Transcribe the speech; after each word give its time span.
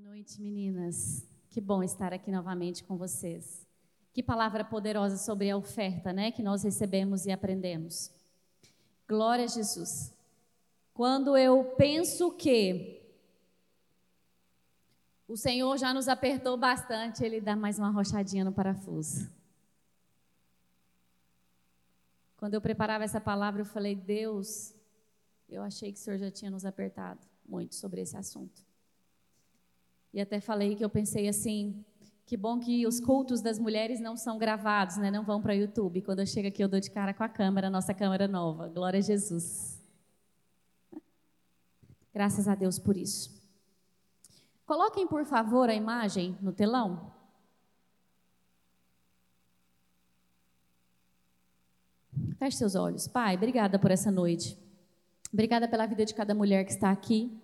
Boa 0.00 0.10
noite, 0.10 0.40
meninas. 0.40 1.26
Que 1.50 1.60
bom 1.60 1.82
estar 1.82 2.12
aqui 2.12 2.30
novamente 2.30 2.84
com 2.84 2.96
vocês. 2.96 3.66
Que 4.12 4.22
palavra 4.22 4.64
poderosa 4.64 5.16
sobre 5.16 5.50
a 5.50 5.56
oferta, 5.56 6.12
né, 6.12 6.30
que 6.30 6.40
nós 6.40 6.62
recebemos 6.62 7.26
e 7.26 7.32
aprendemos. 7.32 8.08
Glória 9.08 9.44
a 9.44 9.48
Jesus. 9.48 10.14
Quando 10.94 11.36
eu 11.36 11.74
penso 11.76 12.30
que 12.30 13.02
o 15.26 15.36
Senhor 15.36 15.76
já 15.76 15.92
nos 15.92 16.06
apertou 16.06 16.56
bastante, 16.56 17.24
ele 17.24 17.40
dá 17.40 17.56
mais 17.56 17.76
uma 17.76 17.90
rochadinha 17.90 18.44
no 18.44 18.52
parafuso. 18.52 19.28
Quando 22.36 22.54
eu 22.54 22.60
preparava 22.60 23.02
essa 23.02 23.20
palavra, 23.20 23.62
eu 23.62 23.66
falei: 23.66 23.96
"Deus, 23.96 24.72
eu 25.48 25.60
achei 25.60 25.92
que 25.92 25.98
o 25.98 26.00
Senhor 26.00 26.18
já 26.18 26.30
tinha 26.30 26.52
nos 26.52 26.64
apertado 26.64 27.26
muito 27.44 27.74
sobre 27.74 28.00
esse 28.00 28.16
assunto". 28.16 28.67
E 30.18 30.20
até 30.20 30.40
falei 30.40 30.74
que 30.74 30.84
eu 30.84 30.90
pensei 30.90 31.28
assim, 31.28 31.84
que 32.26 32.36
bom 32.36 32.58
que 32.58 32.84
os 32.88 32.98
cultos 32.98 33.40
das 33.40 33.56
mulheres 33.56 34.00
não 34.00 34.16
são 34.16 34.36
gravados, 34.36 34.96
né? 34.96 35.12
Não 35.12 35.22
vão 35.22 35.40
para 35.40 35.52
o 35.52 35.56
YouTube. 35.56 36.02
Quando 36.02 36.18
eu 36.18 36.26
chego 36.26 36.48
aqui, 36.48 36.60
eu 36.60 36.68
dou 36.68 36.80
de 36.80 36.90
cara 36.90 37.14
com 37.14 37.22
a 37.22 37.28
câmera, 37.28 37.70
nossa 37.70 37.94
câmera 37.94 38.26
nova. 38.26 38.66
Glória 38.66 38.98
a 38.98 39.00
Jesus. 39.00 39.80
Graças 42.12 42.48
a 42.48 42.56
Deus 42.56 42.80
por 42.80 42.96
isso. 42.96 43.40
Coloquem, 44.66 45.06
por 45.06 45.24
favor, 45.24 45.70
a 45.70 45.74
imagem 45.74 46.36
no 46.42 46.52
telão. 46.52 47.12
Feche 52.40 52.56
seus 52.56 52.74
olhos. 52.74 53.06
Pai, 53.06 53.36
obrigada 53.36 53.78
por 53.78 53.92
essa 53.92 54.10
noite. 54.10 54.58
Obrigada 55.32 55.68
pela 55.68 55.86
vida 55.86 56.04
de 56.04 56.12
cada 56.12 56.34
mulher 56.34 56.64
que 56.64 56.72
está 56.72 56.90
aqui. 56.90 57.40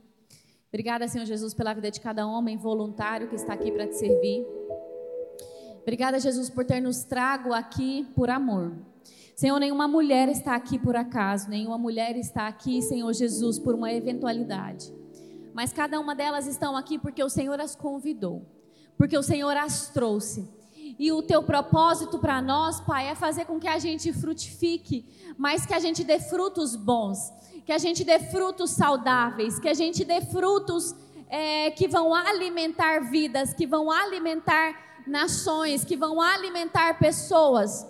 Obrigada, 0.75 1.07
Senhor 1.07 1.25
Jesus, 1.25 1.55
pela 1.55 1.73
vida 1.73 1.89
de 1.89 2.01
cada 2.01 2.27
homem 2.27 2.57
voluntário 2.57 3.29
que 3.29 3.37
está 3.37 3.53
aqui 3.53 3.71
para 3.71 3.87
te 3.87 3.97
servir. 3.97 4.45
Obrigada, 5.83 6.19
Jesus, 6.19 6.51
por 6.51 6.65
ter 6.65 6.81
nos 6.81 7.05
trago 7.05 7.53
aqui 7.53 8.05
por 8.13 8.29
amor. 8.29 8.73
Senhor, 9.37 9.61
nenhuma 9.61 9.87
mulher 9.87 10.29
está 10.29 10.57
aqui 10.57 10.77
por 10.77 10.97
acaso, 10.97 11.49
nenhuma 11.49 11.79
mulher 11.79 12.17
está 12.17 12.49
aqui, 12.49 12.83
Senhor 12.83 13.13
Jesus, 13.13 13.57
por 13.57 13.77
uma 13.77 13.93
eventualidade. 13.93 14.93
Mas 15.53 15.73
cada 15.73 16.01
uma 16.01 16.13
delas 16.13 16.49
estão 16.49 16.77
aqui 16.77 16.99
porque 16.99 17.23
o 17.23 17.29
Senhor 17.29 17.61
as 17.61 17.77
convidou, 17.77 18.45
porque 18.99 19.17
o 19.17 19.23
Senhor 19.23 19.57
as 19.57 19.91
trouxe. 19.91 20.45
E 20.99 21.13
o 21.13 21.23
teu 21.23 21.45
propósito 21.45 22.19
para 22.19 22.43
nós, 22.43 22.81
Pai, 22.81 23.07
é 23.07 23.15
fazer 23.15 23.45
com 23.45 23.61
que 23.61 23.69
a 23.69 23.79
gente 23.79 24.13
frutifique, 24.13 25.07
mas 25.39 25.65
que 25.65 25.73
a 25.73 25.79
gente 25.79 26.03
dê 26.03 26.19
frutos 26.19 26.75
bons 26.75 27.33
que 27.65 27.73
a 27.73 27.79
gente 27.79 28.05
dê 28.05 28.19
frutos 28.19 28.71
saudáveis, 28.71 29.59
que 29.59 29.69
a 29.69 29.75
gente 29.75 30.05
dê 30.05 30.21
frutos 30.21 30.95
é, 31.29 31.71
que 31.71 31.89
vão 31.89 32.15
alimentar 32.15 33.11
vidas, 33.11 33.55
que 33.55 33.67
vão 33.67 33.91
alimentar 33.91 35.03
nações, 35.07 35.85
que 35.85 35.97
vão 35.97 36.21
alimentar 36.21 36.99
pessoas. 36.99 37.87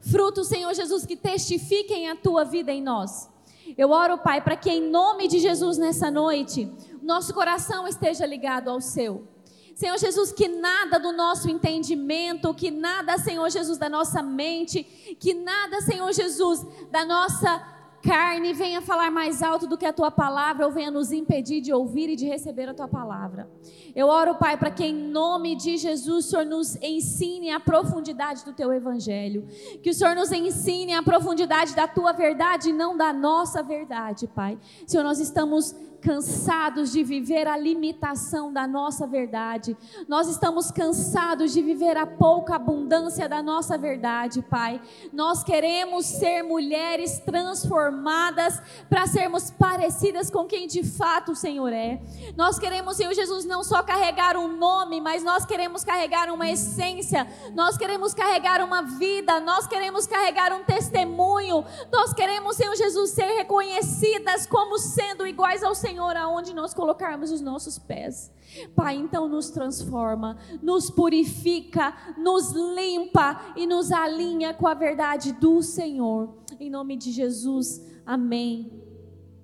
Frutos, 0.00 0.48
Senhor 0.48 0.74
Jesus, 0.74 1.06
que 1.06 1.16
testifiquem 1.16 2.10
a 2.10 2.16
tua 2.16 2.44
vida 2.44 2.72
em 2.72 2.82
nós. 2.82 3.30
Eu 3.78 3.90
oro, 3.90 4.18
Pai, 4.18 4.40
para 4.42 4.56
que 4.56 4.70
em 4.70 4.90
nome 4.90 5.26
de 5.26 5.38
Jesus 5.38 5.78
nessa 5.78 6.10
noite, 6.10 6.70
nosso 7.02 7.32
coração 7.32 7.88
esteja 7.88 8.26
ligado 8.26 8.68
ao 8.68 8.80
seu. 8.80 9.26
Senhor 9.74 9.98
Jesus, 9.98 10.30
que 10.30 10.46
nada 10.46 10.98
do 10.98 11.12
nosso 11.12 11.50
entendimento, 11.50 12.54
que 12.54 12.70
nada, 12.70 13.18
Senhor 13.18 13.48
Jesus, 13.50 13.76
da 13.78 13.88
nossa 13.88 14.22
mente, 14.22 14.84
que 15.18 15.34
nada, 15.34 15.80
Senhor 15.80 16.12
Jesus, 16.12 16.64
da 16.92 17.04
nossa 17.04 17.73
carne 18.04 18.52
venha 18.52 18.82
falar 18.82 19.10
mais 19.10 19.42
alto 19.42 19.66
do 19.66 19.78
que 19.78 19.86
a 19.86 19.92
tua 19.92 20.10
palavra 20.10 20.66
ou 20.66 20.72
venha 20.72 20.90
nos 20.90 21.10
impedir 21.10 21.62
de 21.62 21.72
ouvir 21.72 22.10
e 22.10 22.16
de 22.16 22.26
receber 22.26 22.68
a 22.68 22.74
tua 22.74 22.86
palavra. 22.86 23.48
Eu 23.96 24.08
oro, 24.08 24.34
Pai, 24.34 24.56
para 24.58 24.70
que 24.70 24.84
em 24.84 24.94
nome 24.94 25.56
de 25.56 25.78
Jesus 25.78 26.26
o 26.26 26.28
Senhor 26.30 26.44
nos 26.44 26.76
ensine 26.82 27.50
a 27.50 27.58
profundidade 27.58 28.44
do 28.44 28.52
teu 28.52 28.72
evangelho, 28.72 29.46
que 29.82 29.90
o 29.90 29.94
Senhor 29.94 30.14
nos 30.14 30.30
ensine 30.30 30.92
a 30.92 31.02
profundidade 31.02 31.74
da 31.74 31.88
tua 31.88 32.12
verdade 32.12 32.68
e 32.68 32.72
não 32.72 32.96
da 32.96 33.12
nossa 33.12 33.62
verdade, 33.62 34.26
Pai. 34.26 34.58
Senhor, 34.86 35.02
nós 35.02 35.18
estamos 35.18 35.74
cansados 36.04 36.92
de 36.92 37.02
viver 37.02 37.48
a 37.48 37.56
limitação 37.56 38.52
da 38.52 38.66
nossa 38.66 39.06
verdade. 39.06 39.74
Nós 40.06 40.28
estamos 40.28 40.70
cansados 40.70 41.50
de 41.54 41.62
viver 41.62 41.96
a 41.96 42.06
pouca 42.06 42.56
abundância 42.56 43.26
da 43.26 43.42
nossa 43.42 43.78
verdade, 43.78 44.42
Pai. 44.42 44.82
Nós 45.14 45.42
queremos 45.42 46.04
ser 46.04 46.42
mulheres 46.42 47.20
transformadas 47.20 48.60
para 48.90 49.06
sermos 49.06 49.50
parecidas 49.50 50.28
com 50.28 50.44
quem 50.44 50.66
de 50.66 50.84
fato 50.84 51.32
o 51.32 51.36
Senhor 51.36 51.72
é. 51.72 52.02
Nós 52.36 52.58
queremos, 52.58 52.98
Senhor 52.98 53.14
Jesus, 53.14 53.46
não 53.46 53.64
só 53.64 53.82
carregar 53.82 54.36
um 54.36 54.58
nome, 54.58 55.00
mas 55.00 55.24
nós 55.24 55.46
queremos 55.46 55.84
carregar 55.84 56.30
uma 56.30 56.50
essência. 56.50 57.26
Nós 57.54 57.78
queremos 57.78 58.12
carregar 58.12 58.62
uma 58.62 58.82
vida, 58.82 59.40
nós 59.40 59.66
queremos 59.66 60.06
carregar 60.06 60.52
um 60.52 60.64
testemunho. 60.64 61.64
Nós 61.90 62.12
queremos, 62.12 62.56
Senhor 62.56 62.76
Jesus, 62.76 63.12
ser 63.12 63.26
reconhecidas 63.38 64.46
como 64.46 64.78
sendo 64.78 65.26
iguais 65.26 65.62
ao 65.62 65.74
Senhor 65.74 65.93
Senhor, 65.94 66.16
aonde 66.16 66.52
nós 66.52 66.74
colocarmos 66.74 67.30
os 67.30 67.40
nossos 67.40 67.78
pés. 67.78 68.32
Pai, 68.74 68.96
então 68.96 69.28
nos 69.28 69.50
transforma, 69.50 70.36
nos 70.60 70.90
purifica, 70.90 71.94
nos 72.18 72.50
limpa 72.50 73.40
e 73.54 73.64
nos 73.64 73.92
alinha 73.92 74.52
com 74.52 74.66
a 74.66 74.74
verdade 74.74 75.30
do 75.34 75.62
Senhor. 75.62 76.34
Em 76.58 76.68
nome 76.68 76.96
de 76.96 77.12
Jesus, 77.12 77.80
amém 78.04 78.72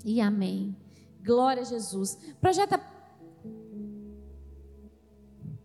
e 0.04 0.20
amém. 0.20 0.76
Glória 1.24 1.62
a 1.62 1.64
Jesus. 1.64 2.18
Projeta 2.40 2.80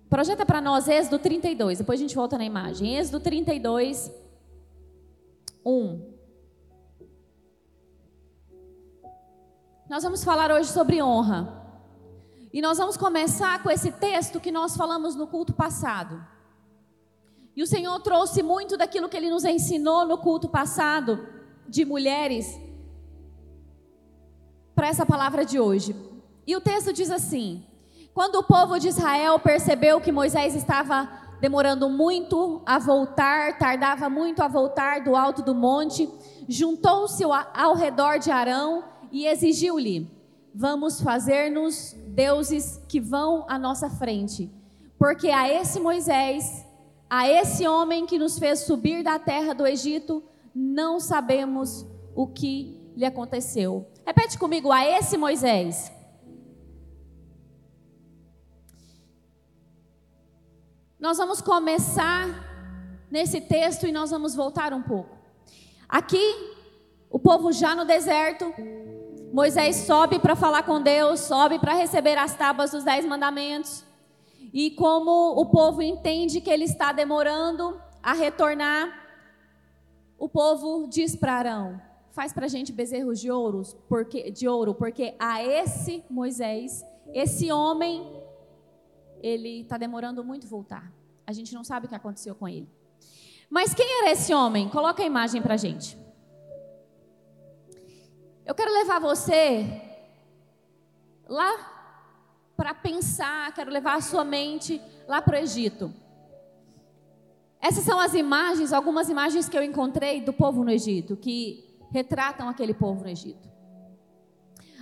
Projeta 0.07 0.45
para 0.45 0.61
nós 0.61 0.87
Êxodo 0.87 1.17
32, 1.17 1.79
depois 1.79 1.99
a 1.99 2.03
gente 2.03 2.15
volta 2.15 2.37
na 2.37 2.45
imagem. 2.45 2.95
Êxodo 2.95 3.19
32, 3.19 4.11
1. 5.65 6.14
Nós 9.95 10.03
vamos 10.03 10.25
falar 10.25 10.51
hoje 10.51 10.69
sobre 10.71 11.01
honra. 11.01 11.47
E 12.51 12.61
nós 12.61 12.77
vamos 12.77 12.97
começar 12.97 13.63
com 13.63 13.71
esse 13.71 13.93
texto 13.93 14.41
que 14.41 14.51
nós 14.51 14.75
falamos 14.75 15.15
no 15.15 15.25
culto 15.25 15.53
passado. 15.53 16.21
E 17.55 17.63
o 17.63 17.65
Senhor 17.65 17.97
trouxe 18.01 18.43
muito 18.43 18.75
daquilo 18.75 19.07
que 19.07 19.15
ele 19.15 19.29
nos 19.29 19.45
ensinou 19.45 20.05
no 20.05 20.17
culto 20.17 20.49
passado, 20.49 21.25
de 21.65 21.85
mulheres, 21.85 22.59
para 24.75 24.89
essa 24.89 25.05
palavra 25.05 25.45
de 25.45 25.61
hoje. 25.61 25.95
E 26.45 26.53
o 26.57 26.59
texto 26.59 26.91
diz 26.91 27.09
assim: 27.09 27.65
Quando 28.13 28.35
o 28.35 28.43
povo 28.43 28.77
de 28.77 28.89
Israel 28.89 29.39
percebeu 29.39 30.01
que 30.01 30.11
Moisés 30.11 30.55
estava 30.55 31.09
demorando 31.39 31.89
muito 31.89 32.61
a 32.65 32.77
voltar, 32.79 33.57
tardava 33.57 34.09
muito 34.09 34.43
a 34.43 34.49
voltar 34.49 35.05
do 35.05 35.15
alto 35.15 35.41
do 35.41 35.55
monte, 35.55 36.09
juntou-se 36.49 37.23
ao 37.23 37.75
redor 37.75 38.19
de 38.19 38.29
Arão 38.29 38.83
e 39.11 39.25
exigiu-lhe: 39.27 40.09
Vamos 40.53 41.01
fazer-nos 41.01 41.95
deuses 42.07 42.81
que 42.87 42.99
vão 42.99 43.45
à 43.47 43.59
nossa 43.59 43.89
frente, 43.89 44.49
porque 44.97 45.29
a 45.29 45.51
esse 45.51 45.79
Moisés, 45.79 46.65
a 47.09 47.27
esse 47.29 47.67
homem 47.67 48.05
que 48.05 48.17
nos 48.17 48.39
fez 48.39 48.59
subir 48.59 49.03
da 49.03 49.19
terra 49.19 49.53
do 49.53 49.67
Egito, 49.67 50.23
não 50.53 50.99
sabemos 50.99 51.85
o 52.15 52.25
que 52.27 52.81
lhe 52.95 53.05
aconteceu. 53.05 53.87
Repete 54.05 54.37
comigo: 54.37 54.71
a 54.71 54.85
esse 54.85 55.17
Moisés. 55.17 55.91
Nós 60.97 61.17
vamos 61.17 61.41
começar 61.41 62.27
nesse 63.11 63.39
texto 63.41 63.85
e 63.85 63.91
nós 63.91 64.09
vamos 64.09 64.33
voltar 64.33 64.73
um 64.73 64.81
pouco. 64.81 65.15
Aqui, 65.87 66.55
o 67.09 67.19
povo 67.19 67.51
já 67.51 67.75
no 67.75 67.85
deserto, 67.85 68.53
Moisés 69.35 69.75
sobe 69.75 70.17
para 70.17 70.33
falar 70.33 70.63
com 70.63 70.81
Deus, 70.81 71.19
sobe 71.19 71.59
para 71.59 71.73
receber 71.73 72.17
as 72.17 72.33
tábuas 72.37 72.71
dos 72.71 72.85
dez 72.85 73.05
mandamentos. 73.05 73.83
E 74.53 74.71
como 74.71 75.11
o 75.37 75.45
povo 75.47 75.81
entende 75.81 76.39
que 76.39 76.49
ele 76.49 76.63
está 76.63 76.93
demorando 76.93 77.77
a 78.01 78.13
retornar, 78.13 78.97
o 80.17 80.29
povo 80.29 80.87
diz 80.87 81.17
para 81.17 81.33
Arão: 81.33 81.81
faz 82.13 82.31
para 82.31 82.45
a 82.45 82.47
gente 82.47 82.71
bezerros 82.71 83.19
de 83.19 83.29
ouro, 83.29 83.61
porque, 83.89 84.31
de 84.31 84.47
ouro, 84.47 84.73
porque 84.73 85.15
a 85.19 85.43
esse 85.43 86.01
Moisés, 86.09 86.85
esse 87.13 87.51
homem, 87.51 88.09
ele 89.21 89.63
está 89.63 89.77
demorando 89.77 90.23
muito 90.23 90.47
voltar. 90.47 90.93
A 91.27 91.33
gente 91.33 91.53
não 91.53 91.65
sabe 91.65 91.87
o 91.87 91.89
que 91.89 91.95
aconteceu 91.95 92.35
com 92.35 92.47
ele. 92.47 92.69
Mas 93.49 93.73
quem 93.73 93.99
era 93.99 94.11
esse 94.11 94.33
homem? 94.33 94.69
Coloca 94.69 95.03
a 95.03 95.05
imagem 95.05 95.41
para 95.41 95.55
a 95.55 95.57
gente. 95.57 96.04
Eu 98.45 98.53
quero 98.53 98.71
levar 98.71 98.99
você 98.99 99.81
lá 101.27 101.71
para 102.55 102.75
pensar, 102.75 103.51
quero 103.53 103.71
levar 103.71 103.95
a 103.95 104.01
sua 104.01 104.23
mente 104.23 104.79
lá 105.07 105.19
para 105.19 105.37
o 105.37 105.39
Egito. 105.39 105.91
Essas 107.59 107.83
são 107.83 107.99
as 107.99 108.13
imagens, 108.13 108.71
algumas 108.71 109.09
imagens 109.09 109.49
que 109.49 109.57
eu 109.57 109.63
encontrei 109.63 110.21
do 110.21 110.31
povo 110.31 110.63
no 110.63 110.69
Egito, 110.69 111.17
que 111.17 111.79
retratam 111.89 112.47
aquele 112.47 112.75
povo 112.75 113.01
no 113.01 113.09
Egito. 113.09 113.49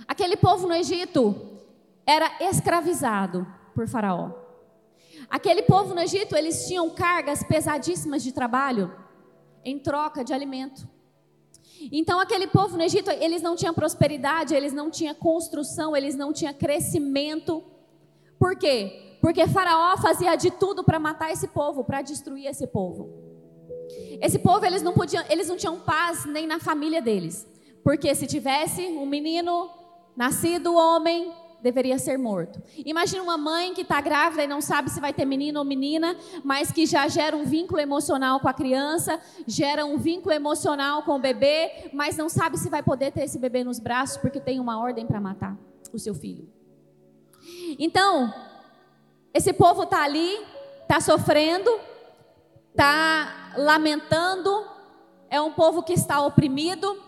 Aquele 0.06 0.36
povo 0.36 0.68
no 0.68 0.74
Egito 0.74 1.62
era 2.04 2.30
escravizado 2.40 3.46
por 3.74 3.88
Faraó. 3.88 4.30
Aquele 5.30 5.62
povo 5.62 5.94
no 5.94 6.02
Egito, 6.02 6.36
eles 6.36 6.66
tinham 6.66 6.90
cargas 6.90 7.42
pesadíssimas 7.42 8.22
de 8.22 8.30
trabalho 8.30 8.94
em 9.64 9.78
troca 9.78 10.22
de 10.22 10.34
alimento. 10.34 10.86
Então, 11.92 12.20
aquele 12.20 12.46
povo 12.46 12.76
no 12.76 12.82
Egito, 12.82 13.10
eles 13.10 13.42
não 13.42 13.56
tinham 13.56 13.74
prosperidade, 13.74 14.54
eles 14.54 14.72
não 14.72 14.90
tinham 14.90 15.14
construção, 15.14 15.96
eles 15.96 16.14
não 16.14 16.32
tinham 16.32 16.54
crescimento. 16.54 17.62
Por 18.38 18.56
quê? 18.56 19.18
Porque 19.20 19.46
Faraó 19.46 19.96
fazia 19.96 20.36
de 20.36 20.50
tudo 20.50 20.84
para 20.84 20.98
matar 20.98 21.32
esse 21.32 21.48
povo, 21.48 21.84
para 21.84 22.02
destruir 22.02 22.46
esse 22.46 22.66
povo. 22.66 23.08
Esse 24.20 24.38
povo, 24.38 24.64
eles 24.64 24.82
não 24.82 24.92
podiam, 24.92 25.24
eles 25.28 25.48
não 25.48 25.56
tinham 25.56 25.80
paz 25.80 26.24
nem 26.24 26.46
na 26.46 26.58
família 26.58 27.00
deles. 27.00 27.46
Porque 27.82 28.14
se 28.14 28.26
tivesse 28.26 28.82
um 28.82 29.06
menino 29.06 29.70
nascido 30.16 30.74
homem, 30.74 31.32
deveria 31.64 31.98
ser 31.98 32.18
morto. 32.18 32.62
Imagina 32.84 33.22
uma 33.22 33.38
mãe 33.38 33.72
que 33.72 33.80
está 33.80 33.98
grávida 33.98 34.44
e 34.44 34.46
não 34.46 34.60
sabe 34.60 34.90
se 34.90 35.00
vai 35.00 35.14
ter 35.14 35.24
menino 35.24 35.58
ou 35.58 35.64
menina, 35.64 36.14
mas 36.44 36.70
que 36.70 36.84
já 36.84 37.08
gera 37.08 37.34
um 37.34 37.42
vínculo 37.42 37.80
emocional 37.80 38.38
com 38.38 38.48
a 38.48 38.52
criança, 38.52 39.18
gera 39.46 39.86
um 39.86 39.96
vínculo 39.96 40.34
emocional 40.34 41.04
com 41.04 41.16
o 41.16 41.18
bebê, 41.18 41.88
mas 41.94 42.18
não 42.18 42.28
sabe 42.28 42.58
se 42.58 42.68
vai 42.68 42.82
poder 42.82 43.12
ter 43.12 43.22
esse 43.22 43.38
bebê 43.38 43.64
nos 43.64 43.80
braços 43.80 44.18
porque 44.18 44.38
tem 44.38 44.60
uma 44.60 44.78
ordem 44.78 45.06
para 45.06 45.18
matar 45.18 45.56
o 45.90 45.98
seu 45.98 46.14
filho. 46.14 46.46
Então, 47.78 48.32
esse 49.32 49.54
povo 49.54 49.84
está 49.84 50.04
ali, 50.04 50.38
está 50.82 51.00
sofrendo, 51.00 51.70
está 52.72 53.54
lamentando, 53.56 54.66
é 55.30 55.40
um 55.40 55.52
povo 55.52 55.82
que 55.82 55.94
está 55.94 56.20
oprimido. 56.20 57.02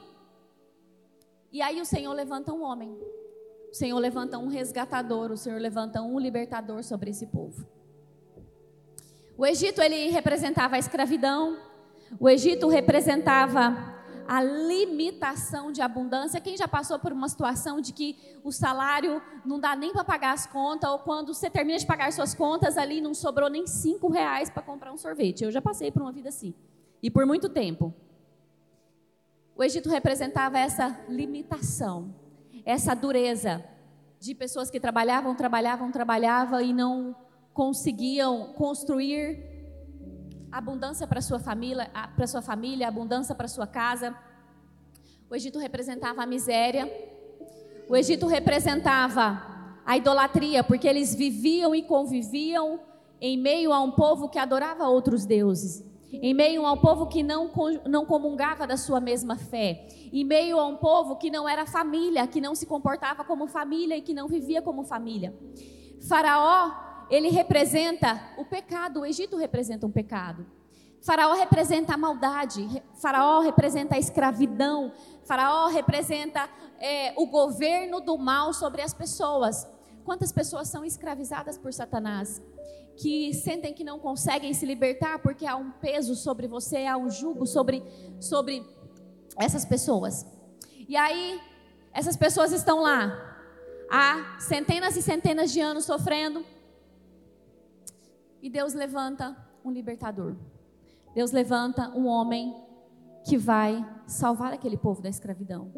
E 1.52 1.61
aí 1.61 1.79
o 1.79 1.85
Senhor 1.85 2.14
levanta 2.14 2.55
um 2.55 2.62
homem 2.62 2.99
o 3.71 3.75
Senhor 3.75 3.99
levanta 3.99 4.39
um 4.39 4.49
resgatador, 4.49 5.31
o 5.31 5.37
Senhor 5.37 5.61
levanta 5.61 6.03
um 6.03 6.19
libertador 6.19 6.83
sobre 6.83 7.11
esse 7.11 7.27
povo. 7.27 7.67
O 9.37 9.45
Egito 9.45 9.83
ele 9.83 10.09
representava 10.09 10.77
a 10.77 10.79
escravidão, 10.79 11.59
o 12.19 12.29
Egito 12.29 12.69
representava 12.69 13.95
a 14.27 14.43
limitação 14.43 15.71
de 15.71 15.81
abundância. 15.81 16.41
Quem 16.41 16.57
já 16.57 16.67
passou 16.67 16.99
por 16.99 17.13
uma 17.13 17.29
situação 17.29 17.81
de 17.81 17.93
que 17.93 18.17
o 18.43 18.51
salário 18.51 19.23
não 19.45 19.61
dá 19.61 19.77
nem 19.77 19.93
para 19.93 20.05
pagar 20.05 20.33
as 20.33 20.47
contas, 20.47 20.91
ou 20.91 20.99
quando 21.01 21.33
você 21.33 21.49
termina 21.49 21.79
de 21.79 21.87
pagar 21.87 22.12
suas 22.12 22.35
contas, 22.35 22.77
ali 22.77 23.01
não 23.01 23.15
sobrou 23.15 23.49
nem 23.49 23.67
cinco 23.67 24.09
reais 24.09 24.51
para 24.51 24.62
comprar 24.62 24.93
um 24.93 24.97
sorvete. 24.97 25.45
Eu 25.45 25.53
já 25.53 25.61
passei 25.61 25.91
por 25.91 26.03
uma 26.03 26.12
vida 26.12 26.29
assim. 26.29 26.55
E 27.03 27.11
por 27.11 27.25
muito 27.27 27.49
tempo. 27.49 27.95
O 29.55 29.62
Egito 29.62 29.89
representava 29.89 30.59
essa 30.59 30.99
limitação 31.09 32.15
essa 32.67 32.95
dureza 32.97 33.65
de 34.19 34.35
pessoas 34.35 34.69
que 34.69 34.81
trabalhavam, 34.81 35.37
trabalhavam, 35.37 35.93
trabalhavam 35.93 36.61
e 36.61 36.73
não 36.73 37.15
conseguiam 37.55 38.53
construir 38.55 39.39
abundância 40.51 41.07
para 41.07 41.21
sua 41.21 41.39
família, 41.39 41.89
para 42.17 42.27
sua 42.27 42.43
família, 42.43 42.89
abundância 42.89 43.37
para 43.37 43.47
sua 43.47 43.69
casa. 43.69 44.19
O 45.31 45.37
Egito 45.37 45.61
representava 45.61 46.25
a 46.25 46.27
miséria. 46.27 46.91
O 47.89 47.97
Egito 47.97 48.27
representava 48.27 49.41
a 49.87 49.97
idolatria, 49.97 50.65
porque 50.65 50.89
eles 50.89 51.15
viviam 51.15 51.73
e 51.73 51.83
conviviam 51.83 52.81
em 53.21 53.39
meio 53.39 53.73
a 53.73 53.81
um 53.81 53.93
povo 53.93 54.29
que 54.29 54.41
adorava 54.41 54.89
outros 54.89 55.25
deuses 55.25 55.85
em 56.23 56.35
meio 56.35 56.65
a 56.67 56.73
um 56.73 56.79
povo 56.79 57.07
que 57.07 57.23
não, 57.23 57.51
não 57.87 58.07
comungava 58.07 58.67
da 58.67 58.77
sua 58.77 59.01
mesma 59.01 59.37
fé, 59.37 59.87
em 60.13 60.25
meio 60.25 60.59
a 60.59 60.67
um 60.67 60.77
povo 60.77 61.17
que 61.17 61.31
não 61.31 61.49
era 61.49 61.67
família, 61.67 62.27
que 62.27 62.41
não 62.41 62.55
se 62.55 62.67
comportava 62.67 63.25
como 63.25 63.47
família 63.47 63.97
e 63.97 64.03
que 64.03 64.15
não 64.15 64.29
vivia 64.29 64.63
como 64.63 64.85
família. 64.85 65.35
Faraó, 66.09 67.07
ele 67.11 67.29
representa 67.29 68.21
o 68.37 68.45
pecado, 68.45 69.01
o 69.01 69.07
Egito 69.07 69.37
representa 69.37 69.87
um 69.87 69.91
pecado. 69.91 70.47
Faraó 71.03 71.35
representa 71.35 71.95
a 71.95 71.97
maldade, 71.97 72.83
Faraó 72.95 73.41
representa 73.41 73.95
a 73.95 73.99
escravidão, 73.99 74.93
Faraó 75.25 75.69
representa 75.69 76.49
é, 76.81 77.15
o 77.17 77.27
governo 77.27 78.01
do 78.01 78.19
mal 78.19 78.53
sobre 78.53 78.83
as 78.83 78.93
pessoas. 78.93 79.69
Quantas 80.05 80.33
pessoas 80.33 80.69
são 80.69 80.85
escravizadas 80.85 81.59
por 81.59 81.73
Satanás? 81.73 82.43
Que 82.97 83.35
sentem 83.35 83.75
que 83.75 83.85
não 83.85 83.99
conseguem 83.99 84.53
se 84.55 84.65
libertar 84.65 85.19
porque 85.19 85.47
há 85.47 85.57
um 85.57 85.71
peso 85.71 86.15
sobre 86.15 86.47
você, 86.47 86.87
há 86.87 86.97
um 86.97 87.11
jugo 87.11 87.47
sobre, 87.47 87.83
sobre 88.21 88.65
essas 89.39 89.65
pessoas. 89.65 90.27
E 90.89 90.97
aí, 90.97 91.41
essas 91.93 92.17
pessoas 92.17 92.53
estão 92.53 92.81
lá, 92.81 93.13
há 93.91 94.39
centenas 94.41 94.97
e 94.97 95.03
centenas 95.03 95.53
de 95.53 95.61
anos 95.61 95.85
sofrendo, 95.85 96.45
e 98.41 98.49
Deus 98.49 98.75
levanta 98.75 99.37
um 99.65 99.71
libertador. 99.71 100.37
Deus 101.15 101.33
levanta 101.33 101.91
um 101.91 102.07
homem 102.07 102.55
que 103.25 103.37
vai 103.37 103.85
salvar 104.07 104.53
aquele 104.53 104.77
povo 104.77 105.03
da 105.03 105.09
escravidão 105.09 105.73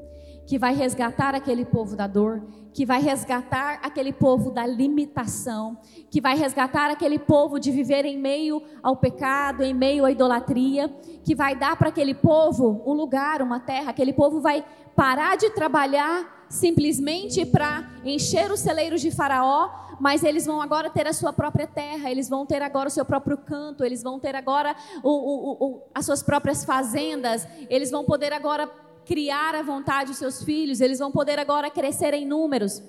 que 0.48 0.58
vai 0.58 0.74
resgatar 0.74 1.34
aquele 1.34 1.62
povo 1.62 1.94
da 1.94 2.06
dor, 2.06 2.42
que 2.72 2.86
vai 2.86 3.02
resgatar 3.02 3.80
aquele 3.82 4.14
povo 4.14 4.50
da 4.50 4.64
limitação, 4.64 5.76
que 6.10 6.22
vai 6.22 6.38
resgatar 6.38 6.90
aquele 6.90 7.18
povo 7.18 7.60
de 7.60 7.70
viver 7.70 8.06
em 8.06 8.16
meio 8.16 8.62
ao 8.82 8.96
pecado, 8.96 9.62
em 9.62 9.74
meio 9.74 10.06
à 10.06 10.10
idolatria, 10.10 10.88
que 11.22 11.34
vai 11.34 11.54
dar 11.54 11.76
para 11.76 11.90
aquele 11.90 12.14
povo 12.14 12.82
um 12.86 12.94
lugar, 12.94 13.42
uma 13.42 13.60
terra, 13.60 13.90
aquele 13.90 14.14
povo 14.14 14.40
vai 14.40 14.64
parar 14.96 15.36
de 15.36 15.50
trabalhar 15.50 16.46
simplesmente 16.48 17.44
para 17.44 17.86
encher 18.02 18.50
os 18.50 18.60
celeiros 18.60 19.02
de 19.02 19.10
Faraó, 19.10 19.68
mas 20.00 20.24
eles 20.24 20.46
vão 20.46 20.62
agora 20.62 20.88
ter 20.88 21.06
a 21.06 21.12
sua 21.12 21.30
própria 21.30 21.66
terra, 21.66 22.10
eles 22.10 22.26
vão 22.26 22.46
ter 22.46 22.62
agora 22.62 22.88
o 22.88 22.90
seu 22.90 23.04
próprio 23.04 23.36
canto, 23.36 23.84
eles 23.84 24.02
vão 24.02 24.18
ter 24.18 24.34
agora 24.34 24.74
o, 25.02 25.10
o, 25.10 25.52
o, 25.52 25.82
as 25.94 26.06
suas 26.06 26.22
próprias 26.22 26.64
fazendas, 26.64 27.46
eles 27.68 27.90
vão 27.90 28.02
poder 28.02 28.32
agora 28.32 28.87
criar 29.08 29.54
à 29.54 29.62
vontade 29.62 30.10
os 30.10 30.18
seus 30.18 30.44
filhos, 30.44 30.82
eles 30.82 30.98
vão 30.98 31.10
poder 31.10 31.38
agora 31.38 31.70
crescer 31.70 32.12
em 32.12 32.26
números. 32.26 32.82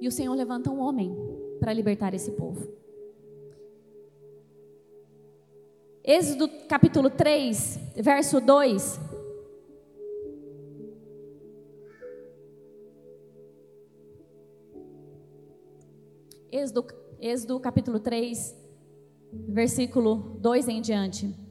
E 0.00 0.06
o 0.06 0.12
Senhor 0.12 0.32
levanta 0.32 0.70
um 0.70 0.78
homem 0.78 1.12
para 1.58 1.72
libertar 1.72 2.14
esse 2.14 2.30
povo. 2.30 2.72
Êxodo 6.04 6.48
capítulo 6.68 7.10
3, 7.10 7.80
verso 7.96 8.40
2. 8.40 9.00
Êxodo, 16.52 16.86
Êxodo 17.18 17.58
capítulo 17.58 17.98
3, 17.98 18.54
versículo 19.48 20.38
2 20.38 20.68
em 20.68 20.80
diante. 20.80 21.43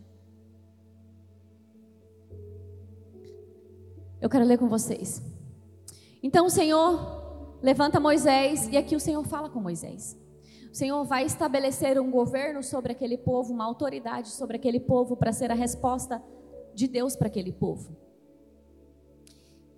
Eu 4.24 4.30
quero 4.30 4.46
ler 4.46 4.58
com 4.58 4.70
vocês. 4.70 5.22
Então 6.24 6.46
o 6.46 6.50
Senhor 6.50 7.58
levanta 7.62 8.00
Moisés 8.00 8.70
e 8.70 8.78
aqui 8.78 8.96
o 8.96 9.00
Senhor 9.00 9.22
fala 9.26 9.50
com 9.50 9.60
Moisés. 9.60 10.18
O 10.72 10.74
Senhor 10.74 11.04
vai 11.04 11.26
estabelecer 11.26 12.00
um 12.00 12.10
governo 12.10 12.64
sobre 12.64 12.94
aquele 12.94 13.18
povo, 13.18 13.52
uma 13.52 13.66
autoridade 13.66 14.30
sobre 14.30 14.56
aquele 14.56 14.80
povo 14.80 15.18
para 15.18 15.34
ser 15.34 15.52
a 15.52 15.54
resposta 15.54 16.24
de 16.74 16.88
Deus 16.88 17.18
para 17.18 17.28
aquele 17.28 17.52
povo. 17.52 17.98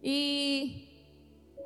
E 0.03 0.89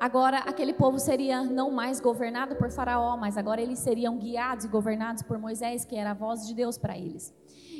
agora 0.00 0.38
aquele 0.38 0.72
povo 0.72 0.98
seria 0.98 1.44
não 1.44 1.70
mais 1.70 2.00
governado 2.00 2.56
por 2.56 2.70
Faraó, 2.70 3.14
mas 3.14 3.36
agora 3.36 3.60
eles 3.60 3.78
seriam 3.80 4.16
guiados 4.16 4.64
e 4.64 4.68
governados 4.68 5.22
por 5.22 5.38
Moisés, 5.38 5.84
que 5.84 5.96
era 5.96 6.12
a 6.12 6.14
voz 6.14 6.46
de 6.46 6.54
Deus 6.54 6.78
para 6.78 6.96
eles. 6.96 7.30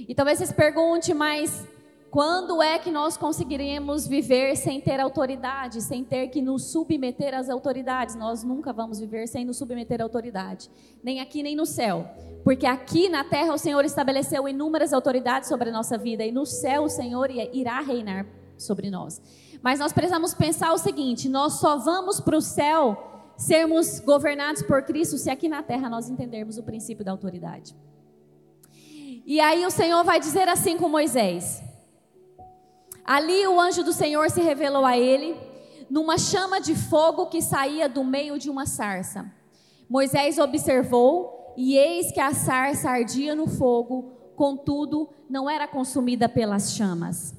E 0.07 0.15
talvez 0.15 0.37
você 0.37 0.45
se 0.45 0.55
pergunte, 0.55 1.15
mas 1.15 1.67
quando 2.11 2.61
é 2.61 2.77
que 2.77 2.91
nós 2.91 3.17
conseguiremos 3.17 4.05
viver 4.05 4.57
sem 4.57 4.81
ter 4.81 4.99
autoridade, 4.99 5.81
sem 5.81 6.03
ter 6.03 6.27
que 6.27 6.43
nos 6.43 6.73
submeter 6.73 7.33
às 7.35 7.49
autoridades? 7.49 8.17
Nós 8.17 8.43
nunca 8.43 8.73
vamos 8.73 8.99
viver 8.99 9.29
sem 9.29 9.45
nos 9.45 9.59
submeter 9.59 10.01
à 10.01 10.05
autoridade, 10.05 10.69
nem 11.05 11.21
aqui 11.21 11.41
nem 11.41 11.55
no 11.55 11.65
céu. 11.65 12.09
Porque 12.43 12.67
aqui 12.67 13.09
na 13.09 13.23
terra 13.23 13.55
o 13.55 13.59
Senhor 13.59 13.85
estabeleceu 13.85 14.49
inúmeras 14.49 14.93
autoridades 14.93 15.49
sobre 15.49 15.69
a 15.69 15.73
nossa 15.73 15.97
vida, 15.97 16.25
e 16.25 16.33
no 16.33 16.45
céu 16.45 16.83
o 16.83 16.89
Senhor 16.89 17.31
irá 17.31 17.81
reinar 17.81 18.27
sobre 18.59 18.91
nós. 18.91 19.23
Mas 19.63 19.79
nós 19.79 19.93
precisamos 19.93 20.35
pensar 20.35 20.73
o 20.73 20.79
seguinte: 20.79 21.29
nós 21.29 21.61
só 21.61 21.79
vamos 21.79 22.21
para 22.21 22.37
o 22.37 22.41
céu 22.41 23.33
sermos 23.37 24.01
governados 24.01 24.63
por 24.63 24.83
Cristo 24.83 25.17
se 25.17 25.31
aqui 25.31 25.49
na 25.49 25.63
terra 25.63 25.89
nós 25.89 26.11
entendermos 26.11 26.59
o 26.59 26.63
princípio 26.65 27.05
da 27.05 27.13
autoridade. 27.13 27.75
E 29.25 29.39
aí 29.39 29.65
o 29.65 29.71
Senhor 29.71 30.03
vai 30.03 30.19
dizer 30.19 30.49
assim 30.49 30.77
com 30.77 30.89
Moisés: 30.89 31.63
Ali 33.11 33.45
o 33.45 33.59
anjo 33.59 33.83
do 33.83 33.93
Senhor 33.93 34.31
se 34.31 34.41
revelou 34.41 34.87
a 34.87 34.97
ele, 34.97 35.37
numa 35.91 36.17
chama 36.17 36.61
de 36.61 36.77
fogo 36.77 37.27
que 37.27 37.43
saía 37.43 37.89
do 37.89 38.05
meio 38.05 38.39
de 38.39 38.49
uma 38.49 38.67
sarça. 38.67 39.29
Moisés 39.89 40.39
observou, 40.39 41.53
e 41.57 41.77
eis 41.77 42.13
que 42.13 42.21
a 42.21 42.33
sarça 42.33 42.89
ardia 42.89 43.35
no 43.35 43.49
fogo, 43.49 44.13
contudo, 44.37 45.09
não 45.29 45.51
era 45.51 45.67
consumida 45.67 46.29
pelas 46.29 46.73
chamas. 46.75 47.35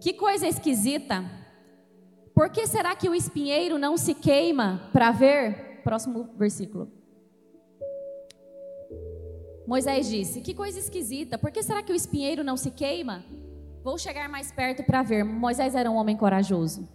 Que 0.00 0.12
coisa 0.12 0.46
esquisita. 0.46 1.28
Por 2.32 2.48
que 2.50 2.64
será 2.68 2.94
que 2.94 3.08
o 3.08 3.14
espinheiro 3.16 3.76
não 3.76 3.96
se 3.96 4.14
queima 4.14 4.88
para 4.92 5.10
ver? 5.10 5.80
Próximo 5.82 6.28
versículo. 6.36 6.97
Moisés 9.68 10.08
disse: 10.08 10.40
Que 10.40 10.54
coisa 10.54 10.78
esquisita. 10.78 11.36
Por 11.36 11.50
que 11.50 11.62
será 11.62 11.82
que 11.82 11.92
o 11.92 11.94
espinheiro 11.94 12.42
não 12.42 12.56
se 12.56 12.70
queima? 12.70 13.22
Vou 13.84 13.98
chegar 13.98 14.26
mais 14.26 14.50
perto 14.50 14.82
para 14.82 15.02
ver. 15.02 15.22
Moisés 15.22 15.74
era 15.74 15.90
um 15.90 15.96
homem 15.96 16.16
corajoso. 16.16 16.88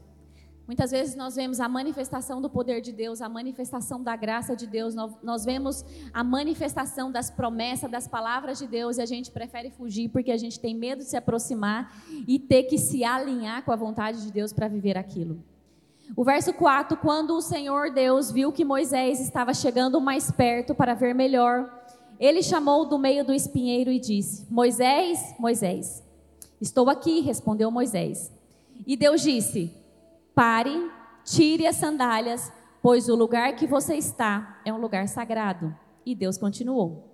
Muitas 0.65 0.89
vezes 0.89 1.15
nós 1.15 1.35
vemos 1.35 1.59
a 1.59 1.69
manifestação 1.69 2.41
do 2.41 2.49
poder 2.49 2.81
de 2.81 2.91
Deus, 2.91 3.21
a 3.21 3.29
manifestação 3.29 4.01
da 4.01 4.15
graça 4.15 4.55
de 4.55 4.65
Deus, 4.65 4.95
nós 5.21 5.45
vemos 5.45 5.85
a 6.11 6.23
manifestação 6.23 7.11
das 7.11 7.29
promessas, 7.29 7.91
das 7.91 8.07
palavras 8.07 8.57
de 8.57 8.65
Deus 8.65 8.97
e 8.97 9.01
a 9.01 9.05
gente 9.05 9.29
prefere 9.29 9.69
fugir 9.69 10.09
porque 10.09 10.31
a 10.31 10.37
gente 10.37 10.59
tem 10.59 10.73
medo 10.73 10.99
de 10.99 11.09
se 11.09 11.17
aproximar 11.17 11.93
e 12.25 12.39
ter 12.39 12.63
que 12.63 12.77
se 12.79 13.03
alinhar 13.03 13.63
com 13.63 13.71
a 13.71 13.75
vontade 13.75 14.23
de 14.23 14.31
Deus 14.31 14.51
para 14.51 14.69
viver 14.69 14.97
aquilo. 14.97 15.43
O 16.15 16.23
verso 16.23 16.53
4: 16.53 16.97
Quando 16.97 17.35
o 17.35 17.41
Senhor 17.41 17.91
Deus 17.91 18.31
viu 18.31 18.51
que 18.51 18.65
Moisés 18.65 19.19
estava 19.19 19.53
chegando 19.53 20.01
mais 20.01 20.31
perto 20.31 20.73
para 20.73 20.93
ver 20.93 21.13
melhor, 21.13 21.82
ele 22.19 22.41
chamou 22.41 22.85
do 22.85 22.97
meio 22.97 23.25
do 23.25 23.33
espinheiro 23.33 23.91
e 23.91 23.99
disse: 23.99 24.45
Moisés, 24.49 25.35
Moisés. 25.39 26.03
Estou 26.59 26.89
aqui, 26.89 27.19
respondeu 27.21 27.69
Moisés. 27.69 28.31
E 28.85 28.95
Deus 28.95 29.21
disse: 29.21 29.71
Pare, 30.33 30.91
tire 31.23 31.67
as 31.67 31.75
sandálias, 31.75 32.51
pois 32.81 33.09
o 33.09 33.15
lugar 33.15 33.55
que 33.55 33.67
você 33.67 33.95
está 33.95 34.61
é 34.65 34.73
um 34.73 34.79
lugar 34.79 35.07
sagrado. 35.07 35.75
E 36.05 36.15
Deus 36.15 36.37
continuou. 36.37 37.09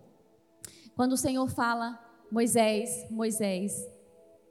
Quando 0.95 1.13
o 1.13 1.17
Senhor 1.17 1.47
fala, 1.49 1.99
Moisés, 2.31 3.07
Moisés, 3.09 3.87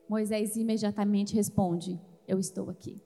Moisés 0.08 0.56
imediatamente 0.56 1.34
responde: 1.34 2.00
Eu 2.26 2.38
estou 2.38 2.70
aqui. 2.70 3.00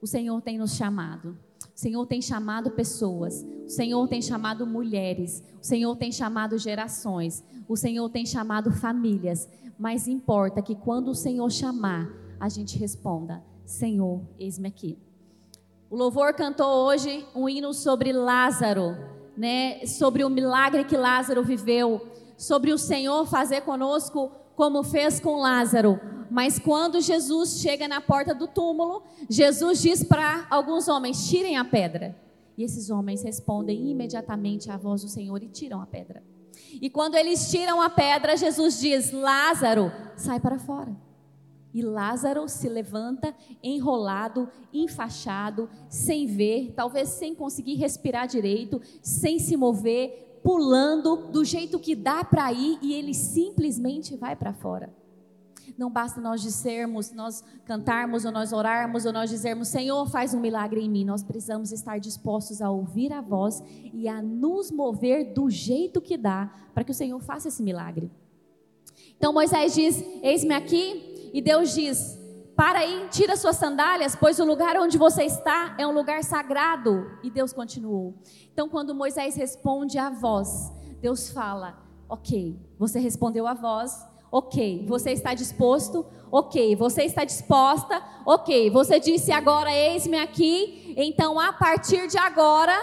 O 0.00 0.06
Senhor 0.06 0.40
tem 0.40 0.58
nos 0.58 0.74
chamado. 0.74 1.38
O 1.66 1.78
Senhor 1.78 2.06
tem 2.06 2.20
chamado 2.20 2.70
pessoas. 2.70 3.44
O 3.66 3.68
Senhor 3.68 4.06
tem 4.08 4.20
chamado 4.20 4.66
mulheres. 4.66 5.42
O 5.60 5.64
Senhor 5.64 5.96
tem 5.96 6.12
chamado 6.12 6.58
gerações. 6.58 7.44
O 7.68 7.76
Senhor 7.76 8.08
tem 8.10 8.26
chamado 8.26 8.70
famílias. 8.72 9.48
Mas 9.78 10.06
importa 10.08 10.62
que 10.62 10.74
quando 10.74 11.08
o 11.08 11.14
Senhor 11.14 11.50
chamar, 11.50 12.08
a 12.38 12.48
gente 12.48 12.78
responda: 12.78 13.42
Senhor, 13.64 14.20
eis-me 14.38 14.68
aqui. 14.68 14.98
O 15.90 15.96
louvor 15.96 16.32
cantou 16.34 16.86
hoje 16.86 17.26
um 17.34 17.48
hino 17.48 17.74
sobre 17.74 18.12
Lázaro, 18.12 18.96
né? 19.36 19.84
Sobre 19.86 20.24
o 20.24 20.30
milagre 20.30 20.84
que 20.84 20.96
Lázaro 20.96 21.42
viveu, 21.42 22.06
sobre 22.36 22.72
o 22.72 22.78
Senhor 22.78 23.26
fazer 23.26 23.60
conosco 23.60 24.30
como 24.56 24.82
fez 24.82 25.20
com 25.20 25.40
Lázaro. 25.40 26.00
Mas 26.32 26.58
quando 26.58 26.98
Jesus 26.98 27.60
chega 27.60 27.86
na 27.86 28.00
porta 28.00 28.34
do 28.34 28.48
túmulo, 28.48 29.02
Jesus 29.28 29.82
diz 29.82 30.02
para 30.02 30.46
alguns 30.48 30.88
homens: 30.88 31.28
tirem 31.28 31.58
a 31.58 31.64
pedra. 31.64 32.16
E 32.56 32.64
esses 32.64 32.88
homens 32.88 33.22
respondem 33.22 33.90
imediatamente 33.90 34.70
à 34.70 34.78
voz 34.78 35.02
do 35.02 35.08
Senhor 35.08 35.42
e 35.42 35.48
tiram 35.48 35.82
a 35.82 35.86
pedra. 35.86 36.22
E 36.80 36.88
quando 36.88 37.16
eles 37.16 37.50
tiram 37.50 37.82
a 37.82 37.90
pedra, 37.90 38.34
Jesus 38.34 38.80
diz: 38.80 39.12
Lázaro, 39.12 39.92
sai 40.16 40.40
para 40.40 40.58
fora. 40.58 40.96
E 41.74 41.82
Lázaro 41.82 42.48
se 42.48 42.66
levanta 42.66 43.34
enrolado, 43.62 44.48
enfaixado, 44.72 45.68
sem 45.90 46.26
ver, 46.26 46.72
talvez 46.74 47.10
sem 47.10 47.34
conseguir 47.34 47.74
respirar 47.74 48.26
direito, 48.26 48.80
sem 49.02 49.38
se 49.38 49.54
mover, 49.54 50.40
pulando 50.42 51.28
do 51.30 51.44
jeito 51.44 51.78
que 51.78 51.94
dá 51.94 52.24
para 52.24 52.50
ir 52.54 52.78
e 52.80 52.94
ele 52.94 53.12
simplesmente 53.12 54.16
vai 54.16 54.34
para 54.34 54.54
fora. 54.54 55.01
Não 55.76 55.90
basta 55.90 56.20
nós 56.20 56.40
dissermos, 56.42 57.12
nós 57.12 57.42
cantarmos 57.64 58.24
ou 58.24 58.32
nós 58.32 58.52
orarmos 58.52 59.04
ou 59.04 59.12
nós 59.12 59.30
dizermos, 59.30 59.68
Senhor, 59.68 60.08
faz 60.08 60.34
um 60.34 60.40
milagre 60.40 60.80
em 60.80 60.88
mim. 60.88 61.04
Nós 61.04 61.22
precisamos 61.22 61.72
estar 61.72 61.98
dispostos 61.98 62.60
a 62.60 62.70
ouvir 62.70 63.12
a 63.12 63.20
voz 63.20 63.62
e 63.92 64.08
a 64.08 64.20
nos 64.22 64.70
mover 64.70 65.32
do 65.32 65.48
jeito 65.50 66.00
que 66.00 66.16
dá 66.16 66.50
para 66.74 66.84
que 66.84 66.90
o 66.90 66.94
Senhor 66.94 67.20
faça 67.20 67.48
esse 67.48 67.62
milagre. 67.62 68.10
Então 69.16 69.32
Moisés 69.32 69.74
diz: 69.74 70.02
Eis-me 70.22 70.54
aqui, 70.54 71.30
e 71.32 71.40
Deus 71.40 71.74
diz: 71.74 72.18
Para 72.54 72.80
aí, 72.80 73.08
tira 73.10 73.36
suas 73.36 73.56
sandálias, 73.56 74.14
pois 74.14 74.38
o 74.38 74.44
lugar 74.44 74.76
onde 74.76 74.98
você 74.98 75.24
está 75.24 75.74
é 75.78 75.86
um 75.86 75.92
lugar 75.92 76.22
sagrado. 76.22 77.10
E 77.22 77.30
Deus 77.30 77.52
continuou. 77.52 78.14
Então, 78.52 78.68
quando 78.68 78.94
Moisés 78.94 79.34
responde 79.34 79.98
à 79.98 80.10
voz, 80.10 80.70
Deus 81.00 81.30
fala: 81.30 81.78
Ok, 82.08 82.58
você 82.78 82.98
respondeu 82.98 83.46
à 83.46 83.54
voz. 83.54 84.11
Ok, 84.32 84.86
você 84.88 85.10
está 85.10 85.34
disposto? 85.34 86.06
Ok, 86.30 86.74
você 86.74 87.02
está 87.02 87.22
disposta? 87.22 88.02
Ok, 88.24 88.70
você 88.70 88.98
disse 88.98 89.30
agora, 89.30 89.70
eis-me 89.70 90.18
aqui. 90.18 90.94
Então, 90.96 91.38
a 91.38 91.52
partir 91.52 92.08
de 92.08 92.16
agora, 92.16 92.74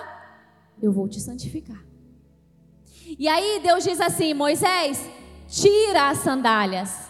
eu 0.80 0.92
vou 0.92 1.08
te 1.08 1.20
santificar. 1.20 1.84
E 3.18 3.28
aí 3.28 3.60
Deus 3.64 3.84
diz 3.84 4.00
assim: 4.00 4.36
Moisés, 4.36 5.04
tira 5.48 6.10
as 6.10 6.20
sandálias. 6.20 7.10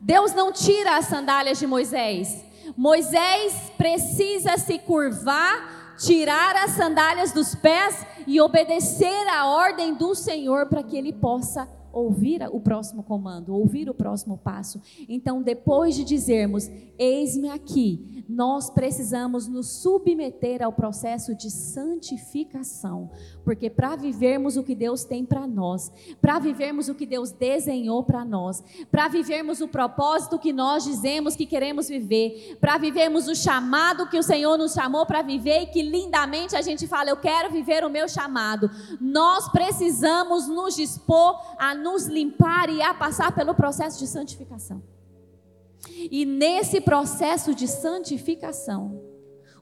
Deus 0.00 0.32
não 0.32 0.52
tira 0.52 0.96
as 0.96 1.06
sandálias 1.06 1.58
de 1.58 1.66
Moisés. 1.66 2.44
Moisés 2.76 3.72
precisa 3.76 4.56
se 4.56 4.78
curvar, 4.78 5.96
tirar 5.98 6.54
as 6.54 6.70
sandálias 6.70 7.32
dos 7.32 7.56
pés 7.56 8.06
e 8.24 8.40
obedecer 8.40 9.26
a 9.28 9.46
ordem 9.46 9.94
do 9.94 10.14
Senhor 10.14 10.66
para 10.66 10.84
que 10.84 10.96
ele 10.96 11.12
possa 11.12 11.68
ouvir 11.92 12.42
o 12.50 12.60
próximo 12.60 13.02
comando, 13.02 13.54
ouvir 13.54 13.88
o 13.88 13.94
próximo 13.94 14.38
passo. 14.38 14.80
Então, 15.08 15.42
depois 15.42 15.94
de 15.94 16.04
dizermos: 16.04 16.70
Eis-me 16.98 17.48
aqui, 17.48 18.24
nós 18.28 18.70
precisamos 18.70 19.48
nos 19.48 19.68
submeter 19.82 20.62
ao 20.62 20.72
processo 20.72 21.34
de 21.34 21.50
santificação, 21.50 23.10
porque 23.44 23.68
para 23.68 23.96
vivermos 23.96 24.56
o 24.56 24.62
que 24.62 24.74
Deus 24.74 25.04
tem 25.04 25.24
para 25.24 25.46
nós, 25.46 25.90
para 26.20 26.38
vivermos 26.38 26.88
o 26.88 26.94
que 26.94 27.06
Deus 27.06 27.32
desenhou 27.32 28.04
para 28.04 28.24
nós, 28.24 28.62
para 28.90 29.08
vivermos 29.08 29.60
o 29.60 29.68
propósito 29.68 30.38
que 30.38 30.52
nós 30.52 30.84
dizemos 30.84 31.34
que 31.34 31.46
queremos 31.46 31.88
viver, 31.88 32.56
para 32.60 32.78
vivermos 32.78 33.26
o 33.26 33.34
chamado 33.34 34.08
que 34.08 34.18
o 34.18 34.22
Senhor 34.22 34.56
nos 34.56 34.72
chamou 34.72 35.04
para 35.06 35.22
viver 35.22 35.62
e 35.62 35.66
que 35.66 35.82
lindamente 35.82 36.54
a 36.54 36.62
gente 36.62 36.86
fala: 36.86 37.10
Eu 37.10 37.16
quero 37.16 37.50
viver 37.50 37.84
o 37.84 37.90
meu 37.90 38.08
chamado. 38.08 38.70
Nós 39.00 39.48
precisamos 39.50 40.46
nos 40.46 40.76
dispor 40.76 41.40
a 41.58 41.74
nos 41.80 42.06
limpar 42.06 42.68
e 42.68 42.82
a 42.82 42.94
passar 42.94 43.34
pelo 43.34 43.54
processo 43.54 43.98
de 43.98 44.06
santificação. 44.06 44.82
E 46.10 46.24
nesse 46.24 46.80
processo 46.80 47.54
de 47.54 47.66
santificação, 47.66 49.00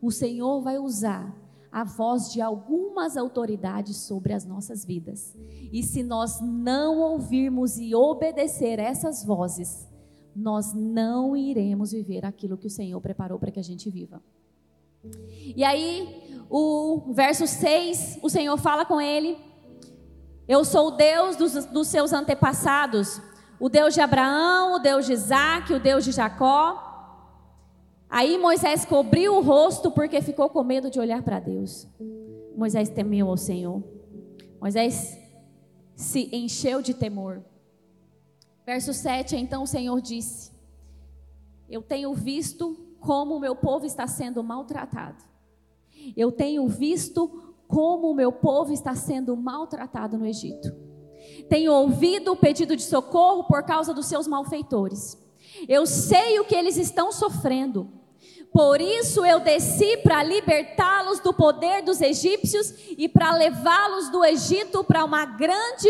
o 0.03 0.11
Senhor 0.11 0.61
vai 0.61 0.79
usar 0.79 1.35
a 1.71 1.85
voz 1.85 2.33
de 2.33 2.41
algumas 2.41 3.17
autoridades 3.17 3.97
sobre 3.99 4.33
as 4.33 4.45
nossas 4.45 4.85
vidas. 4.85 5.37
E 5.73 5.83
se 5.83 6.03
nós 6.03 6.41
não 6.41 6.99
ouvirmos 6.99 7.79
e 7.79 7.95
obedecer 7.95 8.79
essas 8.79 9.25
vozes, 9.25 9.87
nós 10.35 10.73
não 10.73 11.37
iremos 11.37 11.93
viver 11.93 12.25
aquilo 12.25 12.57
que 12.57 12.67
o 12.67 12.71
Senhor 12.71 13.01
preparou 13.01 13.39
para 13.39 13.51
que 13.51 13.61
a 13.61 13.65
gente 13.65 13.91
viva. 13.91 14.23
E 15.57 15.63
aí, 15.65 16.43
o 16.51 17.13
verso 17.13 17.47
6, 17.47 18.19
o 18.23 18.29
Senhor 18.29 18.57
fala 18.57 18.85
com 18.85 19.01
ele: 19.01 19.37
Eu 20.49 20.65
sou 20.65 20.89
o 20.89 20.91
Deus 20.93 21.37
dos, 21.37 21.67
dos 21.67 21.89
seus 21.89 22.11
antepassados, 22.11 23.21
o 23.61 23.69
Deus 23.69 23.93
de 23.93 24.01
Abraão, 24.01 24.77
o 24.77 24.79
Deus 24.79 25.05
de 25.05 25.13
Isaac, 25.13 25.75
o 25.75 25.79
Deus 25.79 26.07
de 26.07 26.11
Jacó. 26.11 26.87
Aí 28.09 28.39
Moisés 28.39 28.87
cobriu 28.87 29.37
o 29.37 29.43
rosto 29.43 29.91
porque 29.91 30.23
ficou 30.23 30.49
com 30.49 30.65
medo 30.65 30.91
de 30.91 30.99
olhar 30.99 31.23
para 31.23 31.39
Deus. 31.39 31.87
Moisés 32.57 32.89
temeu 32.89 33.29
ao 33.29 33.37
Senhor. 33.37 33.85
Moisés 34.59 35.19
se 35.95 36.35
encheu 36.35 36.81
de 36.81 36.95
temor. 36.95 37.45
Verso 38.65 38.95
7: 38.95 39.37
Então 39.37 39.65
o 39.65 39.67
Senhor 39.67 40.01
disse: 40.01 40.51
Eu 41.69 41.83
tenho 41.83 42.15
visto 42.15 42.75
como 43.01 43.37
o 43.37 43.41
meu 43.41 43.55
povo 43.55 43.85
está 43.85 44.07
sendo 44.07 44.43
maltratado. 44.43 45.23
Eu 46.17 46.33
tenho 46.33 46.67
visto 46.67 47.48
como 47.69 48.11
o 48.11 48.15
meu 48.15 48.33
povo 48.33 48.73
está 48.73 48.95
sendo 48.95 49.37
maltratado 49.37 50.17
no 50.17 50.27
Egito. 50.27 50.75
Tenho 51.49 51.73
ouvido 51.73 52.33
o 52.33 52.37
pedido 52.37 52.75
de 52.75 52.83
socorro 52.83 53.45
por 53.45 53.63
causa 53.63 53.93
dos 53.93 54.07
seus 54.07 54.27
malfeitores. 54.27 55.17
Eu 55.69 55.87
sei 55.87 56.41
o 56.41 56.45
que 56.45 56.55
eles 56.55 56.79
estão 56.79 57.13
sofrendo. 57.13 57.93
Por 58.51 58.81
isso 58.81 59.25
eu 59.25 59.39
desci 59.39 59.99
para 59.99 60.23
libertá-los 60.23 61.21
do 61.21 61.35
poder 61.35 61.83
dos 61.83 62.01
egípcios 62.01 62.73
e 62.97 63.07
para 63.07 63.37
levá-los 63.37 64.09
do 64.11 64.25
Egito 64.25 64.83
para 64.83 65.05
uma 65.05 65.27
grande 65.27 65.89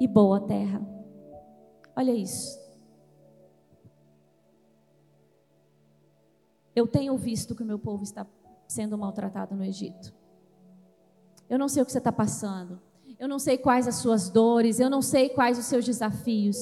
e 0.00 0.08
boa 0.08 0.40
terra. 0.40 0.80
Olha 1.94 2.12
isso. 2.12 2.58
Eu 6.74 6.86
tenho 6.86 7.14
visto 7.18 7.54
que 7.54 7.62
o 7.62 7.66
meu 7.66 7.78
povo 7.78 8.02
está 8.02 8.26
sendo 8.66 8.96
maltratado 8.96 9.54
no 9.54 9.64
Egito. 9.64 10.19
Eu 11.50 11.58
não 11.58 11.68
sei 11.68 11.82
o 11.82 11.86
que 11.86 11.90
você 11.90 11.98
está 11.98 12.12
passando. 12.12 12.80
Eu 13.18 13.28
não 13.28 13.40
sei 13.40 13.58
quais 13.58 13.88
as 13.88 13.96
suas 13.96 14.30
dores. 14.30 14.78
Eu 14.78 14.88
não 14.88 15.02
sei 15.02 15.28
quais 15.28 15.58
os 15.58 15.66
seus 15.66 15.84
desafios. 15.84 16.56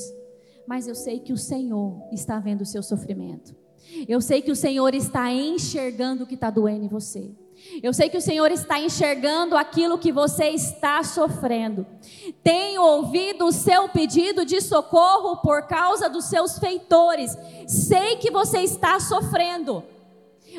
mas 0.67 0.87
eu 0.87 0.95
sei 0.95 1.19
que 1.19 1.33
o 1.33 1.37
Senhor 1.37 2.03
está 2.13 2.39
vendo 2.39 2.61
o 2.61 2.67
seu 2.67 2.83
sofrimento. 2.83 3.57
Eu 4.07 4.21
sei 4.21 4.43
que 4.43 4.53
o 4.53 4.57
Senhor 4.57 4.95
está 4.95 5.33
enxergando 5.33 6.25
o 6.25 6.27
que 6.27 6.35
está 6.35 6.51
doendo 6.51 6.85
em 6.85 6.89
você. 6.89 7.31
Eu 7.83 7.93
sei 7.95 8.11
que 8.11 8.19
o 8.19 8.21
Senhor 8.21 8.51
está 8.53 8.79
enxergando 8.79 9.57
aquilo 9.57 9.99
que 9.99 10.13
você 10.13 10.51
está 10.51 11.03
sofrendo. 11.03 11.87
Tenho 12.43 12.83
ouvido 12.83 13.47
o 13.47 13.53
seu 13.53 13.89
pedido 13.89 14.45
de 14.45 14.61
socorro 14.61 15.39
por 15.39 15.67
causa 15.67 16.09
dos 16.09 16.27
seus 16.27 16.59
feitores. 16.59 17.35
Sei 17.67 18.17
que 18.17 18.31
você 18.31 18.59
está 18.59 19.01
sofrendo, 19.01 19.83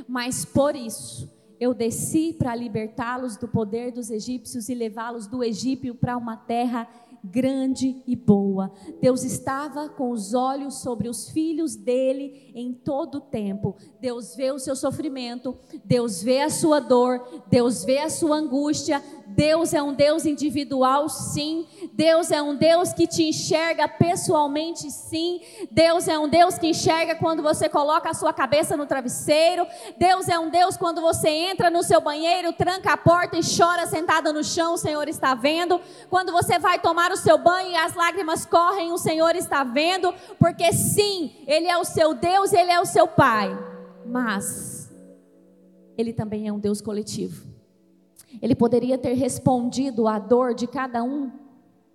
mas 0.07 0.43
por 0.43 0.75
isso 0.75 1.29
eu 1.59 1.73
desci 1.73 2.33
para 2.33 2.55
libertá-los 2.55 3.35
do 3.35 3.47
poder 3.47 3.91
dos 3.91 4.09
egípcios 4.09 4.69
e 4.69 4.73
levá-los 4.73 5.27
do 5.27 5.43
Egito 5.43 5.93
para 5.93 6.15
uma 6.15 6.37
terra 6.37 6.87
grande 7.23 8.01
e 8.07 8.15
boa. 8.15 8.71
Deus 9.01 9.23
estava 9.23 9.89
com 9.89 10.11
os 10.11 10.33
olhos 10.33 10.75
sobre 10.75 11.09
os 11.09 11.29
filhos 11.29 11.75
dele 11.75 12.51
em 12.55 12.73
todo 12.73 13.15
o 13.15 13.21
tempo. 13.21 13.75
Deus 13.99 14.35
vê 14.35 14.51
o 14.51 14.59
seu 14.59 14.75
sofrimento, 14.75 15.57
Deus 15.83 16.21
vê 16.21 16.41
a 16.41 16.49
sua 16.49 16.79
dor, 16.79 17.43
Deus 17.49 17.83
vê 17.83 17.99
a 17.99 18.09
sua 18.09 18.38
angústia. 18.38 19.03
Deus 19.27 19.73
é 19.73 19.81
um 19.81 19.93
Deus 19.93 20.25
individual, 20.25 21.07
sim. 21.07 21.67
Deus 21.93 22.31
é 22.31 22.41
um 22.41 22.55
Deus 22.55 22.93
que 22.93 23.07
te 23.07 23.23
enxerga 23.23 23.88
pessoalmente, 23.88 24.89
sim. 24.89 25.41
Deus 25.69 26.07
é 26.07 26.17
um 26.17 26.27
Deus 26.27 26.57
que 26.57 26.67
enxerga 26.67 27.15
quando 27.15 27.43
você 27.43 27.69
coloca 27.69 28.09
a 28.09 28.13
sua 28.13 28.33
cabeça 28.33 28.75
no 28.75 28.85
travesseiro. 28.85 29.67
Deus 29.97 30.27
é 30.27 30.39
um 30.39 30.49
Deus 30.49 30.75
quando 30.77 30.99
você 30.99 31.29
entra 31.29 31.69
no 31.69 31.83
seu 31.83 32.01
banheiro, 32.01 32.53
tranca 32.53 32.93
a 32.93 32.97
porta 32.97 33.38
e 33.38 33.41
chora 33.41 33.85
sentada 33.85 34.33
no 34.33 34.43
chão, 34.43 34.73
o 34.73 34.77
Senhor 34.77 35.07
está 35.07 35.35
vendo. 35.35 35.79
Quando 36.09 36.31
você 36.31 36.57
vai 36.57 36.79
tomar 36.79 37.08
o 37.11 37.17
seu 37.17 37.37
banho 37.37 37.71
e 37.71 37.75
as 37.75 37.93
lágrimas 37.93 38.45
correm, 38.45 38.91
o 38.91 38.97
Senhor 38.97 39.35
está 39.35 39.63
vendo, 39.63 40.13
porque 40.37 40.71
sim, 40.73 41.31
Ele 41.47 41.67
é 41.67 41.77
o 41.77 41.85
seu 41.85 42.13
Deus, 42.13 42.53
Ele 42.53 42.71
é 42.71 42.79
o 42.79 42.85
seu 42.85 43.07
Pai. 43.07 43.57
Mas 44.05 44.91
Ele 45.97 46.13
também 46.13 46.47
é 46.47 46.53
um 46.53 46.59
Deus 46.59 46.81
coletivo. 46.81 47.47
Ele 48.41 48.55
poderia 48.55 48.97
ter 48.97 49.13
respondido 49.13 50.07
à 50.07 50.19
dor 50.19 50.53
de 50.53 50.67
cada 50.67 51.03
um 51.03 51.31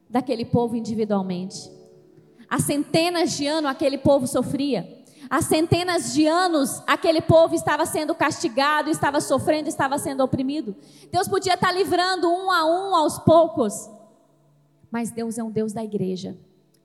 daquele 0.08 0.44
povo 0.44 0.76
individualmente. 0.76 1.70
Há 2.48 2.58
centenas 2.58 3.36
de 3.36 3.46
anos 3.46 3.70
aquele 3.70 3.98
povo 3.98 4.26
sofria. 4.26 5.04
Há 5.30 5.40
centenas 5.40 6.12
de 6.12 6.26
anos 6.26 6.82
aquele 6.86 7.20
povo 7.20 7.54
estava 7.54 7.86
sendo 7.86 8.14
castigado, 8.14 8.90
estava 8.90 9.20
sofrendo, 9.20 9.68
estava 9.68 9.98
sendo 9.98 10.22
oprimido. 10.22 10.76
Deus 11.10 11.26
podia 11.26 11.54
estar 11.54 11.72
livrando 11.72 12.28
um 12.30 12.50
a 12.50 12.64
um 12.64 12.94
aos 12.94 13.18
poucos. 13.18 13.90
Mas 14.94 15.10
Deus 15.10 15.36
é 15.38 15.42
um 15.42 15.50
Deus 15.50 15.72
da 15.72 15.82
igreja. 15.82 16.38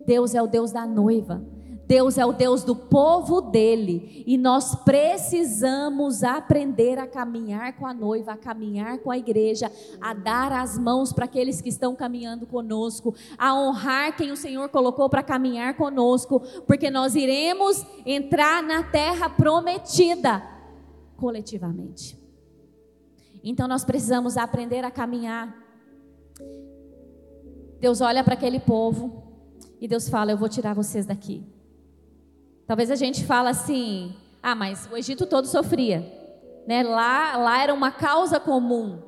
Deus 0.04 0.34
é 0.34 0.42
o 0.42 0.48
Deus 0.48 0.72
da 0.72 0.84
noiva. 0.84 1.46
Deus 1.86 2.18
é 2.18 2.26
o 2.26 2.34
Deus 2.34 2.64
do 2.64 2.76
povo 2.76 3.40
dele 3.40 4.24
e 4.26 4.36
nós 4.36 4.74
precisamos 4.84 6.24
aprender 6.24 6.98
a 6.98 7.06
caminhar 7.06 7.74
com 7.78 7.86
a 7.86 7.94
noiva, 7.94 8.32
a 8.32 8.38
caminhar 8.38 8.98
com 8.98 9.12
a 9.12 9.18
igreja, 9.18 9.72
a 10.02 10.16
dar 10.16 10.52
as 10.52 10.76
mãos 10.76 11.14
para 11.14 11.26
aqueles 11.26 11.62
que 11.62 11.70
estão 11.70 11.96
caminhando 11.96 12.48
conosco, 12.48 13.14
a 13.38 13.54
honrar 13.54 14.18
quem 14.18 14.32
o 14.32 14.36
Senhor 14.36 14.70
colocou 14.70 15.08
para 15.08 15.22
caminhar 15.22 15.78
conosco, 15.78 16.40
porque 16.66 16.90
nós 16.90 17.14
iremos 17.14 17.86
entrar 18.08 18.64
na 18.64 18.82
terra 18.82 19.30
prometida 19.30 20.42
coletivamente. 21.16 22.18
Então 23.44 23.68
nós 23.68 23.86
precisamos 23.86 24.36
aprender 24.36 24.84
a 24.84 24.90
caminhar. 24.90 25.56
Deus 27.80 28.02
olha 28.02 28.24
para 28.24 28.34
aquele 28.34 28.60
povo 28.60 29.24
e 29.80 29.88
Deus 29.88 30.10
fala: 30.10 30.32
Eu 30.32 30.38
vou 30.38 30.50
tirar 30.50 30.74
vocês 30.74 31.06
daqui. 31.06 31.46
Talvez 32.68 32.92
a 32.92 32.96
gente 32.96 33.26
fala 33.26 33.50
assim: 33.50 34.16
ah, 34.44 34.56
mas 34.56 34.88
o 34.92 34.98
Egito 34.98 35.26
todo 35.26 35.48
sofria. 35.48 36.02
Né? 36.68 36.84
Lá, 36.84 37.36
lá 37.38 37.64
era 37.64 37.74
uma 37.74 37.92
causa 37.92 38.40
comum. 38.40 39.02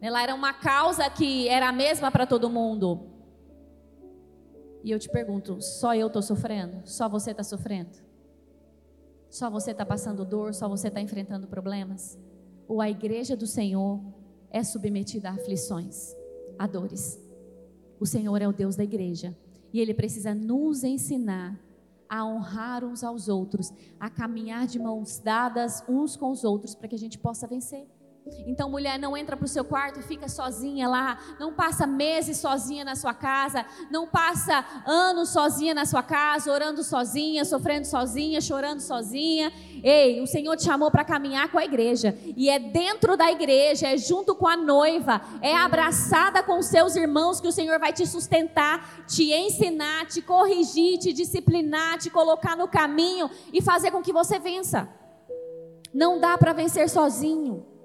Né? 0.00 0.10
Lá 0.10 0.22
era 0.22 0.34
uma 0.34 0.52
causa 0.52 1.08
que 1.10 1.48
era 1.48 1.68
a 1.68 1.72
mesma 1.72 2.10
para 2.10 2.26
todo 2.26 2.48
mundo. 2.48 3.08
E 4.84 4.90
eu 4.90 4.98
te 4.98 5.08
pergunto: 5.08 5.60
só 5.60 5.94
eu 5.94 6.06
estou 6.06 6.22
sofrendo? 6.22 6.82
Só 6.84 7.08
você 7.08 7.32
está 7.32 7.42
sofrendo? 7.42 7.90
Só 9.28 9.50
você 9.50 9.72
está 9.72 9.84
passando 9.84 10.24
dor? 10.24 10.54
Só 10.54 10.68
você 10.68 10.88
está 10.88 11.00
enfrentando 11.00 11.46
problemas? 11.46 12.18
Ou 12.66 12.80
a 12.80 12.88
igreja 12.88 13.36
do 13.36 13.46
Senhor 13.46 14.00
é 14.50 14.62
submetida 14.62 15.30
a 15.30 15.32
aflições, 15.32 16.14
a 16.58 16.66
dores? 16.66 17.27
O 18.00 18.06
Senhor 18.06 18.40
é 18.40 18.48
o 18.48 18.52
Deus 18.52 18.76
da 18.76 18.84
igreja 18.84 19.36
e 19.72 19.80
Ele 19.80 19.94
precisa 19.94 20.34
nos 20.34 20.84
ensinar 20.84 21.58
a 22.08 22.24
honrar 22.24 22.84
uns 22.84 23.04
aos 23.04 23.28
outros, 23.28 23.72
a 24.00 24.08
caminhar 24.08 24.66
de 24.66 24.78
mãos 24.78 25.18
dadas 25.18 25.84
uns 25.88 26.16
com 26.16 26.30
os 26.30 26.42
outros 26.42 26.74
para 26.74 26.88
que 26.88 26.94
a 26.94 26.98
gente 26.98 27.18
possa 27.18 27.46
vencer. 27.46 27.86
Então, 28.46 28.70
mulher, 28.70 28.98
não 28.98 29.16
entra 29.16 29.36
para 29.36 29.44
o 29.44 29.48
seu 29.48 29.64
quarto 29.64 30.00
e 30.00 30.02
fica 30.02 30.28
sozinha 30.28 30.88
lá. 30.88 31.18
Não 31.38 31.52
passa 31.52 31.86
meses 31.86 32.38
sozinha 32.38 32.84
na 32.84 32.94
sua 32.94 33.14
casa. 33.14 33.64
Não 33.90 34.06
passa 34.06 34.64
anos 34.86 35.30
sozinha 35.30 35.74
na 35.74 35.84
sua 35.84 36.02
casa, 36.02 36.52
orando 36.52 36.82
sozinha, 36.82 37.44
sofrendo 37.44 37.86
sozinha, 37.86 38.40
chorando 38.40 38.80
sozinha. 38.80 39.52
Ei, 39.82 40.20
o 40.20 40.26
Senhor 40.26 40.56
te 40.56 40.64
chamou 40.64 40.90
para 40.90 41.04
caminhar 41.04 41.50
com 41.50 41.58
a 41.58 41.64
igreja. 41.64 42.16
E 42.36 42.48
é 42.48 42.58
dentro 42.58 43.16
da 43.16 43.30
igreja, 43.30 43.88
é 43.88 43.96
junto 43.96 44.34
com 44.34 44.46
a 44.46 44.56
noiva, 44.56 45.20
é 45.40 45.54
abraçada 45.54 46.42
com 46.42 46.60
seus 46.62 46.96
irmãos 46.96 47.40
que 47.40 47.48
o 47.48 47.52
Senhor 47.52 47.78
vai 47.78 47.92
te 47.92 48.06
sustentar, 48.06 49.04
te 49.06 49.32
ensinar, 49.32 50.06
te 50.06 50.22
corrigir, 50.22 50.98
te 50.98 51.12
disciplinar, 51.12 51.98
te 51.98 52.10
colocar 52.10 52.56
no 52.56 52.68
caminho 52.68 53.30
e 53.52 53.60
fazer 53.60 53.90
com 53.90 54.02
que 54.02 54.12
você 54.12 54.38
vença. 54.38 54.88
Não 55.92 56.20
dá 56.20 56.36
para 56.36 56.52
vencer 56.52 56.88
sozinho. 56.88 57.77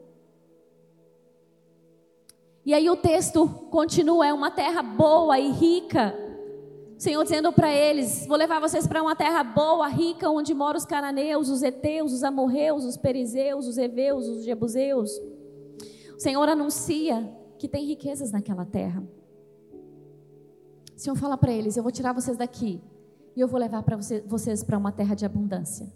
E 2.65 2.73
aí 2.73 2.89
o 2.89 2.95
texto 2.95 3.47
continua: 3.69 4.25
é 4.25 4.33
uma 4.33 4.49
terra 4.49 4.81
boa 4.81 5.37
e 5.37 5.51
rica. 5.51 6.15
O 6.97 7.01
Senhor 7.01 7.21
dizendo 7.23 7.51
para 7.51 7.73
eles: 7.73 8.25
Vou 8.25 8.37
levar 8.37 8.59
vocês 8.59 8.87
para 8.87 9.01
uma 9.01 9.15
terra 9.15 9.43
boa, 9.43 9.87
rica, 9.87 10.29
onde 10.29 10.53
moram 10.53 10.77
os 10.77 10.85
cananeus, 10.85 11.49
os 11.49 11.61
heteus, 11.61 12.13
os 12.13 12.23
amorreus, 12.23 12.85
os 12.85 12.95
perizeus, 12.95 13.67
os 13.67 13.77
heveus, 13.77 14.27
os 14.27 14.45
jebuseus. 14.45 15.11
O 16.15 16.19
Senhor 16.19 16.47
anuncia 16.47 17.29
que 17.59 17.67
tem 17.67 17.85
riquezas 17.85 18.31
naquela 18.31 18.65
terra. 18.65 19.03
O 20.95 20.99
Senhor 20.99 21.15
fala 21.15 21.37
para 21.37 21.51
eles: 21.51 21.75
Eu 21.75 21.83
vou 21.83 21.91
tirar 21.91 22.13
vocês 22.13 22.37
daqui 22.37 22.81
e 23.35 23.41
eu 23.41 23.47
vou 23.47 23.59
levar 23.59 23.83
para 23.83 23.97
você, 23.97 24.21
vocês 24.21 24.63
para 24.63 24.77
uma 24.77 24.91
terra 24.91 25.15
de 25.15 25.25
abundância. 25.25 25.91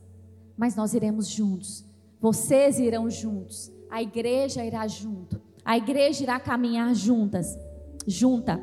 Mas 0.58 0.76
nós 0.76 0.94
iremos 0.94 1.30
juntos. 1.30 1.86
Vocês 2.20 2.78
irão 2.78 3.10
juntos. 3.10 3.72
A 3.90 4.02
igreja 4.02 4.66
irá 4.66 4.86
junto 4.86 5.47
a 5.68 5.76
igreja 5.76 6.24
irá 6.24 6.40
caminhar 6.40 6.96
juntas, 6.96 7.60
junta. 8.08 8.58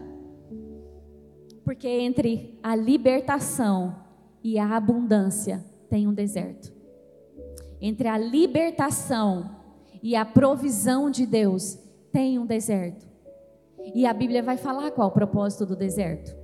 Porque 1.62 1.86
entre 1.86 2.58
a 2.62 2.74
libertação 2.74 3.94
e 4.42 4.58
a 4.58 4.74
abundância 4.74 5.62
tem 5.90 6.08
um 6.08 6.14
deserto. 6.14 6.72
Entre 7.78 8.08
a 8.08 8.16
libertação 8.16 9.50
e 10.02 10.16
a 10.16 10.24
provisão 10.24 11.10
de 11.10 11.26
Deus 11.26 11.78
tem 12.10 12.38
um 12.38 12.46
deserto. 12.46 13.06
E 13.94 14.06
a 14.06 14.14
Bíblia 14.14 14.42
vai 14.42 14.56
falar 14.56 14.90
qual 14.90 15.08
é 15.08 15.10
o 15.10 15.14
propósito 15.14 15.66
do 15.66 15.76
deserto. 15.76 16.34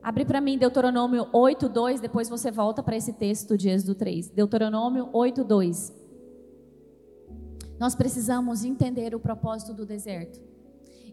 Abre 0.00 0.24
para 0.24 0.40
mim 0.40 0.56
Deuteronômio 0.56 1.26
8:2, 1.32 1.98
depois 1.98 2.28
você 2.28 2.48
volta 2.48 2.80
para 2.80 2.96
esse 2.96 3.12
texto 3.12 3.58
de 3.58 3.70
Êxodo 3.70 3.96
3. 3.96 4.30
Deuteronômio 4.30 5.08
8:2. 5.12 6.03
Nós 7.78 7.94
precisamos 7.94 8.64
entender 8.64 9.14
o 9.14 9.20
propósito 9.20 9.72
do 9.72 9.84
deserto. 9.84 10.40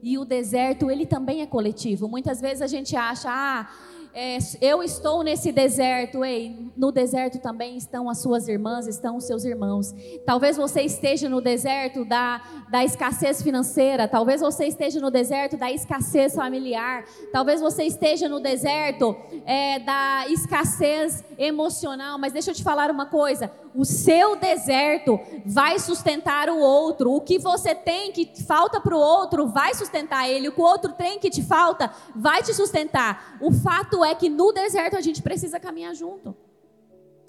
E 0.04 0.18
o 0.18 0.26
deserto, 0.26 0.90
ele 0.90 1.06
também 1.06 1.42
é 1.42 1.46
coletivo. 1.46 2.08
Muitas 2.08 2.42
vezes 2.42 2.62
a 2.62 2.68
gente 2.68 2.96
acha, 2.96 3.30
ah, 3.30 3.70
é, 4.14 4.38
eu 4.60 4.84
estou 4.84 5.24
nesse 5.24 5.52
deserto, 5.54 6.26
ei, 6.26 6.70
no 6.76 6.92
deserto 6.92 7.40
também 7.40 7.78
estão 7.78 8.10
as 8.10 8.18
suas 8.18 8.48
irmãs, 8.48 8.86
estão 8.86 9.16
os 9.16 9.24
seus 9.26 9.46
irmãos. 9.46 9.94
Talvez 10.26 10.58
você 10.58 10.82
esteja 10.82 11.30
no 11.30 11.40
deserto 11.40 12.04
da, 12.04 12.42
da 12.70 12.84
escassez 12.84 13.42
financeira, 13.42 14.08
talvez 14.08 14.42
você 14.42 14.66
esteja 14.66 15.00
no 15.00 15.10
deserto 15.10 15.56
da 15.56 15.72
escassez 15.72 16.36
familiar, 16.36 17.06
talvez 17.32 17.62
você 17.62 17.84
esteja 17.84 18.28
no 18.28 18.42
deserto 18.42 19.16
é, 19.46 19.80
da 19.80 20.26
escassez 20.28 21.24
emocional, 21.38 22.20
mas 22.20 22.34
deixa 22.34 22.52
eu 22.52 22.56
te 22.56 22.64
falar 22.64 22.92
uma 22.92 23.06
coisa: 23.06 23.50
o 23.74 23.86
seu 23.86 24.36
deserto 24.36 25.20
vai 25.46 25.80
sustentar 25.80 26.50
o 26.50 26.60
outro, 26.60 27.14
o 27.14 27.22
que 27.22 27.40
você 27.40 27.74
tem 27.74 28.12
que 28.12 28.32
falta 28.44 28.80
para 28.80 28.96
o 28.96 29.00
outro 29.00 29.48
vai 29.48 29.74
sustentar 29.74 30.30
ele, 30.30 30.50
o 30.50 30.52
que 30.52 30.62
o 30.62 30.64
outro 30.64 30.94
tem 30.94 31.20
que 31.20 31.30
te 31.30 31.42
falta 31.42 31.92
vai 32.16 32.44
te 32.44 32.54
sustentar. 32.54 33.38
O 33.42 33.52
fato 33.52 34.04
é 34.04 34.14
que 34.14 34.30
no 34.30 34.52
deserto 34.52 34.98
a 34.98 35.02
gente 35.02 35.22
precisa 35.22 35.60
caminhar 35.60 35.96
junto. 35.96 36.36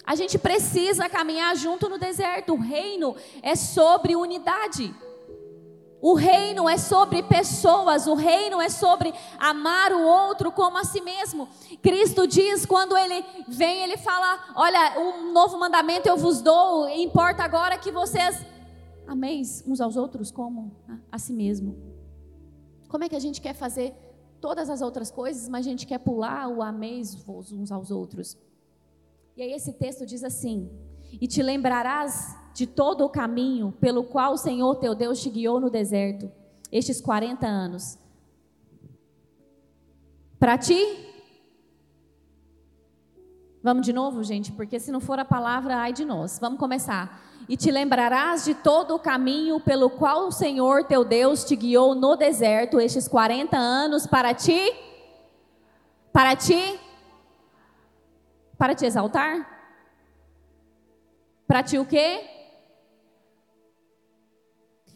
A 0.05 0.15
gente 0.15 0.37
precisa 0.37 1.07
caminhar 1.07 1.55
junto 1.55 1.87
no 1.87 1.97
deserto. 1.97 2.53
O 2.53 2.59
reino 2.59 3.15
é 3.41 3.55
sobre 3.55 4.15
unidade. 4.15 4.93
O 6.03 6.15
reino 6.15 6.67
é 6.67 6.77
sobre 6.77 7.23
pessoas, 7.23 8.07
o 8.07 8.13
reino 8.13 8.59
é 8.59 8.67
sobre 8.67 9.13
amar 9.39 9.93
o 9.93 10.01
outro 10.01 10.51
como 10.51 10.77
a 10.77 10.83
si 10.83 10.99
mesmo. 10.99 11.47
Cristo 11.81 12.27
diz, 12.27 12.65
quando 12.65 12.97
ele 12.97 13.23
vem, 13.47 13.83
ele 13.83 13.95
fala: 13.95 14.51
Olha, 14.53 14.99
um 14.99 15.31
novo 15.31 15.57
mandamento 15.57 16.09
eu 16.09 16.17
vos 16.17 16.41
dou, 16.41 16.89
importa 16.89 17.41
agora 17.41 17.77
que 17.77 17.89
vocês 17.89 18.45
ameis 19.07 19.63
uns 19.65 19.79
aos 19.79 19.95
outros 19.95 20.29
como 20.29 20.75
a, 21.09 21.17
si 21.17 21.31
mesmo. 21.31 21.77
Como 22.89 23.05
é 23.05 23.07
que 23.07 23.15
a 23.15 23.21
gente 23.21 23.39
quer 23.39 23.53
fazer 23.53 23.95
todas 24.41 24.69
as 24.69 24.81
outras 24.81 25.09
coisas, 25.09 25.47
mas 25.47 25.65
a 25.65 25.69
gente 25.69 25.87
quer 25.87 25.99
pular 25.99 26.49
o 26.49 26.61
ameis 26.61 27.15
uns 27.25 27.71
aos 27.71 27.91
outros? 27.91 28.37
E 29.37 29.41
aí 29.41 29.53
esse 29.53 29.71
texto 29.71 30.05
diz 30.05 30.21
assim: 30.21 30.69
E 31.13 31.29
te 31.29 31.41
lembrarás 31.41 32.42
de 32.53 32.67
todo 32.67 33.03
o 33.03 33.09
caminho 33.09 33.73
pelo 33.79 34.03
qual 34.03 34.33
o 34.33 34.37
Senhor 34.37 34.75
teu 34.75 34.93
Deus 34.93 35.21
te 35.21 35.29
guiou 35.29 35.59
no 35.59 35.69
deserto, 35.69 36.31
estes 36.71 37.01
40 37.01 37.47
anos. 37.47 37.97
Para 40.39 40.57
ti? 40.57 41.09
Vamos 43.63 43.85
de 43.85 43.93
novo, 43.93 44.23
gente, 44.23 44.51
porque 44.51 44.79
se 44.79 44.91
não 44.91 44.99
for 44.99 45.17
a 45.17 45.23
palavra, 45.23 45.77
ai 45.77 45.93
de 45.93 46.03
nós. 46.03 46.37
Vamos 46.39 46.59
começar. 46.59 47.21
E 47.47 47.57
te 47.57 47.71
lembrarás 47.71 48.43
de 48.45 48.53
todo 48.53 48.95
o 48.95 48.99
caminho 48.99 49.59
pelo 49.59 49.89
qual 49.89 50.27
o 50.27 50.31
Senhor 50.31 50.83
teu 50.83 51.03
Deus 51.03 51.43
te 51.43 51.55
guiou 51.55 51.95
no 51.95 52.15
deserto 52.15 52.79
estes 52.79 53.07
40 53.07 53.57
anos 53.57 54.05
para 54.05 54.33
ti? 54.33 54.59
Para 56.11 56.35
ti? 56.35 56.79
Para 58.57 58.75
te 58.75 58.85
exaltar? 58.85 59.49
Para 61.47 61.63
ti 61.63 61.77
o 61.77 61.85
quê? 61.85 62.32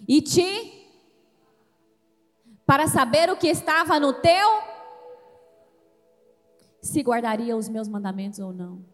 E 0.08 0.22
te 0.22 0.78
para 2.65 2.88
saber 2.88 3.30
o 3.30 3.38
que 3.38 3.48
estava 3.48 4.00
no 4.00 4.13
teu 4.13 4.48
se 6.82 7.02
guardaria 7.02 7.56
os 7.56 7.70
meus 7.70 7.88
mandamentos 7.88 8.39
ou 8.39 8.54
não. 8.54 8.86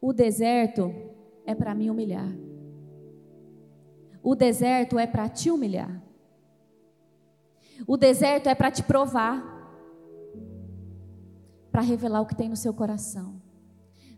O 0.00 0.12
deserto 0.12 0.92
é 1.44 1.54
para 1.54 1.74
me 1.74 1.90
humilhar. 1.90 2.30
O 4.22 4.34
deserto 4.34 4.98
é 4.98 5.06
para 5.06 5.28
te 5.28 5.50
humilhar. 5.50 6.02
O 7.86 7.96
deserto 7.96 8.48
é 8.48 8.54
para 8.54 8.70
te 8.70 8.82
provar. 8.82 9.42
Para 11.70 11.82
revelar 11.82 12.20
o 12.20 12.26
que 12.26 12.34
tem 12.34 12.48
no 12.48 12.56
seu 12.56 12.74
coração. 12.74 13.40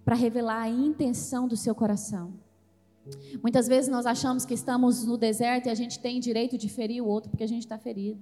Para 0.05 0.15
revelar 0.15 0.63
a 0.63 0.69
intenção 0.69 1.47
do 1.47 1.57
seu 1.57 1.75
coração. 1.75 2.33
Muitas 3.43 3.67
vezes 3.67 3.91
nós 3.91 4.07
achamos 4.07 4.45
que 4.45 4.55
estamos 4.55 5.05
no 5.05 5.17
deserto 5.17 5.67
e 5.67 5.71
a 5.71 5.75
gente 5.75 5.99
tem 5.99 6.21
direito 6.21 6.57
de 6.57 6.69
ferir 6.69 7.03
o 7.03 7.07
outro 7.07 7.31
porque 7.31 7.45
a 7.45 7.49
gente 7.49 7.63
está 7.63 7.79
ferido. 7.79 8.21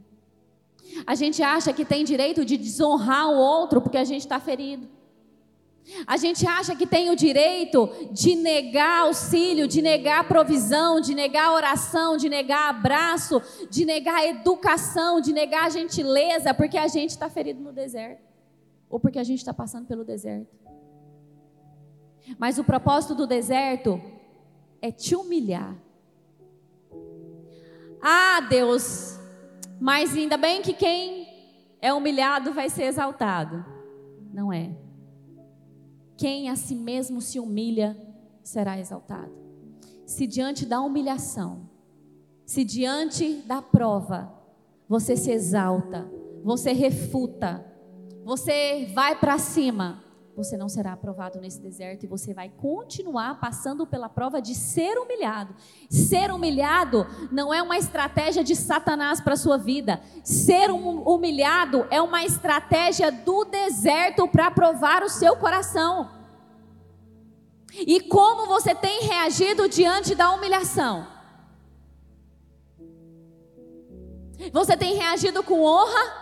A 1.06 1.14
gente 1.14 1.42
acha 1.42 1.72
que 1.72 1.84
tem 1.84 2.04
direito 2.04 2.44
de 2.44 2.56
desonrar 2.56 3.28
o 3.28 3.36
outro 3.36 3.80
porque 3.80 3.98
a 3.98 4.04
gente 4.04 4.22
está 4.22 4.40
ferido. 4.40 4.88
A 6.06 6.16
gente 6.16 6.46
acha 6.46 6.74
que 6.74 6.86
tem 6.86 7.10
o 7.10 7.16
direito 7.16 7.88
de 8.12 8.36
negar 8.36 9.02
auxílio, 9.02 9.66
de 9.66 9.82
negar 9.82 10.28
provisão, 10.28 11.00
de 11.00 11.14
negar 11.14 11.52
oração, 11.52 12.16
de 12.16 12.28
negar 12.28 12.68
abraço, 12.68 13.42
de 13.68 13.84
negar 13.84 14.26
educação, 14.26 15.20
de 15.20 15.32
negar 15.32 15.70
gentileza, 15.70 16.54
porque 16.54 16.78
a 16.78 16.86
gente 16.86 17.10
está 17.10 17.28
ferido 17.28 17.60
no 17.62 17.72
deserto, 17.72 18.22
ou 18.88 19.00
porque 19.00 19.18
a 19.18 19.24
gente 19.24 19.38
está 19.38 19.54
passando 19.54 19.86
pelo 19.86 20.04
deserto. 20.04 20.54
Mas 22.38 22.58
o 22.58 22.64
propósito 22.64 23.14
do 23.14 23.26
deserto 23.26 24.00
é 24.80 24.90
te 24.90 25.14
humilhar. 25.14 25.76
Ah, 28.02 28.40
Deus, 28.48 29.18
mas 29.78 30.16
ainda 30.16 30.36
bem 30.36 30.62
que 30.62 30.72
quem 30.72 31.28
é 31.80 31.92
humilhado 31.92 32.52
vai 32.52 32.68
ser 32.70 32.84
exaltado. 32.84 33.64
Não 34.32 34.52
é. 34.52 34.74
Quem 36.16 36.48
a 36.48 36.56
si 36.56 36.74
mesmo 36.74 37.20
se 37.20 37.38
humilha 37.40 37.96
será 38.42 38.78
exaltado. 38.78 39.32
Se 40.06 40.26
diante 40.26 40.66
da 40.66 40.80
humilhação, 40.80 41.68
se 42.44 42.64
diante 42.64 43.34
da 43.46 43.62
prova, 43.62 44.32
você 44.88 45.16
se 45.16 45.30
exalta, 45.30 46.10
você 46.42 46.72
refuta, 46.72 47.64
você 48.24 48.90
vai 48.94 49.18
para 49.18 49.38
cima, 49.38 50.02
você 50.42 50.56
não 50.56 50.68
será 50.68 50.92
aprovado 50.92 51.38
nesse 51.38 51.60
deserto 51.60 52.04
e 52.04 52.08
você 52.08 52.32
vai 52.32 52.48
continuar 52.48 53.38
passando 53.38 53.86
pela 53.86 54.08
prova 54.08 54.40
de 54.40 54.54
ser 54.54 54.98
humilhado. 54.98 55.54
Ser 55.90 56.32
humilhado 56.32 57.06
não 57.30 57.52
é 57.52 57.62
uma 57.62 57.76
estratégia 57.76 58.42
de 58.42 58.56
Satanás 58.56 59.20
para 59.20 59.34
a 59.34 59.36
sua 59.36 59.58
vida. 59.58 60.02
Ser 60.24 60.70
humilhado 60.70 61.86
é 61.90 62.00
uma 62.00 62.24
estratégia 62.24 63.12
do 63.12 63.44
deserto 63.44 64.26
para 64.26 64.50
provar 64.50 65.02
o 65.02 65.10
seu 65.10 65.36
coração. 65.36 66.10
E 67.72 68.00
como 68.00 68.46
você 68.46 68.74
tem 68.74 69.02
reagido 69.02 69.68
diante 69.68 70.14
da 70.14 70.32
humilhação? 70.32 71.06
Você 74.52 74.74
tem 74.76 74.94
reagido 74.94 75.42
com 75.42 75.62
honra? 75.62 76.20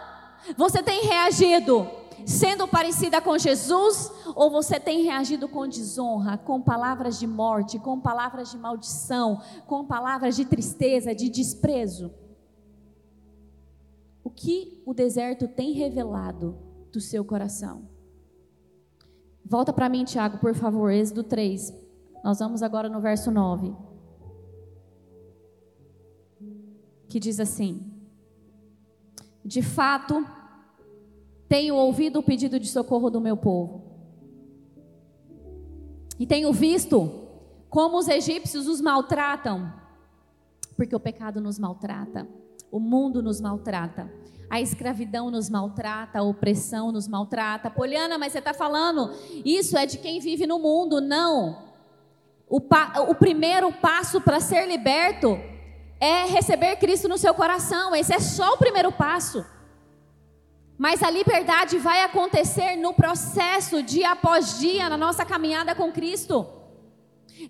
Você 0.56 0.82
tem 0.82 1.04
reagido 1.04 1.97
sendo 2.26 2.68
parecida 2.68 3.20
com 3.20 3.36
Jesus, 3.38 4.12
ou 4.34 4.50
você 4.50 4.78
tem 4.78 5.02
reagido 5.02 5.48
com 5.48 5.66
desonra, 5.66 6.36
com 6.38 6.60
palavras 6.60 7.18
de 7.18 7.26
morte, 7.26 7.78
com 7.78 8.00
palavras 8.00 8.50
de 8.50 8.58
maldição, 8.58 9.40
com 9.66 9.84
palavras 9.84 10.36
de 10.36 10.44
tristeza, 10.44 11.14
de 11.14 11.28
desprezo? 11.28 12.12
O 14.22 14.30
que 14.30 14.82
o 14.84 14.92
deserto 14.92 15.48
tem 15.48 15.72
revelado 15.72 16.58
do 16.92 17.00
seu 17.00 17.24
coração? 17.24 17.88
Volta 19.44 19.72
para 19.72 19.88
mim, 19.88 20.04
Tiago, 20.04 20.38
por 20.38 20.54
favor, 20.54 20.90
Êxodo 20.90 21.22
3. 21.24 21.74
Nós 22.22 22.38
vamos 22.38 22.62
agora 22.62 22.88
no 22.90 23.00
verso 23.00 23.30
9. 23.30 23.74
Que 27.08 27.18
diz 27.18 27.40
assim: 27.40 27.90
De 29.42 29.62
fato, 29.62 30.26
tenho 31.48 31.74
ouvido 31.74 32.18
o 32.18 32.22
pedido 32.22 32.60
de 32.60 32.68
socorro 32.68 33.08
do 33.08 33.20
meu 33.20 33.36
povo. 33.36 33.82
E 36.18 36.26
tenho 36.26 36.52
visto 36.52 37.26
como 37.70 37.96
os 37.96 38.08
egípcios 38.08 38.66
os 38.66 38.80
maltratam, 38.80 39.72
porque 40.76 40.94
o 40.94 41.00
pecado 41.00 41.40
nos 41.40 41.58
maltrata, 41.58 42.26
o 42.70 42.78
mundo 42.78 43.22
nos 43.22 43.40
maltrata, 43.40 44.12
a 44.50 44.60
escravidão 44.60 45.30
nos 45.30 45.48
maltrata, 45.48 46.18
a 46.18 46.22
opressão 46.22 46.90
nos 46.90 47.06
maltrata. 47.06 47.70
Poliana, 47.70 48.18
mas 48.18 48.32
você 48.32 48.38
está 48.38 48.54
falando, 48.54 49.12
isso 49.44 49.76
é 49.76 49.84
de 49.84 49.98
quem 49.98 50.20
vive 50.20 50.46
no 50.46 50.58
mundo. 50.58 51.00
Não. 51.00 51.68
O, 52.48 52.58
o 53.10 53.14
primeiro 53.14 53.70
passo 53.72 54.20
para 54.20 54.40
ser 54.40 54.66
liberto 54.66 55.38
é 56.00 56.24
receber 56.24 56.76
Cristo 56.76 57.08
no 57.08 57.18
seu 57.18 57.34
coração. 57.34 57.94
Esse 57.94 58.14
é 58.14 58.20
só 58.20 58.54
o 58.54 58.58
primeiro 58.58 58.90
passo. 58.90 59.44
Mas 60.78 61.02
a 61.02 61.10
liberdade 61.10 61.76
vai 61.78 62.02
acontecer 62.04 62.76
no 62.76 62.94
processo, 62.94 63.82
dia 63.82 64.12
após 64.12 64.60
dia, 64.60 64.88
na 64.88 64.96
nossa 64.96 65.24
caminhada 65.26 65.74
com 65.74 65.90
Cristo. 65.90 66.46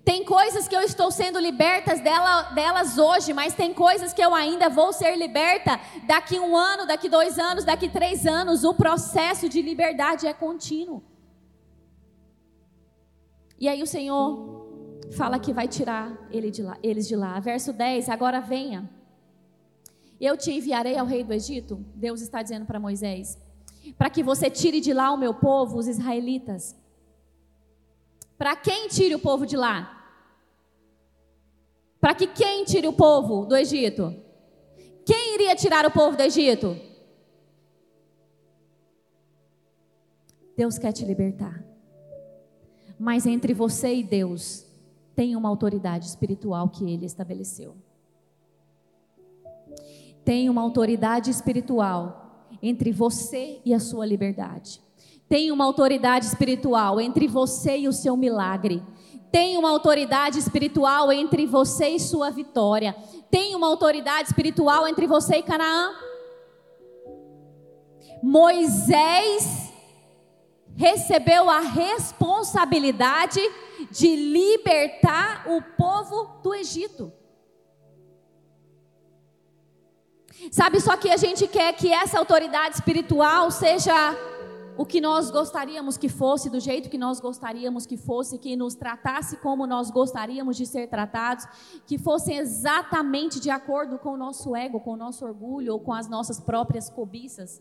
Tem 0.03 0.25
coisas 0.25 0.67
que 0.67 0.75
eu 0.75 0.81
estou 0.81 1.11
sendo 1.11 1.39
libertas 1.39 2.01
dela, 2.01 2.43
delas 2.53 2.97
hoje, 2.97 3.35
mas 3.35 3.55
tem 3.55 3.75
coisas 3.75 4.15
que 4.15 4.23
eu 4.23 4.35
ainda 4.35 4.71
vou 4.71 4.93
ser 4.95 5.15
liberta 5.17 5.79
daqui 6.07 6.39
um 6.39 6.57
ano, 6.57 6.87
daqui 6.87 7.09
dois 7.09 7.39
anos, 7.39 7.65
daqui 7.65 7.89
três 7.89 8.27
anos. 8.27 8.65
O 8.65 8.75
processo 8.75 9.47
de 9.47 9.61
liberdade 9.61 10.27
é 10.27 10.33
contínuo. 10.33 11.03
E 13.59 13.69
aí 13.69 13.83
o 13.83 13.87
Senhor 13.87 15.03
fala 15.17 15.39
que 15.39 15.53
vai 15.53 15.69
tirar 15.69 16.13
ele 16.31 16.51
de 16.51 16.63
lá, 16.63 16.79
eles 16.83 17.07
de 17.07 17.17
lá. 17.17 17.39
Verso 17.41 17.73
10: 17.73 18.09
Agora 18.09 18.41
venha 18.41 18.89
eu 20.21 20.37
te 20.37 20.51
enviarei 20.51 20.97
ao 20.97 21.07
rei 21.07 21.23
do 21.23 21.33
Egito, 21.33 21.85
Deus 21.95 22.21
está 22.21 22.43
dizendo 22.43 22.67
para 22.67 22.81
Moisés, 22.81 23.39
para 23.97 24.11
que 24.11 24.23
você 24.23 24.51
tire 24.51 24.81
de 24.81 24.93
lá 24.93 25.13
o 25.13 25.17
meu 25.17 25.33
povo, 25.33 25.79
os 25.79 25.87
israelitas. 25.87 26.77
Para 28.37 28.57
quem 28.57 28.89
tire 28.89 29.15
o 29.15 29.19
povo 29.19 29.47
de 29.47 29.57
lá? 29.57 29.95
Para 32.01 32.15
que 32.15 32.27
quem 32.27 32.65
tire 32.65 32.87
o 32.87 32.93
povo 32.93 33.47
do 33.47 33.57
Egito? 33.57 34.15
Quem 35.05 35.35
iria 35.35 35.57
tirar 35.57 35.87
o 35.87 35.91
povo 35.91 36.17
do 36.17 36.23
Egito? 36.23 36.77
Deus 40.57 40.79
quer 40.79 40.93
te 40.93 41.05
libertar. 41.05 41.65
Mas 42.99 43.27
entre 43.27 43.55
você 43.55 43.95
e 43.95 44.03
Deus 44.03 44.67
tem 45.15 45.37
uma 45.37 45.49
autoridade 45.49 46.07
espiritual 46.07 46.69
que 46.69 46.91
ele 46.91 47.07
estabeleceu 47.07 47.77
tem 50.29 50.51
uma 50.51 50.61
autoridade 50.61 51.31
espiritual 51.31 52.51
entre 52.63 52.93
você 52.93 53.63
e 53.65 53.73
a 53.73 53.81
sua 53.81 54.05
liberdade. 54.05 54.79
Tem 55.27 55.51
uma 55.51 55.65
autoridade 55.65 56.27
espiritual 56.27 57.01
entre 57.01 57.27
você 57.27 57.79
e 57.79 57.89
o 57.89 57.95
seu 57.95 58.15
milagre. 58.15 58.83
Tem 59.33 59.57
uma 59.57 59.71
autoridade 59.71 60.39
espiritual 60.39 61.11
entre 61.11 61.47
você 61.47 61.89
e 61.89 61.99
sua 61.99 62.29
vitória. 62.31 62.95
Tem 63.31 63.55
uma 63.55 63.69
autoridade 63.69 64.29
espiritual 64.29 64.87
entre 64.87 65.07
você 65.07 65.37
e 65.37 65.43
Canaã. 65.43 65.95
Moisés 68.23 69.73
recebeu 70.77 71.49
a 71.49 71.61
responsabilidade 71.61 73.41
de 73.91 74.15
libertar 74.15 75.47
o 75.49 75.63
povo 75.63 76.43
do 76.43 76.55
Egito. 76.55 77.18
Sabe, 80.51 80.81
só 80.81 80.97
que 80.97 81.11
a 81.11 81.17
gente 81.17 81.47
quer 81.49 81.73
que 81.73 81.93
essa 81.93 82.19
autoridade 82.19 82.77
espiritual 82.77 83.51
seja 83.51 84.17
o 84.77 84.87
que 84.87 85.01
nós 85.01 85.29
gostaríamos 85.29 85.97
que 85.97 86.09
fosse, 86.09 86.49
do 86.49 86.61
jeito 86.61 86.89
que 86.89 86.97
nós 86.97 87.19
gostaríamos 87.19 87.85
que 87.85 87.97
fosse, 87.97 88.39
que 88.39 88.55
nos 88.55 88.77
tratasse 88.77 89.37
como 89.39 89.67
nós 89.67 89.91
gostaríamos 89.91 90.57
de 90.57 90.65
ser 90.65 90.87
tratados, 90.89 91.45
que 91.85 91.99
fossem 91.99 92.39
exatamente 92.39 93.41
de 93.41 93.51
acordo 93.51 93.99
com 93.99 94.11
o 94.11 94.17
nosso 94.17 94.55
ego, 94.55 94.79
com 94.79 94.93
o 94.93 94.97
nosso 94.97 95.25
orgulho 95.25 95.73
ou 95.73 95.81
com 95.81 95.93
as 95.93 96.09
nossas 96.09 96.39
próprias 96.39 96.89
cobiças. 96.89 97.61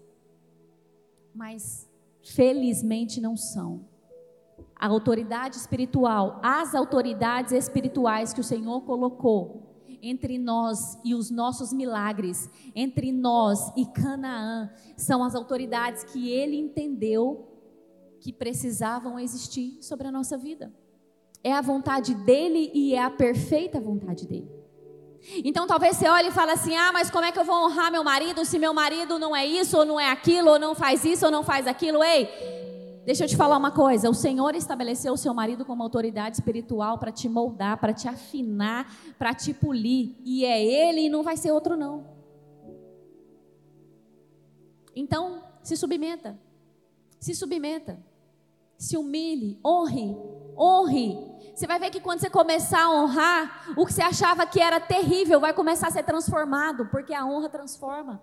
Mas, 1.34 1.90
felizmente, 2.22 3.20
não 3.20 3.36
são. 3.36 3.82
A 4.76 4.86
autoridade 4.86 5.58
espiritual, 5.58 6.40
as 6.44 6.76
autoridades 6.76 7.52
espirituais 7.52 8.32
que 8.32 8.42
o 8.42 8.44
Senhor 8.44 8.82
colocou 8.82 9.67
entre 10.02 10.38
nós 10.38 10.98
e 11.04 11.14
os 11.14 11.30
nossos 11.30 11.74
milagres, 11.74 12.50
entre 12.76 13.12
nós 13.12 13.72
e 13.76 13.86
Canaã, 13.86 14.70
são 14.96 15.24
as 15.24 15.36
autoridades 15.36 16.04
que 16.04 16.30
ele 16.30 16.58
entendeu 16.58 17.48
que 18.20 18.34
precisavam 18.34 19.20
existir 19.20 19.78
sobre 19.82 20.08
a 20.08 20.12
nossa 20.12 20.38
vida. 20.38 20.74
É 21.44 21.54
a 21.54 21.62
vontade 21.62 22.14
dele 22.14 22.72
e 22.74 22.94
é 22.94 23.04
a 23.04 23.10
perfeita 23.10 23.80
vontade 23.80 24.28
dele. 24.28 24.50
Então 25.44 25.68
talvez 25.68 25.98
você 25.98 26.08
olhe 26.08 26.30
e 26.30 26.32
fale 26.32 26.52
assim: 26.52 26.76
ah, 26.76 26.92
mas 26.92 27.10
como 27.10 27.26
é 27.26 27.32
que 27.32 27.40
eu 27.40 27.46
vou 27.46 27.66
honrar 27.66 27.92
meu 27.92 28.04
marido 28.04 28.46
se 28.46 28.58
meu 28.58 28.74
marido 28.74 29.20
não 29.20 29.36
é 29.36 29.46
isso, 29.46 29.78
ou 29.78 29.86
não 29.86 30.00
é 30.00 30.10
aquilo, 30.10 30.52
ou 30.52 30.60
não 30.60 30.76
faz 30.76 31.04
isso, 31.04 31.26
ou 31.26 31.32
não 31.32 31.44
faz 31.44 31.68
aquilo? 31.68 32.04
Ei, 32.04 32.30
Deixa 33.08 33.24
eu 33.24 33.28
te 33.30 33.38
falar 33.38 33.56
uma 33.56 33.72
coisa: 33.72 34.10
o 34.10 34.14
Senhor 34.14 34.54
estabeleceu 34.54 35.14
o 35.14 35.18
seu 35.18 35.34
marido 35.34 35.64
como 35.64 35.82
autoridade 35.82 36.36
espiritual 36.36 36.98
para 36.98 37.10
te 37.10 37.30
moldar, 37.30 37.78
para 37.78 37.94
te 37.94 38.06
afinar, 38.06 38.94
para 39.18 39.34
te 39.34 39.54
polir. 39.54 40.14
E 40.26 40.44
é 40.44 40.62
ele 40.62 41.06
e 41.06 41.10
não 41.10 41.24
vai 41.24 41.38
ser 41.38 41.54
outro, 41.54 41.78
não. 41.78 42.06
Então, 44.94 45.42
se 45.64 45.78
submeta. 45.78 46.38
Se 47.18 47.34
submeta. 47.34 47.98
Se 48.78 48.98
humilhe. 48.98 49.58
Honre. 49.66 50.14
Honre. 50.58 51.18
Você 51.56 51.66
vai 51.66 51.80
ver 51.80 51.92
que 51.92 52.02
quando 52.02 52.20
você 52.20 52.30
começar 52.30 52.84
a 52.84 52.92
honrar, 52.92 53.74
o 53.78 53.86
que 53.86 53.94
você 53.94 54.02
achava 54.02 54.46
que 54.46 54.60
era 54.60 54.82
terrível 54.82 55.40
vai 55.40 55.54
começar 55.54 55.88
a 55.88 55.92
ser 55.92 56.04
transformado, 56.04 56.88
porque 56.88 57.14
a 57.14 57.26
honra 57.26 57.48
transforma. 57.48 58.22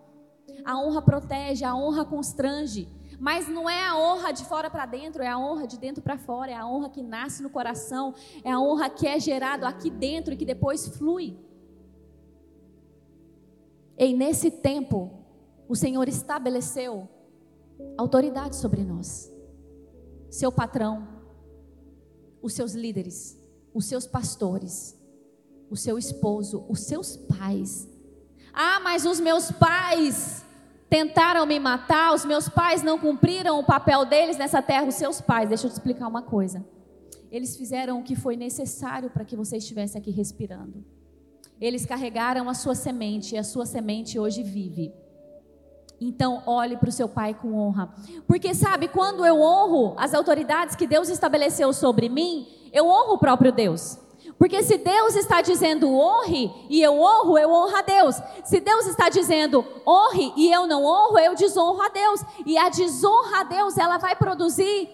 A 0.63 0.79
honra 0.79 1.01
protege, 1.01 1.65
a 1.65 1.75
honra 1.75 2.05
constrange. 2.05 2.87
Mas 3.19 3.49
não 3.49 3.69
é 3.69 3.87
a 3.87 3.97
honra 3.97 4.33
de 4.33 4.45
fora 4.45 4.69
para 4.69 4.87
dentro, 4.87 5.23
é 5.23 5.29
a 5.29 5.39
honra 5.39 5.67
de 5.67 5.79
dentro 5.79 6.03
para 6.03 6.19
fora, 6.19 6.51
é 6.51 6.55
a 6.55 6.67
honra 6.67 6.89
que 6.89 7.03
nasce 7.03 7.43
no 7.43 7.51
coração, 7.51 8.15
é 8.43 8.51
a 8.51 8.61
honra 8.61 8.91
que 8.91 9.07
é 9.07 9.19
gerado 9.19 9.67
aqui 9.67 9.91
dentro 9.91 10.35
e 10.35 10.37
que 10.37 10.45
depois 10.45 10.89
flui. 10.89 11.39
E 13.97 14.13
nesse 14.13 14.51
tempo, 14.51 15.11
o 15.69 15.77
Senhor 15.77 16.09
estabeleceu 16.09 17.09
autoridade 17.97 18.57
sobre 18.57 18.83
nós. 18.83 19.33
Seu 20.31 20.51
patrão, 20.51 21.07
os 22.43 22.53
seus 22.53 22.73
líderes, 22.73 23.39
os 23.73 23.87
seus 23.87 24.07
pastores, 24.07 24.99
o 25.71 25.77
seu 25.77 25.97
esposo, 25.97 26.65
os 26.69 26.81
seus 26.81 27.17
pais. 27.17 27.89
Ah, 28.53 28.81
mas 28.81 29.05
os 29.05 29.21
meus 29.21 29.51
pais 29.51 30.44
tentaram 30.89 31.45
me 31.47 31.59
matar, 31.59 32.15
os 32.15 32.25
meus 32.25 32.49
pais 32.49 32.83
não 32.83 32.99
cumpriram 32.99 33.59
o 33.59 33.65
papel 33.65 34.05
deles 34.05 34.37
nessa 34.37 34.63
terra, 34.63 34.87
os 34.87 34.95
seus 34.95 35.21
pais. 35.21 35.49
Deixa 35.49 35.67
eu 35.67 35.71
te 35.71 35.75
explicar 35.75 36.09
uma 36.09 36.23
coisa. 36.23 36.65
Eles 37.31 37.57
fizeram 37.57 37.99
o 37.99 38.03
que 38.03 38.15
foi 38.15 38.37
necessário 38.37 39.11
para 39.11 39.25
que 39.25 39.37
você 39.37 39.57
estivesse 39.57 39.99
aqui 39.99 40.11
respirando. 40.11 40.85
Eles 41.61 41.85
carregaram 41.85 42.49
a 42.49 42.55
sua 42.55 42.75
semente 42.75 43.35
e 43.35 43.39
a 43.39 43.45
sua 43.45 43.67
semente 43.67 44.19
hoje 44.19 44.43
vive. 44.43 44.93
Então, 46.01 46.43
olhe 46.47 46.77
para 46.77 46.89
o 46.89 46.93
seu 46.93 47.09
pai 47.09 47.35
com 47.35 47.55
honra. 47.55 47.93
Porque, 48.27 48.55
sabe, 48.55 48.89
quando 48.89 49.25
eu 49.25 49.41
honro 49.41 49.95
as 49.99 50.13
autoridades 50.13 50.77
que 50.77 50.87
Deus 50.87 51.09
estabeleceu 51.09 51.73
sobre 51.73 52.09
mim, 52.09 52.47
eu 52.73 52.87
honro 52.87 53.15
o 53.15 53.19
próprio 53.19 53.53
Deus. 53.53 53.99
Porque 54.39 54.63
se 54.63 54.79
Deus 54.79 55.15
está 55.15 55.41
dizendo 55.41 55.93
honre 55.95 56.53
e 56.69 56.83
eu 56.83 56.99
honro, 57.01 57.39
eu 57.39 57.51
honro 57.51 57.77
a 57.77 57.83
Deus. 57.83 58.17
Se 58.45 58.61
Deus 58.61 58.87
está 58.87 59.09
dizendo 59.09 59.65
honre 59.87 60.33
e 60.37 60.53
eu 60.53 60.67
não 60.67 60.85
honro, 60.85 61.19
eu 61.19 61.35
desonro 61.35 61.81
a 61.81 61.89
Deus. 61.89 62.21
E 62.45 62.59
a 62.59 62.69
desonra 62.69 63.41
a 63.41 63.45
Deus, 63.45 63.79
ela 63.79 63.97
vai 63.97 64.17
produzir 64.17 64.89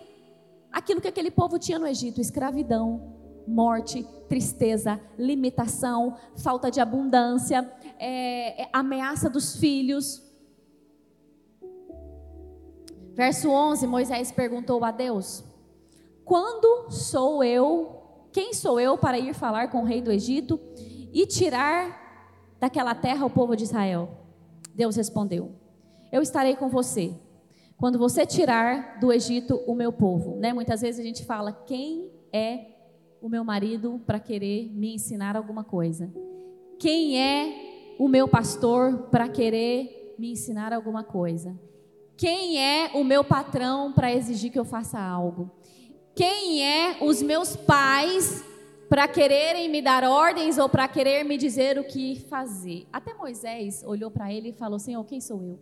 aquilo 0.70 1.00
que 1.00 1.08
aquele 1.08 1.30
povo 1.30 1.58
tinha 1.58 1.78
no 1.78 1.86
Egito: 1.86 2.20
escravidão, 2.20 3.16
morte, 3.46 4.06
tristeza, 4.28 5.00
limitação, 5.18 6.16
falta 6.36 6.70
de 6.70 6.80
abundância, 6.80 7.68
é, 7.98 8.62
é, 8.62 8.68
ameaça 8.72 9.30
dos 9.30 9.56
filhos. 9.56 10.22
Verso 13.14 13.50
11: 13.50 13.86
Moisés 13.86 14.30
perguntou 14.30 14.84
a 14.84 14.90
Deus: 14.90 15.42
Quando 16.24 16.90
sou 16.90 17.42
eu 17.42 17.99
quem 18.32 18.54
sou 18.54 18.78
eu 18.80 18.96
para 18.96 19.18
ir 19.18 19.34
falar 19.34 19.68
com 19.68 19.82
o 19.82 19.84
rei 19.84 20.00
do 20.00 20.12
Egito 20.12 20.60
e 21.12 21.26
tirar 21.26 22.54
daquela 22.58 22.94
terra 22.94 23.26
o 23.26 23.30
povo 23.30 23.56
de 23.56 23.64
Israel? 23.64 24.08
Deus 24.74 24.96
respondeu: 24.96 25.52
Eu 26.12 26.22
estarei 26.22 26.56
com 26.56 26.68
você 26.68 27.14
quando 27.76 27.98
você 27.98 28.26
tirar 28.26 29.00
do 29.00 29.12
Egito 29.12 29.56
o 29.66 29.74
meu 29.74 29.92
povo. 29.92 30.36
Né? 30.36 30.52
Muitas 30.52 30.80
vezes 30.80 31.00
a 31.00 31.04
gente 31.04 31.24
fala: 31.24 31.52
Quem 31.52 32.10
é 32.32 32.66
o 33.20 33.28
meu 33.28 33.44
marido 33.44 34.00
para 34.06 34.20
querer 34.20 34.70
me 34.72 34.94
ensinar 34.94 35.36
alguma 35.36 35.64
coisa? 35.64 36.12
Quem 36.78 37.20
é 37.20 37.96
o 37.98 38.08
meu 38.08 38.28
pastor 38.28 39.08
para 39.10 39.28
querer 39.28 40.14
me 40.18 40.32
ensinar 40.32 40.72
alguma 40.72 41.02
coisa? 41.02 41.58
Quem 42.16 42.62
é 42.62 42.90
o 42.94 43.02
meu 43.02 43.24
patrão 43.24 43.92
para 43.92 44.12
exigir 44.12 44.52
que 44.52 44.58
eu 44.58 44.64
faça 44.64 45.00
algo? 45.00 45.50
Quem 46.14 46.64
é 46.64 46.98
os 47.02 47.22
meus 47.22 47.56
pais 47.56 48.44
para 48.88 49.06
quererem 49.06 49.68
me 49.68 49.80
dar 49.80 50.04
ordens 50.04 50.58
ou 50.58 50.68
para 50.68 50.88
querer 50.88 51.24
me 51.24 51.38
dizer 51.38 51.78
o 51.78 51.84
que 51.84 52.20
fazer? 52.28 52.86
Até 52.92 53.14
Moisés 53.14 53.82
olhou 53.84 54.10
para 54.10 54.32
ele 54.32 54.50
e 54.50 54.52
falou: 54.52 54.78
Senhor, 54.78 55.04
quem 55.04 55.20
sou 55.20 55.42
eu? 55.42 55.58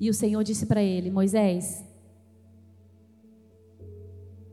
E 0.00 0.10
o 0.10 0.14
Senhor 0.14 0.42
disse 0.42 0.66
para 0.66 0.82
ele: 0.82 1.10
Moisés, 1.10 1.84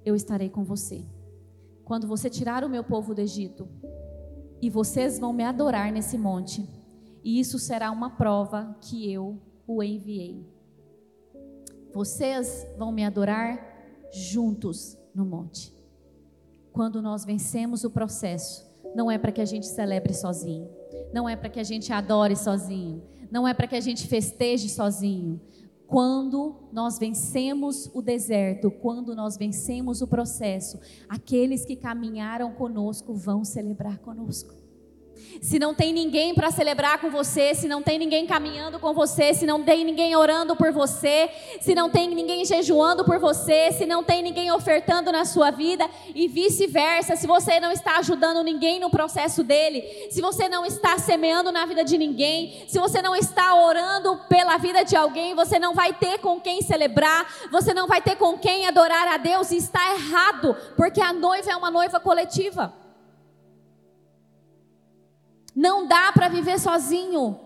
eu 0.06 0.16
estarei 0.16 0.50
com 0.50 0.64
você. 0.64 1.06
Quando 1.84 2.08
você 2.08 2.30
tirar 2.30 2.64
o 2.64 2.70
meu 2.70 2.84
povo 2.84 3.14
do 3.14 3.22
Egito, 3.22 3.68
e 4.62 4.70
vocês 4.70 5.18
vão 5.18 5.34
me 5.34 5.44
adorar 5.44 5.92
nesse 5.92 6.18
monte, 6.18 6.68
e 7.24 7.40
isso 7.40 7.58
será 7.58 7.92
uma 7.92 8.12
prova 8.12 8.78
que 8.82 9.12
eu 9.12 9.40
o 9.68 9.82
enviei. 9.82 10.46
Vocês 11.94 12.68
vão 12.78 12.92
me 12.92 13.04
adorar 13.04 13.71
juntos 14.12 14.98
no 15.14 15.26
monte. 15.26 15.74
Quando 16.72 17.02
nós 17.02 17.26
vencemos 17.26 17.84
o 17.84 17.90
processo, 17.90 18.66
não 18.96 19.10
é 19.10 19.18
para 19.18 19.32
que 19.32 19.42
a 19.42 19.46
gente 19.46 19.68
celebre 19.68 20.14
sozinho, 20.14 20.70
não 21.14 21.28
é 21.28 21.36
para 21.36 21.50
que 21.50 21.60
a 21.60 21.64
gente 21.64 21.92
adore 21.92 22.36
sozinho, 22.36 23.02
não 23.30 23.48
é 23.48 23.54
para 23.54 23.68
que 23.68 23.76
a 23.76 23.82
gente 23.82 24.08
festeje 24.08 24.70
sozinho. 24.70 25.40
Quando 25.88 26.70
nós 26.72 26.98
vencemos 26.98 27.90
o 27.94 28.02
deserto, 28.02 28.72
quando 28.72 29.14
nós 29.14 29.36
vencemos 29.36 30.02
o 30.02 30.08
processo, 30.08 30.80
aqueles 31.10 31.66
que 31.66 31.76
caminharam 31.76 32.54
conosco 32.54 33.14
vão 33.14 33.44
celebrar 33.44 34.00
conosco 34.00 34.61
se 35.42 35.60
não 35.60 35.74
tem 35.74 35.94
ninguém 35.94 36.34
para 36.34 36.52
celebrar 36.52 37.00
com 37.00 37.10
você, 37.10 37.54
se 37.56 37.68
não 37.68 37.82
tem 37.82 37.98
ninguém 37.98 38.26
caminhando 38.26 38.80
com 38.80 38.94
você, 38.94 39.34
se 39.34 39.46
não 39.46 39.64
tem 39.64 39.84
ninguém 39.84 40.16
orando 40.16 40.56
por 40.56 40.72
você, 40.72 41.30
se 41.60 41.74
não 41.74 41.90
tem 41.90 42.08
ninguém 42.08 42.44
jejuando 42.44 43.06
por 43.06 43.20
você, 43.20 43.72
se 43.72 43.86
não 43.86 44.04
tem 44.04 44.22
ninguém 44.22 44.52
ofertando 44.52 45.12
na 45.12 45.26
sua 45.26 45.52
vida 45.52 45.90
e 46.14 46.28
vice-versa, 46.28 47.16
se 47.16 47.28
você 47.28 47.60
não 47.60 47.72
está 47.72 47.98
ajudando 47.98 48.44
ninguém 48.44 48.80
no 48.80 48.90
processo 48.90 49.44
dele, 49.44 49.82
se 50.10 50.22
você 50.22 50.50
não 50.50 50.66
está 50.66 50.98
semeando 50.98 51.52
na 51.52 51.66
vida 51.66 51.84
de 51.84 51.98
ninguém, 51.98 52.66
se 52.68 52.80
você 52.80 53.02
não 53.02 53.16
está 53.16 53.56
orando 53.56 54.18
pela 54.28 54.58
vida 54.58 54.84
de 54.84 54.96
alguém, 54.96 55.36
você 55.36 55.60
não 55.60 55.74
vai 55.74 55.94
ter 55.94 56.20
com 56.20 56.40
quem 56.40 56.62
celebrar, 56.62 57.28
você 57.52 57.74
não 57.74 57.88
vai 57.88 58.02
ter 58.02 58.16
com 58.16 58.38
quem 58.38 58.68
adorar 58.68 59.08
a 59.08 59.18
Deus 59.18 59.52
e 59.52 59.58
está 59.58 59.94
errado, 59.94 60.56
porque 60.76 61.02
a 61.02 61.14
noiva 61.14 61.52
é 61.52 61.56
uma 61.56 61.72
noiva 61.72 62.00
coletiva. 62.00 62.81
Não 65.56 65.88
dá 65.88 66.12
para 66.12 66.30
viver 66.30 66.60
sozinho. 66.60 67.40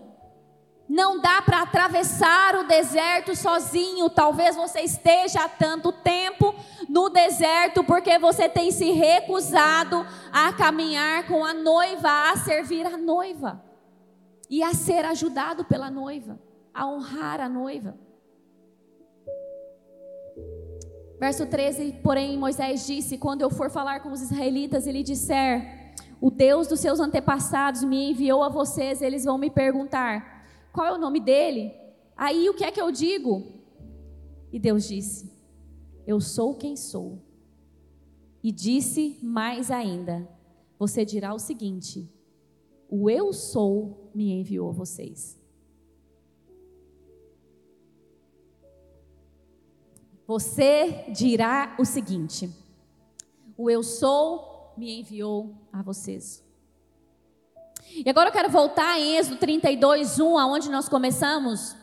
Não 0.88 1.20
dá 1.20 1.42
para 1.42 1.62
atravessar 1.62 2.54
o 2.54 2.64
deserto 2.64 3.34
sozinho. 3.34 4.08
Talvez 4.08 4.54
você 4.54 4.80
esteja 4.80 5.44
há 5.44 5.48
tanto 5.48 5.90
tempo 5.90 6.54
no 6.88 7.08
deserto 7.08 7.82
porque 7.82 8.18
você 8.18 8.48
tem 8.48 8.70
se 8.70 8.92
recusado 8.92 10.06
a 10.32 10.52
caminhar 10.52 11.26
com 11.26 11.44
a 11.44 11.52
noiva, 11.52 12.30
a 12.30 12.36
servir 12.36 12.86
a 12.86 12.96
noiva 12.96 13.62
e 14.48 14.62
a 14.62 14.72
ser 14.72 15.04
ajudado 15.04 15.64
pela 15.64 15.90
noiva, 15.90 16.38
a 16.72 16.86
honrar 16.86 17.40
a 17.40 17.48
noiva. 17.48 17.98
Verso 21.18 21.46
13, 21.46 22.00
porém, 22.02 22.38
Moisés 22.38 22.86
disse: 22.86 23.18
Quando 23.18 23.42
eu 23.42 23.50
for 23.50 23.70
falar 23.70 24.00
com 24.00 24.12
os 24.12 24.20
israelitas 24.20 24.86
e 24.86 24.92
lhe 24.92 25.02
disser, 25.02 25.75
o 26.20 26.30
Deus 26.30 26.66
dos 26.66 26.80
seus 26.80 27.00
antepassados 27.00 27.84
me 27.84 28.10
enviou 28.10 28.42
a 28.42 28.48
vocês, 28.48 29.02
eles 29.02 29.24
vão 29.24 29.38
me 29.38 29.50
perguntar: 29.50 30.36
qual 30.72 30.86
é 30.86 30.92
o 30.92 30.98
nome 30.98 31.20
dele? 31.20 31.74
Aí 32.16 32.48
o 32.48 32.54
que 32.54 32.64
é 32.64 32.70
que 32.70 32.80
eu 32.80 32.90
digo? 32.90 33.42
E 34.52 34.58
Deus 34.58 34.88
disse: 34.88 35.30
Eu 36.06 36.20
sou 36.20 36.54
quem 36.54 36.76
sou. 36.76 37.22
E 38.42 38.50
disse 38.50 39.18
mais 39.22 39.70
ainda: 39.70 40.28
Você 40.78 41.04
dirá 41.04 41.34
o 41.34 41.38
seguinte: 41.38 42.10
O 42.88 43.10
eu 43.10 43.32
sou 43.32 44.10
me 44.14 44.32
enviou 44.32 44.70
a 44.70 44.72
vocês. 44.72 45.38
Você 50.26 51.04
dirá 51.10 51.76
o 51.78 51.84
seguinte: 51.84 52.50
O 53.56 53.70
eu 53.70 53.82
sou 53.82 54.74
me 54.76 55.00
enviou 55.00 55.54
a 55.78 55.82
vocês. 55.82 56.44
E 57.94 58.08
agora 58.08 58.28
eu 58.28 58.32
quero 58.32 58.50
voltar 58.50 58.98
em 58.98 59.16
Êxodo 59.16 59.36
32, 59.36 60.18
1, 60.18 60.38
aonde 60.38 60.70
nós 60.70 60.88
começamos. 60.88 61.74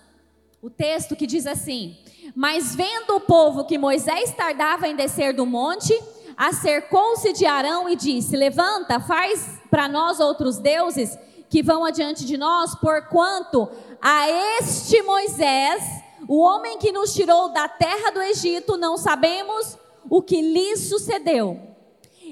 O 0.61 0.69
texto 0.69 1.15
que 1.15 1.27
diz 1.27 1.45
assim: 1.45 1.97
Mas 2.35 2.75
vendo 2.75 3.15
o 3.15 3.21
povo 3.21 3.65
que 3.65 3.77
Moisés 3.77 4.33
tardava 4.33 4.87
em 4.87 4.95
descer 4.95 5.33
do 5.33 5.45
monte, 5.45 5.93
acercou-se 6.37 7.33
de 7.33 7.45
Arão 7.45 7.89
e 7.89 7.95
disse: 7.95 8.35
Levanta, 8.35 8.99
faz 8.99 9.59
para 9.69 9.87
nós 9.87 10.19
outros 10.19 10.57
deuses 10.57 11.17
que 11.49 11.61
vão 11.63 11.85
adiante 11.85 12.25
de 12.25 12.37
nós, 12.37 12.75
porquanto 12.75 13.69
a 14.01 14.29
este 14.59 15.01
Moisés 15.03 16.03
o 16.27 16.39
homem 16.39 16.77
que 16.77 16.91
nos 16.91 17.13
tirou 17.13 17.49
da 17.49 17.67
terra 17.67 18.11
do 18.11 18.21
Egito, 18.21 18.77
não 18.77 18.97
sabemos 18.97 19.77
o 20.09 20.21
que 20.21 20.41
lhe 20.41 20.77
sucedeu. 20.77 21.59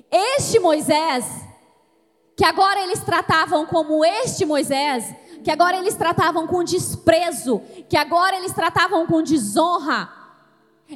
Este 0.09 0.59
Moisés, 0.59 1.25
que 2.41 2.45
agora 2.45 2.81
eles 2.81 3.01
tratavam 3.01 3.67
como 3.67 4.03
este 4.03 4.47
Moisés, 4.47 5.13
que 5.43 5.51
agora 5.51 5.77
eles 5.77 5.93
tratavam 5.93 6.47
com 6.47 6.63
desprezo, 6.63 7.61
que 7.87 7.95
agora 7.95 8.35
eles 8.35 8.51
tratavam 8.51 9.05
com 9.05 9.21
desonra, 9.21 10.11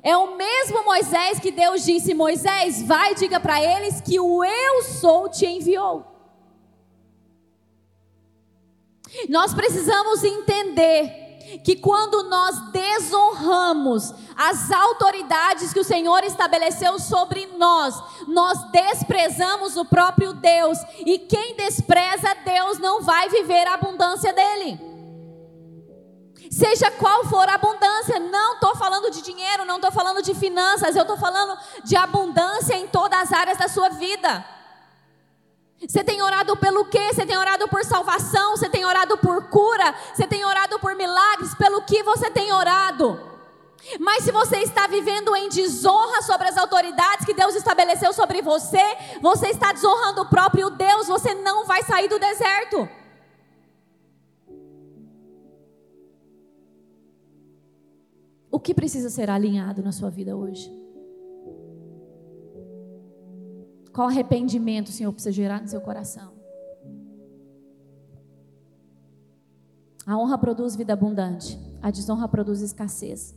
é 0.02 0.18
o 0.18 0.36
mesmo 0.36 0.84
Moisés 0.84 1.40
que 1.40 1.52
Deus 1.52 1.86
disse: 1.86 2.16
Moisés, 2.16 2.82
vai 2.82 3.12
e 3.12 3.16
diga 3.16 3.40
para 3.40 3.62
eles 3.62 4.02
que 4.02 4.20
o 4.20 4.44
eu 4.44 4.82
sou 4.82 5.30
te 5.30 5.46
enviou. 5.46 6.04
Nós 9.30 9.54
precisamos 9.54 10.24
entender 10.24 11.25
que 11.64 11.76
quando 11.76 12.24
nós 12.24 12.72
desonramos 12.72 14.14
as 14.36 14.72
autoridades 14.72 15.74
que 15.74 15.80
o 15.80 15.84
Senhor 15.84 16.24
estabeleceu 16.24 17.00
sobre 17.00 17.46
nós, 17.58 17.96
nós 18.28 18.72
desprezamos 18.72 19.78
o 19.78 19.86
próprio 19.86 20.34
Deus, 20.34 20.78
e 21.00 21.20
quem 21.20 21.56
despreza 21.56 22.36
Deus 22.44 22.80
não 22.80 23.02
vai 23.02 23.30
viver 23.30 23.68
a 23.68 23.76
abundância 23.76 24.34
dele. 24.34 24.96
Seja 26.52 26.92
qual 26.92 27.26
for 27.26 27.50
a 27.50 27.56
abundância, 27.56 28.20
não 28.20 28.54
estou 28.54 28.76
falando 28.76 29.10
de 29.10 29.22
dinheiro, 29.22 29.66
não 29.66 29.76
estou 29.76 29.92
falando 29.92 30.22
de 30.22 30.34
finanças, 30.34 30.96
eu 30.96 31.02
estou 31.02 31.18
falando 31.18 31.58
de 31.84 31.96
abundância 31.96 32.76
em 32.76 32.88
todas 32.88 33.20
as 33.20 33.34
áreas 33.34 33.58
da 33.58 33.68
sua 33.68 33.90
vida. 33.90 34.55
Você 35.80 36.04
tem 36.04 36.22
orado 36.22 36.56
pelo 36.58 36.86
quê? 36.86 37.14
Você 37.14 37.26
tem 37.26 37.38
orado 37.38 37.68
por 37.68 37.84
salvação? 37.84 38.56
Você 38.56 38.70
tem 38.70 38.86
orado 38.86 39.18
por 39.18 39.50
cura? 39.50 39.94
Você 40.14 40.26
tem 40.26 40.44
orado 40.46 40.80
por 40.80 40.96
milagres? 40.96 41.54
Pelo 41.56 41.82
que 41.82 42.02
você 42.02 42.30
tem 42.32 42.52
orado? 42.54 43.20
Mas 44.00 44.24
se 44.24 44.32
você 44.32 44.58
está 44.60 44.88
vivendo 44.88 45.36
em 45.36 45.48
desonra 45.50 46.22
sobre 46.24 46.48
as 46.48 46.58
autoridades 46.58 47.26
que 47.26 47.34
Deus 47.34 47.56
estabeleceu 47.56 48.14
sobre 48.14 48.42
você, 48.42 48.82
você 49.22 49.50
está 49.50 49.72
desonrando 49.72 50.22
o 50.22 50.30
próprio 50.30 50.70
Deus, 50.72 51.08
você 51.08 51.36
não 51.36 51.66
vai 51.66 51.84
sair 51.84 52.08
do 52.08 52.18
deserto. 52.18 52.90
O 58.50 58.60
que 58.60 58.74
precisa 58.74 59.10
ser 59.10 59.30
alinhado 59.30 59.84
na 59.84 59.92
sua 59.92 60.10
vida 60.10 60.36
hoje? 60.36 60.85
Qual 63.96 64.10
arrependimento 64.10 64.90
o 64.90 64.92
Senhor 64.92 65.14
precisa 65.14 65.32
gerar 65.32 65.62
no 65.62 65.70
seu 65.70 65.80
coração? 65.80 66.34
A 70.06 70.18
honra 70.18 70.38
produz 70.38 70.76
vida 70.76 70.92
abundante, 70.92 71.58
a 71.82 71.90
desonra 71.90 72.28
produz 72.28 72.60
escassez. 72.60 73.34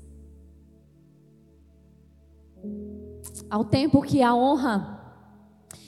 Ao 3.48 3.64
tempo 3.64 4.02
que 4.02 4.20
a 4.20 4.34
honra 4.34 4.98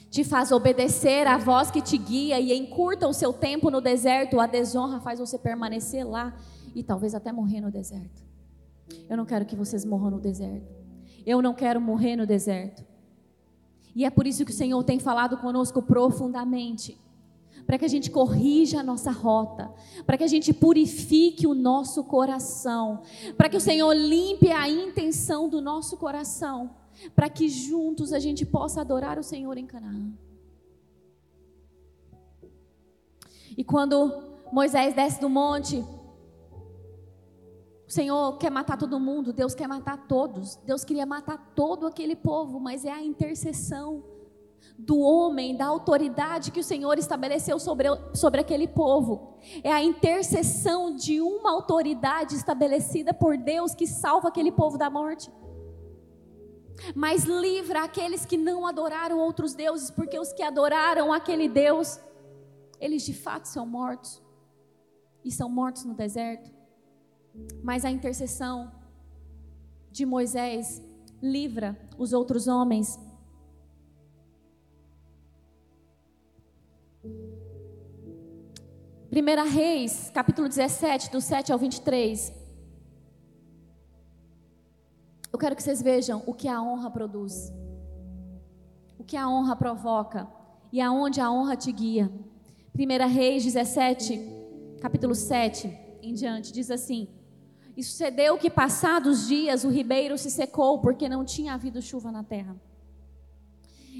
te 0.08 0.22
faz 0.22 0.52
obedecer 0.52 1.26
à 1.26 1.36
voz 1.36 1.72
que 1.72 1.82
te 1.82 1.98
guia 1.98 2.38
e 2.38 2.56
encurta 2.56 3.08
o 3.08 3.12
seu 3.12 3.32
tempo 3.32 3.72
no 3.72 3.80
deserto, 3.80 4.38
a 4.38 4.46
desonra 4.46 5.00
faz 5.00 5.18
você 5.18 5.36
permanecer 5.36 6.06
lá 6.06 6.32
e 6.76 6.84
talvez 6.84 7.12
até 7.12 7.32
morrer 7.32 7.60
no 7.60 7.72
deserto. 7.72 8.22
Eu 9.08 9.16
não 9.16 9.26
quero 9.26 9.44
que 9.44 9.56
vocês 9.56 9.84
morram 9.84 10.12
no 10.12 10.20
deserto. 10.20 10.72
Eu 11.26 11.42
não 11.42 11.54
quero 11.54 11.80
morrer 11.80 12.14
no 12.14 12.24
deserto. 12.24 12.88
E 13.94 14.04
é 14.04 14.10
por 14.10 14.26
isso 14.26 14.44
que 14.44 14.50
o 14.50 14.54
Senhor 14.54 14.82
tem 14.84 14.98
falado 14.98 15.36
conosco 15.38 15.82
profundamente. 15.82 16.98
Para 17.66 17.78
que 17.78 17.84
a 17.84 17.88
gente 17.88 18.10
corrija 18.10 18.80
a 18.80 18.82
nossa 18.82 19.10
rota, 19.10 19.70
para 20.06 20.16
que 20.16 20.24
a 20.24 20.28
gente 20.28 20.52
purifique 20.52 21.46
o 21.46 21.54
nosso 21.54 22.02
coração, 22.02 23.02
para 23.36 23.48
que 23.48 23.56
o 23.56 23.60
Senhor 23.60 23.92
limpe 23.92 24.50
a 24.50 24.68
intenção 24.68 25.48
do 25.48 25.60
nosso 25.60 25.96
coração, 25.96 26.70
para 27.14 27.28
que 27.28 27.48
juntos 27.48 28.12
a 28.12 28.18
gente 28.18 28.44
possa 28.44 28.80
adorar 28.80 29.18
o 29.18 29.22
Senhor 29.22 29.56
em 29.56 29.66
Canaã. 29.66 30.10
E 33.56 33.62
quando 33.62 34.22
Moisés 34.52 34.94
desce 34.94 35.20
do 35.20 35.28
monte, 35.28 35.84
o 37.90 37.92
Senhor 37.92 38.38
quer 38.38 38.50
matar 38.50 38.78
todo 38.78 39.00
mundo, 39.00 39.32
Deus 39.32 39.52
quer 39.52 39.66
matar 39.66 40.06
todos. 40.06 40.54
Deus 40.64 40.84
queria 40.84 41.04
matar 41.04 41.52
todo 41.56 41.88
aquele 41.88 42.14
povo, 42.14 42.60
mas 42.60 42.84
é 42.84 42.92
a 42.92 43.02
intercessão 43.02 44.04
do 44.78 45.00
homem, 45.00 45.56
da 45.56 45.66
autoridade 45.66 46.52
que 46.52 46.60
o 46.60 46.62
Senhor 46.62 47.00
estabeleceu 47.00 47.58
sobre, 47.58 47.88
sobre 48.14 48.42
aquele 48.42 48.68
povo. 48.68 49.34
É 49.64 49.72
a 49.72 49.82
intercessão 49.82 50.94
de 50.94 51.20
uma 51.20 51.50
autoridade 51.50 52.36
estabelecida 52.36 53.12
por 53.12 53.36
Deus 53.36 53.74
que 53.74 53.88
salva 53.88 54.28
aquele 54.28 54.52
povo 54.52 54.78
da 54.78 54.88
morte. 54.88 55.28
Mas 56.94 57.24
livra 57.24 57.82
aqueles 57.82 58.24
que 58.24 58.36
não 58.36 58.68
adoraram 58.68 59.18
outros 59.18 59.52
deuses, 59.52 59.90
porque 59.90 60.16
os 60.16 60.32
que 60.32 60.44
adoraram 60.44 61.12
aquele 61.12 61.48
Deus, 61.48 61.98
eles 62.78 63.02
de 63.02 63.14
fato 63.14 63.46
são 63.46 63.66
mortos. 63.66 64.22
E 65.24 65.32
são 65.32 65.50
mortos 65.50 65.84
no 65.84 65.92
deserto. 65.92 66.59
Mas 67.62 67.84
a 67.84 67.90
intercessão 67.90 68.72
de 69.90 70.06
Moisés 70.06 70.82
livra 71.22 71.78
os 71.98 72.12
outros 72.12 72.46
homens. 72.46 72.98
Primeira 79.10 79.42
Reis, 79.42 80.10
capítulo 80.14 80.48
17, 80.48 81.10
do 81.10 81.20
7 81.20 81.52
ao 81.52 81.58
23. 81.58 82.32
Eu 85.32 85.38
quero 85.38 85.56
que 85.56 85.62
vocês 85.62 85.82
vejam 85.82 86.22
o 86.26 86.32
que 86.32 86.46
a 86.46 86.62
honra 86.62 86.90
produz. 86.90 87.52
O 88.98 89.04
que 89.04 89.16
a 89.16 89.28
honra 89.28 89.56
provoca 89.56 90.28
e 90.72 90.80
aonde 90.80 91.20
a 91.20 91.30
honra 91.30 91.56
te 91.56 91.72
guia. 91.72 92.10
Primeira 92.72 93.06
Reis 93.06 93.44
17, 93.44 94.20
capítulo 94.80 95.14
7 95.14 95.76
em 96.02 96.14
diante, 96.14 96.52
diz 96.52 96.70
assim: 96.70 97.08
e 97.76 97.82
sucedeu 97.82 98.36
que, 98.38 98.50
passados 98.50 99.26
dias, 99.26 99.64
o 99.64 99.68
ribeiro 99.68 100.18
se 100.18 100.30
secou, 100.30 100.80
porque 100.80 101.08
não 101.08 101.24
tinha 101.24 101.54
havido 101.54 101.80
chuva 101.80 102.10
na 102.10 102.22
terra. 102.22 102.56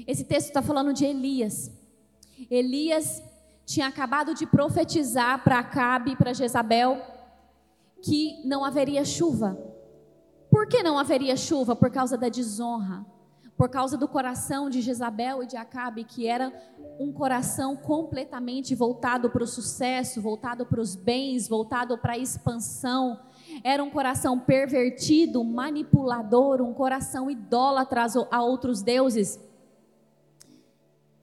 Esse 0.07 0.23
texto 0.23 0.47
está 0.47 0.61
falando 0.61 0.93
de 0.93 1.05
Elias. 1.05 1.71
Elias 2.49 3.21
tinha 3.65 3.87
acabado 3.87 4.33
de 4.33 4.45
profetizar 4.45 5.43
para 5.43 5.59
Acabe 5.59 6.11
e 6.11 6.15
para 6.15 6.33
Jezabel 6.33 7.01
que 8.01 8.41
não 8.43 8.65
haveria 8.65 9.05
chuva. 9.05 9.57
Por 10.49 10.67
que 10.67 10.83
não 10.83 10.97
haveria 10.97 11.37
chuva? 11.37 11.75
Por 11.75 11.89
causa 11.89 12.17
da 12.17 12.27
desonra, 12.27 13.05
por 13.55 13.69
causa 13.69 13.95
do 13.95 14.07
coração 14.07 14.69
de 14.69 14.81
Jezabel 14.81 15.43
e 15.43 15.47
de 15.47 15.55
Acabe, 15.55 16.03
que 16.03 16.27
era 16.27 16.51
um 16.99 17.13
coração 17.13 17.77
completamente 17.77 18.75
voltado 18.75 19.29
para 19.29 19.43
o 19.43 19.47
sucesso, 19.47 20.21
voltado 20.21 20.65
para 20.65 20.81
os 20.81 20.95
bens, 20.95 21.47
voltado 21.47 21.97
para 21.97 22.13
a 22.13 22.17
expansão. 22.17 23.19
Era 23.63 23.83
um 23.83 23.89
coração 23.89 24.39
pervertido, 24.39 25.43
manipulador, 25.43 26.61
um 26.61 26.73
coração 26.73 27.29
idólatra 27.29 28.05
a 28.31 28.43
outros 28.43 28.81
deuses. 28.81 29.39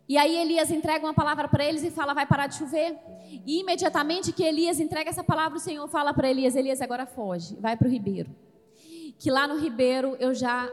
E 0.09 0.17
aí 0.17 0.37
Elias 0.37 0.71
entrega 0.71 1.05
uma 1.05 1.13
palavra 1.13 1.49
para 1.49 1.65
eles 1.65 1.83
e 1.83 1.91
fala: 1.91 2.15
vai 2.15 2.27
parar 2.27 2.47
de 2.47 2.57
chover. 2.57 2.97
E 3.45 3.61
imediatamente 3.61 4.33
que 4.33 4.43
Elias 4.43 4.81
entrega 4.81 5.11
essa 5.11 5.23
palavra, 5.23 5.59
o 5.59 5.61
Senhor 5.61 5.87
fala 5.89 6.15
para 6.15 6.31
Elias: 6.31 6.57
Elias, 6.57 6.81
agora 6.81 7.05
foge, 7.05 7.57
vai 7.57 7.77
para 7.77 7.87
o 7.87 7.91
ribeiro. 7.91 8.31
Que 9.19 9.31
lá 9.31 9.47
no 9.47 9.59
ribeiro 9.59 10.17
eu 10.19 10.33
já 10.33 10.69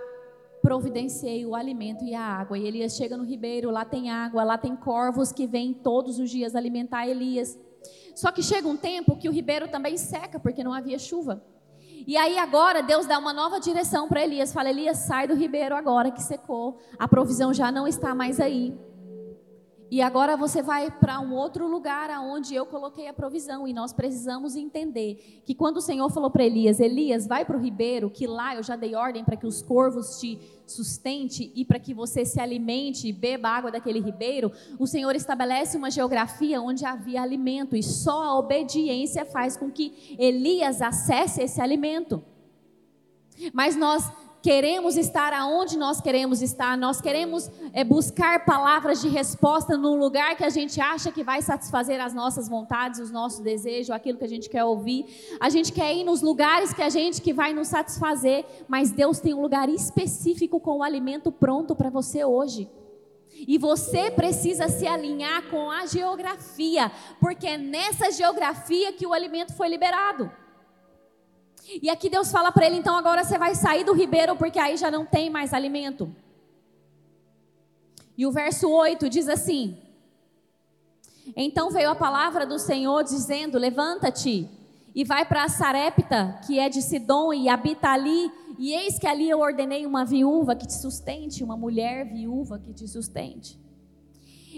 providenciei 0.61 1.45
o 1.45 1.53
alimento 1.53 2.05
e 2.05 2.15
a 2.15 2.21
água. 2.21 2.57
E 2.57 2.65
Elias 2.65 2.95
chega 2.95 3.17
no 3.17 3.25
ribeiro, 3.25 3.69
lá 3.69 3.83
tem 3.83 4.09
água, 4.09 4.43
lá 4.43 4.57
tem 4.57 4.75
corvos 4.75 5.31
que 5.31 5.45
vêm 5.45 5.73
todos 5.73 6.17
os 6.17 6.29
dias 6.29 6.55
alimentar 6.55 7.07
Elias. 7.07 7.59
Só 8.15 8.31
que 8.31 8.41
chega 8.41 8.67
um 8.67 8.77
tempo 8.77 9.17
que 9.17 9.27
o 9.27 9.31
ribeiro 9.31 9.67
também 9.67 9.97
seca, 9.97 10.39
porque 10.39 10.63
não 10.63 10.73
havia 10.73 10.97
chuva. 10.97 11.43
E 12.07 12.17
aí 12.17 12.37
agora 12.37 12.83
Deus 12.83 13.05
dá 13.05 13.17
uma 13.17 13.33
nova 13.33 13.59
direção 13.59 14.07
para 14.07 14.23
Elias. 14.23 14.51
Fala: 14.51 14.69
Elias, 14.69 14.97
sai 14.99 15.27
do 15.27 15.35
ribeiro 15.35 15.75
agora 15.75 16.11
que 16.11 16.21
secou. 16.21 16.77
A 16.97 17.07
provisão 17.07 17.53
já 17.53 17.71
não 17.71 17.87
está 17.87 18.13
mais 18.13 18.39
aí. 18.39 18.73
E 19.91 20.01
agora 20.01 20.35
você 20.35 20.61
vai 20.61 20.89
para 20.89 21.19
um 21.19 21.33
outro 21.33 21.67
lugar 21.67 22.09
aonde 22.09 22.55
eu 22.55 22.65
coloquei 22.65 23.07
a 23.07 23.13
provisão. 23.13 23.67
E 23.67 23.73
nós 23.73 23.93
precisamos 23.93 24.55
entender 24.55 25.41
que 25.45 25.53
quando 25.53 25.77
o 25.77 25.81
Senhor 25.81 26.09
falou 26.09 26.29
para 26.29 26.43
Elias: 26.43 26.79
Elias, 26.79 27.27
vai 27.27 27.45
para 27.45 27.57
o 27.57 27.59
ribeiro, 27.59 28.09
que 28.09 28.25
lá 28.25 28.55
eu 28.55 28.63
já 28.63 28.75
dei 28.75 28.95
ordem 28.95 29.23
para 29.23 29.35
que 29.35 29.45
os 29.45 29.61
corvos 29.61 30.19
te 30.19 30.39
sustente 30.65 31.51
e 31.55 31.63
para 31.63 31.79
que 31.79 31.93
você 31.93 32.25
se 32.25 32.39
alimente 32.39 33.07
e 33.07 33.13
beba 33.13 33.49
água 33.49 33.71
daquele 33.71 33.99
ribeiro, 33.99 34.51
o 34.79 34.87
Senhor 34.87 35.15
estabelece 35.15 35.77
uma 35.77 35.91
geografia 35.91 36.61
onde 36.61 36.85
havia 36.85 37.21
alimento. 37.21 37.75
E 37.75 37.83
só 37.83 38.23
a 38.23 38.39
obediência 38.39 39.25
faz 39.25 39.55
com 39.55 39.69
que 39.69 40.15
Elias 40.17 40.81
acesse 40.81 41.43
esse 41.43 41.61
alimento. 41.61 42.23
Mas 43.53 43.75
nós 43.75 44.11
queremos 44.45 44.95
estar 44.95 45.33
aonde 45.33 45.75
nós 45.75 45.99
queremos 45.99 46.39
estar, 46.39 46.77
nós 46.77 47.01
queremos 47.01 47.49
é, 47.73 47.83
buscar 47.83 48.45
palavras 48.45 49.01
de 49.01 49.09
resposta 49.09 49.75
no 49.75 49.95
lugar 49.95 50.37
que 50.37 50.43
a 50.43 50.51
gente 50.51 50.79
acha 50.79 51.11
que 51.11 51.23
vai 51.23 51.41
satisfazer 51.41 51.99
as 51.99 52.13
nossas 52.13 52.47
vontades, 52.47 52.99
os 52.99 53.09
nossos 53.09 53.39
desejos, 53.39 53.89
aquilo 53.89 54.19
que 54.19 54.23
a 54.23 54.29
gente 54.29 54.47
quer 54.47 54.63
ouvir. 54.63 55.03
A 55.39 55.49
gente 55.49 55.71
quer 55.71 55.95
ir 55.95 56.03
nos 56.03 56.21
lugares 56.21 56.71
que 56.71 56.83
a 56.83 56.89
gente 56.89 57.23
que 57.23 57.33
vai 57.33 57.55
nos 57.55 57.69
satisfazer, 57.69 58.45
mas 58.67 58.91
Deus 58.91 59.19
tem 59.19 59.33
um 59.33 59.41
lugar 59.41 59.67
específico 59.67 60.59
com 60.59 60.77
o 60.77 60.83
alimento 60.83 61.31
pronto 61.31 61.75
para 61.75 61.89
você 61.89 62.23
hoje. 62.23 62.69
E 63.47 63.57
você 63.57 64.11
precisa 64.11 64.67
se 64.67 64.85
alinhar 64.85 65.49
com 65.49 65.71
a 65.71 65.87
geografia, 65.87 66.91
porque 67.19 67.47
é 67.47 67.57
nessa 67.57 68.11
geografia 68.11 68.93
que 68.93 69.07
o 69.07 69.13
alimento 69.13 69.53
foi 69.53 69.69
liberado. 69.69 70.31
E 71.81 71.89
aqui 71.89 72.09
Deus 72.09 72.31
fala 72.31 72.51
para 72.51 72.65
ele: 72.65 72.77
então 72.77 72.95
agora 72.95 73.23
você 73.23 73.37
vai 73.37 73.55
sair 73.55 73.83
do 73.83 73.93
ribeiro, 73.93 74.35
porque 74.35 74.59
aí 74.59 74.77
já 74.77 74.91
não 74.91 75.05
tem 75.05 75.29
mais 75.29 75.53
alimento. 75.53 76.13
E 78.17 78.25
o 78.25 78.31
verso 78.31 78.69
8 78.69 79.09
diz 79.09 79.27
assim: 79.27 79.77
Então 81.35 81.69
veio 81.69 81.89
a 81.89 81.95
palavra 81.95 82.45
do 82.45 82.59
Senhor 82.59 83.03
dizendo: 83.03 83.57
Levanta-te 83.57 84.49
e 84.93 85.03
vai 85.03 85.25
para 85.25 85.49
Sarepta, 85.49 86.39
que 86.47 86.57
é 86.57 86.69
de 86.69 86.81
Sidom, 86.81 87.33
e 87.33 87.49
habita 87.49 87.89
ali. 87.89 88.31
E 88.57 88.71
eis 88.71 88.97
que 88.97 89.05
ali 89.05 89.29
eu 89.29 89.39
ordenei 89.39 89.85
uma 89.85 90.05
viúva 90.05 90.55
que 90.55 90.65
te 90.65 90.73
sustente, 90.73 91.43
uma 91.43 91.57
mulher 91.57 92.05
viúva 92.05 92.57
que 92.57 92.73
te 92.73 92.87
sustente. 92.87 93.59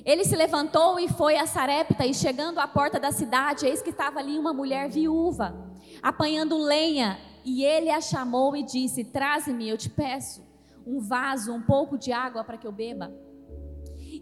Ele 0.07 0.23
se 0.23 0.37
levantou 0.37 0.97
e 0.97 1.09
foi 1.09 1.35
a 1.35 1.45
Sarepta, 1.45 2.05
e 2.05 2.13
chegando 2.13 2.59
à 2.59 2.67
porta 2.67 2.97
da 2.97 3.11
cidade, 3.11 3.65
eis 3.65 3.81
que 3.81 3.89
estava 3.89 4.19
ali 4.19 4.39
uma 4.39 4.53
mulher 4.53 4.87
viúva 4.87 5.53
apanhando 6.01 6.57
lenha, 6.57 7.19
e 7.43 7.61
ele 7.65 7.89
a 7.89 7.99
chamou 7.99 8.55
e 8.55 8.63
disse: 8.63 9.03
Traze-me, 9.03 9.67
eu 9.67 9.77
te 9.77 9.89
peço, 9.89 10.47
um 10.85 11.01
vaso, 11.01 11.51
um 11.51 11.61
pouco 11.61 11.97
de 11.97 12.13
água 12.13 12.41
para 12.41 12.55
que 12.55 12.65
eu 12.65 12.71
beba. 12.71 13.13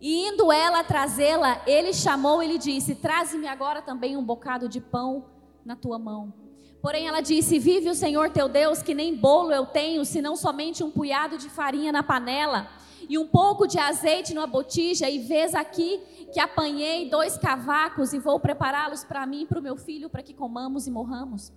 E 0.01 0.27
indo 0.27 0.51
ela 0.51 0.83
trazê-la, 0.83 1.61
ele 1.67 1.93
chamou 1.93 2.41
e 2.41 2.47
lhe 2.47 2.57
disse: 2.57 2.95
Traze-me 2.95 3.47
agora 3.47 3.79
também 3.79 4.17
um 4.17 4.23
bocado 4.23 4.67
de 4.67 4.81
pão 4.81 5.25
na 5.63 5.75
tua 5.75 5.99
mão. 5.99 6.33
Porém 6.81 7.07
ela 7.07 7.21
disse: 7.21 7.59
Vive 7.59 7.91
o 7.91 7.95
Senhor 7.95 8.31
teu 8.31 8.49
Deus, 8.49 8.81
que 8.81 8.95
nem 8.95 9.15
bolo 9.15 9.51
eu 9.51 9.67
tenho, 9.67 10.03
senão 10.03 10.35
somente 10.35 10.83
um 10.83 10.89
punhado 10.89 11.37
de 11.37 11.47
farinha 11.47 11.91
na 11.91 12.01
panela 12.01 12.71
e 13.09 13.17
um 13.17 13.27
pouco 13.27 13.67
de 13.67 13.79
azeite 13.79 14.33
numa 14.33 14.47
botija, 14.47 15.09
e 15.09 15.19
vês 15.19 15.53
aqui 15.53 15.99
que 16.33 16.39
apanhei 16.39 17.09
dois 17.09 17.37
cavacos 17.37 18.13
e 18.13 18.19
vou 18.19 18.39
prepará-los 18.39 19.03
para 19.03 19.25
mim 19.25 19.43
e 19.43 19.45
para 19.45 19.59
o 19.59 19.63
meu 19.63 19.77
filho, 19.77 20.09
para 20.09 20.23
que 20.23 20.33
comamos 20.33 20.87
e 20.87 20.91
morramos. 20.91 21.51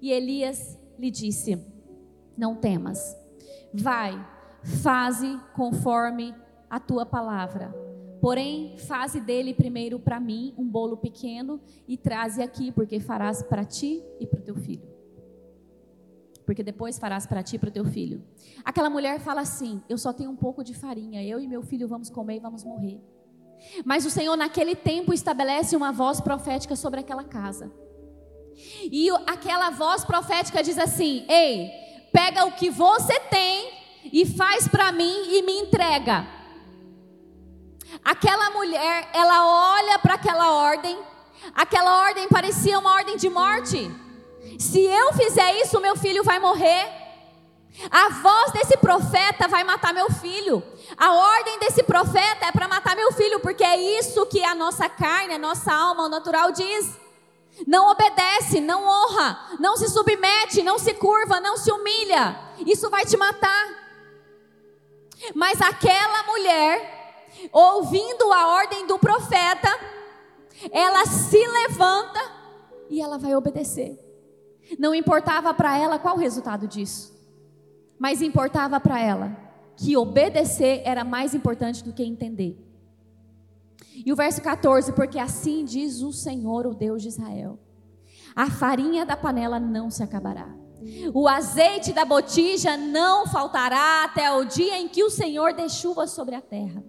E 0.00 0.10
Elias 0.10 0.78
lhe 0.98 1.10
disse: 1.10 1.58
Não 2.36 2.54
temas, 2.54 3.16
vai, 3.72 4.24
faze 4.82 5.38
conforme 5.54 6.34
a 6.68 6.80
tua 6.80 7.04
palavra. 7.04 7.74
Porém, 8.20 8.76
faze 8.78 9.20
dele 9.20 9.54
primeiro 9.54 9.98
para 9.98 10.18
mim 10.18 10.54
um 10.56 10.66
bolo 10.66 10.96
pequeno 10.96 11.60
e 11.86 11.96
traze 11.96 12.42
aqui, 12.42 12.72
porque 12.72 12.98
farás 12.98 13.42
para 13.42 13.64
ti 13.64 14.02
e 14.18 14.26
para 14.26 14.40
o 14.40 14.42
teu 14.42 14.56
filho. 14.56 14.95
Porque 16.46 16.62
depois 16.62 16.98
farás 16.98 17.26
para 17.26 17.42
ti 17.42 17.56
e 17.56 17.58
para 17.58 17.68
o 17.68 17.72
teu 17.72 17.84
filho. 17.84 18.24
Aquela 18.64 18.88
mulher 18.88 19.18
fala 19.18 19.40
assim: 19.40 19.82
Eu 19.88 19.98
só 19.98 20.12
tenho 20.12 20.30
um 20.30 20.36
pouco 20.36 20.62
de 20.62 20.72
farinha, 20.72 21.22
eu 21.22 21.40
e 21.40 21.46
meu 21.46 21.62
filho 21.62 21.88
vamos 21.88 22.08
comer 22.08 22.36
e 22.36 22.40
vamos 22.40 22.64
morrer. 22.64 23.00
Mas 23.84 24.06
o 24.06 24.10
Senhor, 24.10 24.36
naquele 24.36 24.76
tempo, 24.76 25.12
estabelece 25.12 25.74
uma 25.74 25.90
voz 25.90 26.20
profética 26.20 26.76
sobre 26.76 27.00
aquela 27.00 27.24
casa. 27.24 27.72
E 28.84 29.10
aquela 29.26 29.70
voz 29.70 30.04
profética 30.04 30.62
diz 30.62 30.78
assim: 30.78 31.26
Ei, 31.28 31.70
pega 32.12 32.46
o 32.46 32.52
que 32.52 32.70
você 32.70 33.18
tem 33.20 33.72
e 34.12 34.24
faz 34.24 34.68
para 34.68 34.92
mim 34.92 35.24
e 35.28 35.42
me 35.42 35.52
entrega. 35.52 36.26
Aquela 38.04 38.50
mulher, 38.50 39.08
ela 39.12 39.78
olha 39.78 39.98
para 39.98 40.14
aquela 40.14 40.52
ordem, 40.52 40.96
aquela 41.54 42.04
ordem 42.06 42.28
parecia 42.28 42.78
uma 42.78 42.92
ordem 42.92 43.16
de 43.16 43.28
morte. 43.28 43.90
Se 44.58 44.80
eu 44.80 45.12
fizer 45.12 45.60
isso, 45.60 45.80
meu 45.80 45.96
filho 45.96 46.24
vai 46.24 46.38
morrer. 46.38 47.06
A 47.90 48.08
voz 48.08 48.52
desse 48.52 48.76
profeta 48.78 49.46
vai 49.48 49.62
matar 49.62 49.92
meu 49.92 50.10
filho. 50.10 50.62
A 50.96 51.12
ordem 51.12 51.58
desse 51.58 51.82
profeta 51.82 52.46
é 52.46 52.52
para 52.52 52.68
matar 52.68 52.96
meu 52.96 53.12
filho, 53.12 53.40
porque 53.40 53.62
é 53.62 53.76
isso 53.98 54.24
que 54.26 54.42
a 54.42 54.54
nossa 54.54 54.88
carne, 54.88 55.34
a 55.34 55.38
nossa 55.38 55.72
alma, 55.72 56.04
o 56.04 56.08
natural 56.08 56.52
diz 56.52 57.06
não 57.64 57.90
obedece, 57.90 58.60
não 58.60 58.84
honra, 58.84 59.56
não 59.58 59.76
se 59.76 59.88
submete, 59.88 60.62
não 60.62 60.78
se 60.78 60.92
curva, 60.94 61.40
não 61.40 61.56
se 61.56 61.70
humilha, 61.70 62.38
isso 62.66 62.90
vai 62.90 63.06
te 63.06 63.16
matar. 63.16 63.86
Mas 65.34 65.60
aquela 65.62 66.24
mulher, 66.24 67.28
ouvindo 67.52 68.32
a 68.32 68.48
ordem 68.48 68.86
do 68.86 68.98
profeta, 68.98 69.68
ela 70.70 71.06
se 71.06 71.38
levanta 71.46 72.20
e 72.90 73.00
ela 73.00 73.16
vai 73.16 73.34
obedecer. 73.34 74.05
Não 74.78 74.94
importava 74.94 75.52
para 75.54 75.78
ela 75.78 75.98
qual 75.98 76.16
o 76.16 76.20
resultado 76.20 76.66
disso, 76.66 77.14
mas 77.98 78.22
importava 78.22 78.80
para 78.80 79.00
ela 79.00 79.36
que 79.76 79.96
obedecer 79.96 80.82
era 80.84 81.04
mais 81.04 81.34
importante 81.34 81.84
do 81.84 81.92
que 81.92 82.02
entender. 82.02 82.58
E 83.94 84.12
o 84.12 84.16
verso 84.16 84.42
14, 84.42 84.92
porque 84.92 85.18
assim 85.18 85.64
diz 85.64 86.02
o 86.02 86.12
Senhor, 86.12 86.66
o 86.66 86.74
Deus 86.74 87.02
de 87.02 87.08
Israel: 87.08 87.58
a 88.34 88.50
farinha 88.50 89.06
da 89.06 89.16
panela 89.16 89.58
não 89.58 89.90
se 89.90 90.02
acabará. 90.02 90.54
O 91.12 91.26
azeite 91.26 91.92
da 91.92 92.04
botija 92.04 92.76
não 92.76 93.26
faltará 93.26 94.04
até 94.04 94.30
o 94.30 94.44
dia 94.44 94.78
em 94.78 94.88
que 94.88 95.02
o 95.02 95.10
Senhor 95.10 95.54
dê 95.54 95.68
chuva 95.68 96.06
sobre 96.06 96.34
a 96.34 96.40
terra. 96.40 96.84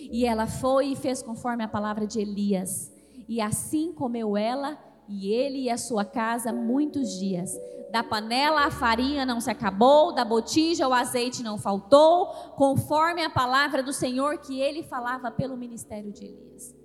E 0.00 0.24
ela 0.24 0.46
foi 0.46 0.92
e 0.92 0.96
fez 0.96 1.22
conforme 1.22 1.64
a 1.64 1.68
palavra 1.68 2.06
de 2.06 2.20
Elias. 2.20 2.92
E 3.28 3.40
assim 3.40 3.92
comeu 3.92 4.36
ela 4.36 4.78
e 5.08 5.32
ele 5.32 5.62
e 5.62 5.70
a 5.70 5.78
sua 5.78 6.04
casa 6.04 6.52
muitos 6.52 7.18
dias. 7.18 7.58
Da 7.90 8.04
panela 8.04 8.66
a 8.66 8.70
farinha 8.70 9.24
não 9.24 9.40
se 9.40 9.50
acabou, 9.50 10.12
da 10.12 10.24
botija 10.24 10.86
o 10.86 10.92
azeite 10.92 11.42
não 11.42 11.56
faltou, 11.56 12.26
conforme 12.56 13.24
a 13.24 13.30
palavra 13.30 13.82
do 13.82 13.92
Senhor 13.92 14.38
que 14.38 14.60
ele 14.60 14.82
falava 14.82 15.30
pelo 15.30 15.56
ministério 15.56 16.12
de 16.12 16.26
Elias. 16.26 16.76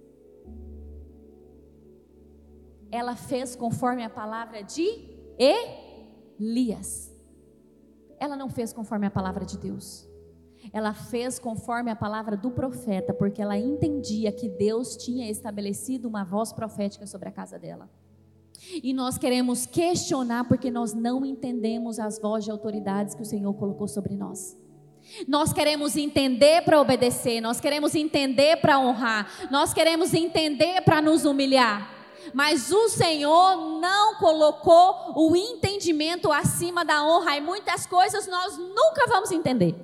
Ela 2.89 3.15
fez 3.15 3.55
conforme 3.55 4.03
a 4.03 4.09
palavra 4.09 4.63
de 4.63 4.87
Elias. 5.37 7.11
Ela 8.19 8.37
não 8.37 8.49
fez 8.49 8.71
conforme 8.71 9.05
a 9.05 9.11
palavra 9.11 9.45
de 9.45 9.57
Deus. 9.57 10.07
Ela 10.71 10.93
fez 10.93 11.37
conforme 11.37 11.91
a 11.91 11.95
palavra 11.95 12.37
do 12.37 12.49
profeta, 12.49 13.13
porque 13.13 13.41
ela 13.41 13.57
entendia 13.57 14.31
que 14.31 14.47
Deus 14.47 14.95
tinha 14.95 15.29
estabelecido 15.29 16.07
uma 16.07 16.23
voz 16.23 16.53
profética 16.53 17.05
sobre 17.05 17.27
a 17.27 17.31
casa 17.31 17.59
dela. 17.59 17.89
E 18.71 18.93
nós 18.93 19.17
queremos 19.17 19.65
questionar 19.65 20.45
porque 20.45 20.71
nós 20.71 20.93
não 20.93 21.25
entendemos 21.25 21.99
as 21.99 22.19
vozes 22.19 22.45
de 22.45 22.51
autoridades 22.51 23.13
que 23.13 23.21
o 23.21 23.25
Senhor 23.25 23.53
colocou 23.53 23.87
sobre 23.87 24.15
nós. 24.15 24.57
Nós 25.27 25.51
queremos 25.51 25.97
entender 25.97 26.61
para 26.63 26.79
obedecer, 26.79 27.41
nós 27.41 27.59
queremos 27.59 27.93
entender 27.93 28.57
para 28.57 28.79
honrar, 28.79 29.49
nós 29.51 29.73
queremos 29.73 30.13
entender 30.13 30.81
para 30.81 31.01
nos 31.01 31.25
humilhar. 31.25 31.91
Mas 32.33 32.71
o 32.71 32.87
Senhor 32.87 33.79
não 33.79 34.15
colocou 34.15 35.13
o 35.15 35.35
entendimento 35.35 36.31
acima 36.31 36.85
da 36.85 37.05
honra, 37.05 37.35
e 37.35 37.41
muitas 37.41 37.85
coisas 37.85 38.27
nós 38.27 38.57
nunca 38.57 39.05
vamos 39.07 39.29
entender. 39.31 39.75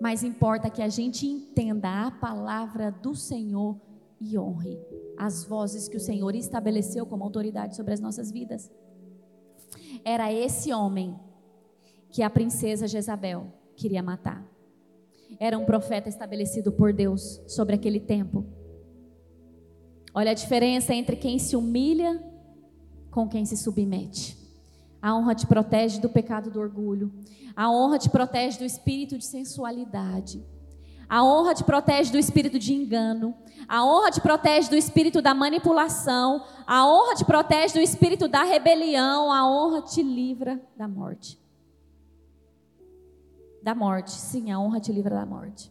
Mas 0.00 0.22
importa 0.22 0.70
que 0.70 0.82
a 0.82 0.88
gente 0.88 1.26
entenda 1.26 2.06
a 2.06 2.10
palavra 2.10 2.90
do 2.90 3.14
Senhor 3.14 3.80
e 4.20 4.38
honre 4.38 4.78
as 5.16 5.44
vozes 5.44 5.88
que 5.88 5.96
o 5.96 6.00
Senhor 6.00 6.34
estabeleceu 6.34 7.06
como 7.06 7.24
autoridade 7.24 7.76
sobre 7.76 7.94
as 7.94 8.00
nossas 8.00 8.30
vidas. 8.30 8.70
Era 10.04 10.32
esse 10.32 10.72
homem 10.72 11.18
que 12.10 12.22
a 12.22 12.30
princesa 12.30 12.88
Jezabel 12.88 13.46
queria 13.76 14.02
matar. 14.02 14.46
Era 15.38 15.58
um 15.58 15.64
profeta 15.64 16.08
estabelecido 16.08 16.72
por 16.72 16.92
Deus 16.92 17.40
sobre 17.46 17.74
aquele 17.74 18.00
tempo. 18.00 18.44
Olha 20.14 20.30
a 20.30 20.34
diferença 20.34 20.94
entre 20.94 21.16
quem 21.16 21.38
se 21.38 21.54
humilha 21.54 22.22
com 23.10 23.28
quem 23.28 23.44
se 23.44 23.56
submete. 23.56 24.36
A 25.00 25.14
honra 25.14 25.34
te 25.34 25.46
protege 25.46 26.00
do 26.00 26.08
pecado 26.08 26.50
do 26.50 26.58
orgulho. 26.58 27.12
A 27.54 27.70
honra 27.70 27.98
te 27.98 28.10
protege 28.10 28.58
do 28.58 28.64
espírito 28.64 29.16
de 29.16 29.24
sensualidade. 29.24 30.44
A 31.08 31.24
honra 31.24 31.54
te 31.54 31.64
protege 31.64 32.12
do 32.12 32.18
espírito 32.18 32.58
de 32.58 32.74
engano. 32.74 33.34
A 33.66 33.84
honra 33.84 34.10
te 34.10 34.20
protege 34.20 34.68
do 34.68 34.76
espírito 34.76 35.22
da 35.22 35.34
manipulação. 35.34 36.44
A 36.66 36.86
honra 36.86 37.14
te 37.14 37.24
protege 37.24 37.74
do 37.74 37.80
espírito 37.80 38.28
da 38.28 38.42
rebelião. 38.42 39.32
A 39.32 39.48
honra 39.48 39.82
te 39.82 40.02
livra 40.02 40.60
da 40.76 40.86
morte 40.86 41.38
da 43.68 43.74
morte. 43.74 44.12
Sim, 44.12 44.50
a 44.50 44.58
honra 44.58 44.80
te 44.80 44.90
livra 44.90 45.14
da 45.14 45.26
morte. 45.26 45.70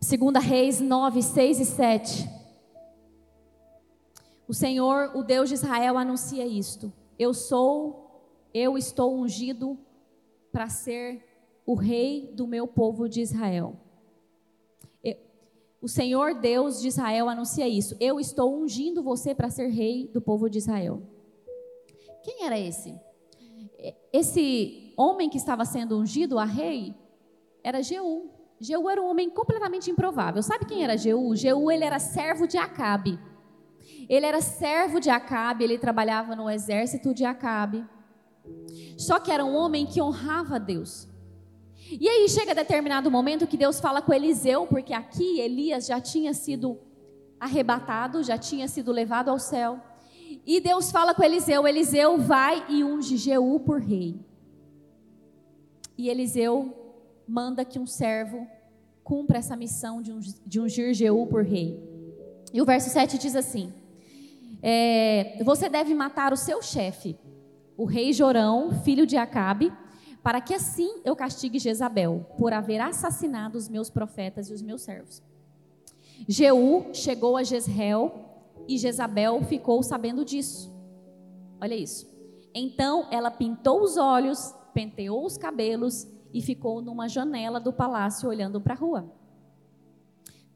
Segunda 0.00 0.38
Reis 0.38 0.80
9, 0.80 1.22
6 1.22 1.60
e 1.60 1.64
7. 1.64 2.30
O 4.48 4.54
Senhor, 4.54 5.10
o 5.14 5.22
Deus 5.22 5.48
de 5.48 5.54
Israel, 5.56 5.98
anuncia 5.98 6.46
isto: 6.46 6.90
Eu 7.18 7.34
sou, 7.34 8.05
eu 8.52 8.76
estou 8.76 9.16
ungido 9.16 9.78
para 10.52 10.68
ser 10.68 11.24
o 11.64 11.74
rei 11.74 12.32
do 12.34 12.46
meu 12.46 12.66
povo 12.66 13.08
de 13.08 13.20
Israel. 13.20 13.76
O 15.80 15.88
Senhor 15.88 16.34
Deus 16.34 16.80
de 16.80 16.88
Israel 16.88 17.28
anuncia 17.28 17.68
isso: 17.68 17.96
Eu 18.00 18.18
estou 18.18 18.56
ungindo 18.56 19.02
você 19.02 19.34
para 19.34 19.50
ser 19.50 19.68
rei 19.68 20.08
do 20.12 20.20
povo 20.20 20.48
de 20.48 20.58
Israel. 20.58 21.02
Quem 22.24 22.44
era 22.44 22.58
esse? 22.58 22.98
Esse 24.12 24.92
homem 24.96 25.28
que 25.28 25.36
estava 25.36 25.64
sendo 25.64 25.96
ungido 25.96 26.38
a 26.38 26.44
rei 26.44 26.94
era 27.62 27.82
Jeú. 27.82 28.30
Jeú 28.58 28.88
era 28.88 29.00
um 29.00 29.06
homem 29.06 29.28
completamente 29.30 29.90
improvável. 29.90 30.42
Sabe 30.42 30.64
quem 30.64 30.82
era 30.82 30.96
Jeú? 30.96 31.36
Jeú 31.36 31.70
ele 31.70 31.84
era 31.84 31.98
servo 31.98 32.48
de 32.48 32.56
Acabe. 32.56 33.18
Ele 34.08 34.26
era 34.26 34.40
servo 34.40 34.98
de 34.98 35.10
Acabe, 35.10 35.62
ele 35.62 35.78
trabalhava 35.78 36.34
no 36.34 36.50
exército 36.50 37.14
de 37.14 37.24
Acabe. 37.24 37.86
Só 38.96 39.18
que 39.18 39.30
era 39.30 39.44
um 39.44 39.54
homem 39.54 39.86
que 39.86 40.00
honrava 40.00 40.58
Deus. 40.58 41.08
E 41.90 42.08
aí 42.08 42.28
chega 42.28 42.54
determinado 42.54 43.10
momento 43.10 43.46
que 43.46 43.56
Deus 43.56 43.78
fala 43.78 44.02
com 44.02 44.12
Eliseu, 44.12 44.66
porque 44.66 44.92
aqui 44.92 45.40
Elias 45.40 45.86
já 45.86 46.00
tinha 46.00 46.34
sido 46.34 46.78
arrebatado, 47.38 48.22
já 48.22 48.36
tinha 48.36 48.66
sido 48.66 48.90
levado 48.90 49.28
ao 49.28 49.38
céu. 49.38 49.80
E 50.44 50.60
Deus 50.60 50.90
fala 50.90 51.14
com 51.14 51.22
Eliseu: 51.22 51.66
Eliseu 51.66 52.18
vai 52.18 52.64
e 52.68 52.82
unge 52.82 53.16
Jeú 53.16 53.60
por 53.60 53.80
rei. 53.80 54.18
E 55.96 56.08
Eliseu 56.08 56.74
manda 57.26 57.64
que 57.64 57.78
um 57.78 57.86
servo 57.86 58.46
cumpra 59.02 59.38
essa 59.38 59.56
missão 59.56 60.02
de 60.02 60.60
ungir 60.60 60.92
Jeú 60.92 61.26
por 61.26 61.44
rei. 61.44 61.80
E 62.52 62.60
o 62.60 62.64
verso 62.64 62.90
7 62.90 63.18
diz 63.18 63.36
assim: 63.36 63.72
é, 64.62 65.40
Você 65.44 65.68
deve 65.68 65.94
matar 65.94 66.32
o 66.32 66.36
seu 66.36 66.60
chefe, 66.60 67.16
o 67.76 67.84
rei 67.84 68.12
Jorão, 68.12 68.72
filho 68.82 69.06
de 69.06 69.16
Acabe, 69.16 69.72
para 70.22 70.40
que 70.40 70.54
assim 70.54 71.00
eu 71.04 71.14
castigue 71.14 71.58
Jezabel, 71.58 72.26
por 72.38 72.52
haver 72.52 72.80
assassinado 72.80 73.56
os 73.56 73.68
meus 73.68 73.90
profetas 73.90 74.48
e 74.50 74.52
os 74.52 74.62
meus 74.62 74.82
servos. 74.82 75.22
Jeú 76.26 76.86
chegou 76.92 77.36
a 77.36 77.42
Jezreel 77.42 78.12
e 78.66 78.78
Jezabel 78.78 79.42
ficou 79.44 79.82
sabendo 79.82 80.24
disso. 80.24 80.74
Olha 81.60 81.74
isso. 81.74 82.08
Então 82.54 83.06
ela 83.10 83.30
pintou 83.30 83.82
os 83.82 83.96
olhos, 83.96 84.54
penteou 84.72 85.24
os 85.24 85.36
cabelos 85.36 86.08
e 86.32 86.40
ficou 86.40 86.82
numa 86.82 87.08
janela 87.08 87.60
do 87.60 87.72
palácio 87.72 88.28
olhando 88.28 88.60
para 88.60 88.74
a 88.74 88.76
rua. 88.76 89.15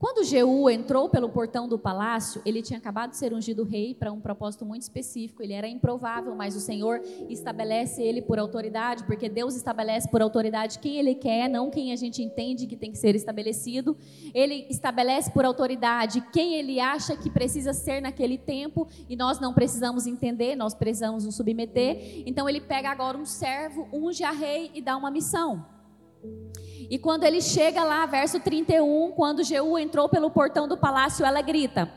Quando 0.01 0.25
Jeú 0.25 0.71
entrou 0.71 1.11
pelo 1.11 1.29
portão 1.29 1.69
do 1.69 1.79
palácio, 1.79 2.41
ele 2.47 2.63
tinha 2.63 2.79
acabado 2.79 3.11
de 3.11 3.19
ser 3.19 3.35
ungido 3.35 3.65
rei 3.65 3.95
para 3.95 4.11
um 4.11 4.19
propósito 4.19 4.65
muito 4.65 4.81
específico. 4.81 5.43
Ele 5.43 5.53
era 5.53 5.69
improvável, 5.69 6.35
mas 6.35 6.57
o 6.57 6.61
Senhor 6.61 7.03
estabelece 7.29 8.03
ele 8.03 8.23
por 8.23 8.39
autoridade, 8.39 9.05
porque 9.05 9.29
Deus 9.29 9.55
estabelece 9.55 10.09
por 10.09 10.23
autoridade 10.23 10.79
quem 10.79 10.97
ele 10.97 11.15
quer, 11.15 11.51
não 11.51 11.69
quem 11.69 11.93
a 11.93 11.97
gente 11.97 12.23
entende 12.23 12.67
que 12.67 12.77
tem 12.77 12.91
que 12.91 12.97
ser 12.97 13.15
estabelecido. 13.15 13.95
Ele 14.33 14.67
estabelece 14.71 15.31
por 15.33 15.45
autoridade 15.45 16.23
quem 16.33 16.55
ele 16.55 16.81
acha 16.81 17.15
que 17.15 17.29
precisa 17.29 17.75
ser 17.75 18.01
naquele 18.01 18.39
tempo, 18.39 18.89
e 19.07 19.15
nós 19.15 19.39
não 19.39 19.53
precisamos 19.53 20.07
entender, 20.07 20.57
nós 20.57 20.73
precisamos 20.73 21.27
nos 21.27 21.37
submeter. 21.37 22.23
Então 22.25 22.49
ele 22.49 22.63
pega 22.63 22.89
agora 22.89 23.19
um 23.19 23.27
servo, 23.27 23.87
unge 23.93 24.25
a 24.25 24.31
rei 24.31 24.71
e 24.73 24.81
dá 24.81 24.97
uma 24.97 25.11
missão. 25.11 25.63
E 26.91 26.99
quando 26.99 27.23
ele 27.23 27.41
chega 27.41 27.85
lá, 27.85 28.05
verso 28.05 28.41
31, 28.41 29.13
quando 29.13 29.45
Jeú 29.45 29.79
entrou 29.79 30.09
pelo 30.09 30.29
portão 30.29 30.67
do 30.67 30.77
palácio, 30.77 31.25
ela 31.25 31.41
grita: 31.41 31.89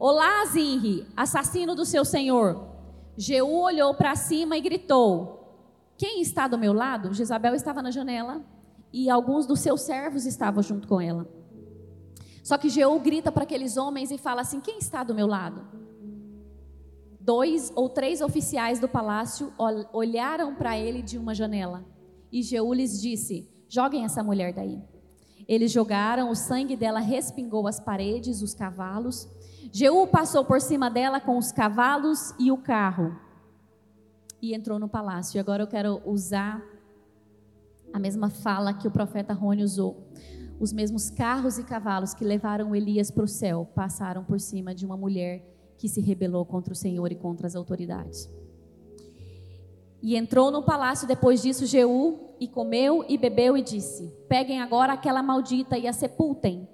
Olá, 0.00 0.44
Zinri, 0.46 1.06
assassino 1.16 1.76
do 1.76 1.86
seu 1.86 2.04
senhor. 2.04 2.68
Jeú 3.16 3.60
olhou 3.60 3.94
para 3.94 4.16
cima 4.16 4.56
e 4.56 4.60
gritou: 4.60 5.94
Quem 5.96 6.20
está 6.20 6.48
do 6.48 6.58
meu 6.58 6.72
lado? 6.72 7.14
Jezabel 7.14 7.54
estava 7.54 7.80
na 7.80 7.92
janela 7.92 8.44
e 8.92 9.08
alguns 9.08 9.46
dos 9.46 9.60
seus 9.60 9.82
servos 9.82 10.26
estavam 10.26 10.60
junto 10.60 10.88
com 10.88 11.00
ela. 11.00 11.28
Só 12.42 12.58
que 12.58 12.68
Jeú 12.68 12.98
grita 12.98 13.30
para 13.30 13.44
aqueles 13.44 13.76
homens 13.76 14.10
e 14.10 14.18
fala 14.18 14.40
assim: 14.40 14.58
Quem 14.58 14.78
está 14.78 15.04
do 15.04 15.14
meu 15.14 15.28
lado? 15.28 15.64
Dois 17.20 17.70
ou 17.76 17.88
três 17.88 18.20
oficiais 18.20 18.80
do 18.80 18.88
palácio 18.88 19.52
olharam 19.92 20.56
para 20.56 20.76
ele 20.76 21.00
de 21.00 21.16
uma 21.16 21.32
janela. 21.32 21.84
E 22.32 22.42
Jeú 22.42 22.74
lhes 22.74 23.00
disse: 23.00 23.51
Joguem 23.72 24.04
essa 24.04 24.22
mulher 24.22 24.52
daí. 24.52 24.78
Eles 25.48 25.72
jogaram, 25.72 26.28
o 26.28 26.34
sangue 26.34 26.76
dela 26.76 27.00
respingou 27.00 27.66
as 27.66 27.80
paredes, 27.80 28.42
os 28.42 28.52
cavalos. 28.52 29.26
Jeú 29.72 30.06
passou 30.06 30.44
por 30.44 30.60
cima 30.60 30.90
dela 30.90 31.18
com 31.18 31.38
os 31.38 31.50
cavalos 31.50 32.34
e 32.38 32.52
o 32.52 32.58
carro 32.58 33.18
e 34.42 34.54
entrou 34.54 34.78
no 34.78 34.90
palácio. 34.90 35.38
E 35.38 35.40
agora 35.40 35.62
eu 35.62 35.66
quero 35.66 36.02
usar 36.04 36.62
a 37.94 37.98
mesma 37.98 38.28
fala 38.28 38.74
que 38.74 38.86
o 38.86 38.90
profeta 38.90 39.32
Rony 39.32 39.64
usou. 39.64 40.06
Os 40.60 40.70
mesmos 40.70 41.08
carros 41.08 41.56
e 41.56 41.64
cavalos 41.64 42.12
que 42.12 42.26
levaram 42.26 42.76
Elias 42.76 43.10
para 43.10 43.24
o 43.24 43.28
céu 43.28 43.66
passaram 43.74 44.22
por 44.22 44.38
cima 44.38 44.74
de 44.74 44.84
uma 44.84 44.98
mulher 44.98 45.42
que 45.78 45.88
se 45.88 46.02
rebelou 46.02 46.44
contra 46.44 46.74
o 46.74 46.76
Senhor 46.76 47.10
e 47.10 47.16
contra 47.16 47.46
as 47.46 47.56
autoridades. 47.56 48.28
E 50.02 50.16
entrou 50.16 50.50
no 50.50 50.64
palácio 50.64 51.06
depois 51.06 51.40
disso 51.40 51.64
Jeú 51.64 52.34
e 52.40 52.48
comeu 52.48 53.04
e 53.08 53.16
bebeu 53.16 53.56
e 53.56 53.62
disse: 53.62 54.12
Peguem 54.28 54.60
agora 54.60 54.94
aquela 54.94 55.22
maldita 55.22 55.78
e 55.78 55.86
a 55.86 55.92
sepultem. 55.92 56.68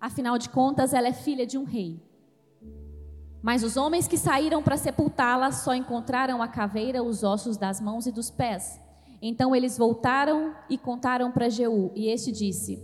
Afinal 0.00 0.38
de 0.38 0.48
contas, 0.48 0.94
ela 0.94 1.08
é 1.08 1.12
filha 1.12 1.44
de 1.44 1.58
um 1.58 1.64
rei. 1.64 2.00
Mas 3.42 3.64
os 3.64 3.76
homens 3.76 4.06
que 4.06 4.16
saíram 4.16 4.62
para 4.62 4.76
sepultá-la 4.76 5.50
só 5.50 5.74
encontraram 5.74 6.40
a 6.40 6.46
caveira, 6.46 7.02
os 7.02 7.24
ossos 7.24 7.56
das 7.56 7.80
mãos 7.80 8.06
e 8.06 8.12
dos 8.12 8.30
pés. 8.30 8.80
Então 9.20 9.56
eles 9.56 9.76
voltaram 9.76 10.54
e 10.70 10.78
contaram 10.78 11.32
para 11.32 11.48
Jeú, 11.48 11.90
e 11.96 12.06
este 12.06 12.30
disse: 12.30 12.80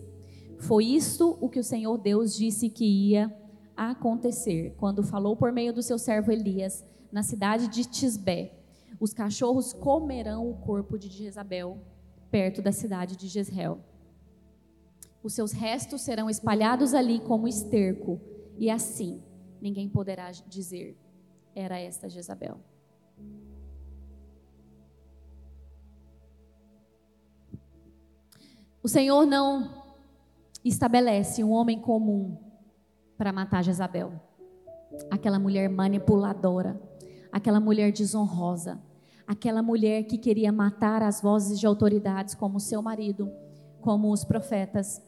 Foi 0.59 0.85
isto 0.87 1.39
o 1.41 1.49
que 1.49 1.61
o 1.61 1.65
Senhor 1.65 1.99
Deus 1.99 2.35
disse 2.35 2.69
que 2.69 2.85
ia 2.85 3.33
acontecer, 3.77 4.75
quando 4.77 5.05
falou 5.05 5.37
por 5.37 5.53
meio 5.53 5.73
do 5.73 5.83
seu 5.83 5.99
servo 5.99 6.33
Elias, 6.33 6.85
na 7.13 7.23
cidade 7.23 7.69
de 7.69 7.85
Tisbé 7.85 8.64
os 8.99 9.13
cachorros 9.13 9.73
comerão 9.73 10.49
o 10.49 10.55
corpo 10.55 10.99
de 10.99 11.09
Jezabel 11.09 11.79
perto 12.31 12.61
da 12.61 12.73
cidade 12.73 13.17
de 13.17 13.29
Jezreel. 13.29 13.79
Os 15.23 15.33
seus 15.35 15.53
restos 15.53 16.03
serão 16.03 16.29
espalhados 16.29 16.93
ali 16.93 17.21
como 17.21 17.49
esterco, 17.49 18.21
e 18.59 18.69
assim 18.71 19.23
ninguém 19.61 19.89
poderá 19.89 20.31
dizer: 20.31 20.99
era 21.55 21.79
esta 21.79 22.09
Jezabel. 22.09 22.59
O 28.83 28.89
Senhor 28.89 29.25
não 29.25 29.83
estabelece 30.63 31.43
um 31.43 31.53
homem 31.53 31.81
comum 31.81 32.37
para 33.17 33.33
matar 33.33 33.63
Jezabel, 33.65 34.13
aquela 35.11 35.39
mulher 35.39 35.71
manipuladora 35.71 36.79
aquela 37.35 37.59
mulher 37.59 37.91
desonrosa, 37.91 38.81
aquela 39.27 39.61
mulher 39.61 40.05
que 40.05 40.17
queria 40.17 40.53
matar 40.53 41.03
as 41.03 41.21
vozes 41.21 41.59
de 41.59 41.67
autoridades, 41.67 42.33
como 42.33 42.61
seu 42.61 42.81
marido, 42.81 43.29
como 43.81 44.13
os 44.13 44.25
profetas. 44.25 45.03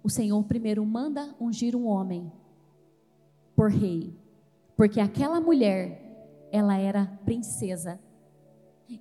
O 0.00 0.08
Senhor 0.08 0.40
primeiro 0.44 0.86
manda 0.86 1.34
ungir 1.40 1.74
um 1.74 1.88
homem 1.88 2.30
por 3.56 3.68
rei, 3.68 4.16
porque 4.76 5.00
aquela 5.00 5.40
mulher, 5.40 6.48
ela 6.52 6.78
era 6.78 7.18
princesa, 7.24 7.98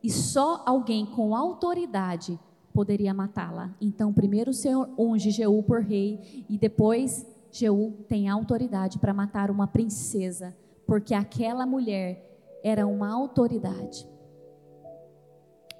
e 0.02 0.10
só 0.10 0.64
alguém 0.66 1.06
com 1.06 1.36
autoridade 1.36 2.40
poderia 2.74 3.14
matá-la. 3.14 3.76
Então, 3.80 4.12
primeiro 4.12 4.50
o 4.50 4.56
Senhor 4.56 4.90
unge 4.98 5.30
Jeú 5.30 5.62
por 5.62 5.84
rei, 5.84 6.46
e 6.50 6.58
depois 6.58 7.28
Jeú 7.52 7.94
tem 8.08 8.28
autoridade 8.28 8.98
para 8.98 9.14
matar 9.14 9.52
uma 9.52 9.68
princesa, 9.68 10.58
porque 10.86 11.14
aquela 11.14 11.66
mulher 11.66 12.24
era 12.64 12.86
uma 12.88 13.12
autoridade. 13.12 14.08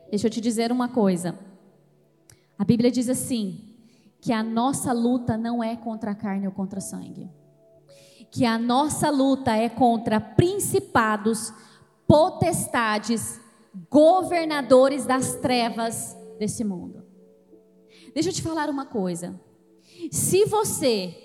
Deixa 0.10 0.28
eu 0.28 0.32
te 0.32 0.40
dizer 0.40 0.72
uma 0.72 0.90
coisa. 0.90 1.38
A 2.58 2.64
Bíblia 2.64 2.92
diz 2.92 3.10
assim: 3.10 3.76
que 4.26 4.34
a 4.34 4.42
nossa 4.42 4.92
luta 4.92 5.38
não 5.38 5.64
é 5.64 5.76
contra 5.76 6.12
a 6.12 6.16
carne 6.16 6.48
ou 6.48 6.52
contra 6.52 6.82
sangue. 6.82 7.30
Que 8.32 8.44
a 8.44 8.58
nossa 8.58 9.10
luta 9.10 9.56
é 9.56 9.70
contra 9.70 10.20
principados, 10.20 11.54
potestades, 12.08 13.40
governadores 13.90 15.06
das 15.06 15.36
trevas 15.36 16.18
desse 16.40 16.64
mundo. 16.64 17.04
Deixa 18.14 18.30
eu 18.30 18.34
te 18.34 18.42
falar 18.42 18.70
uma 18.70 18.86
coisa. 18.86 19.40
Se 20.12 20.46
você 20.46 21.16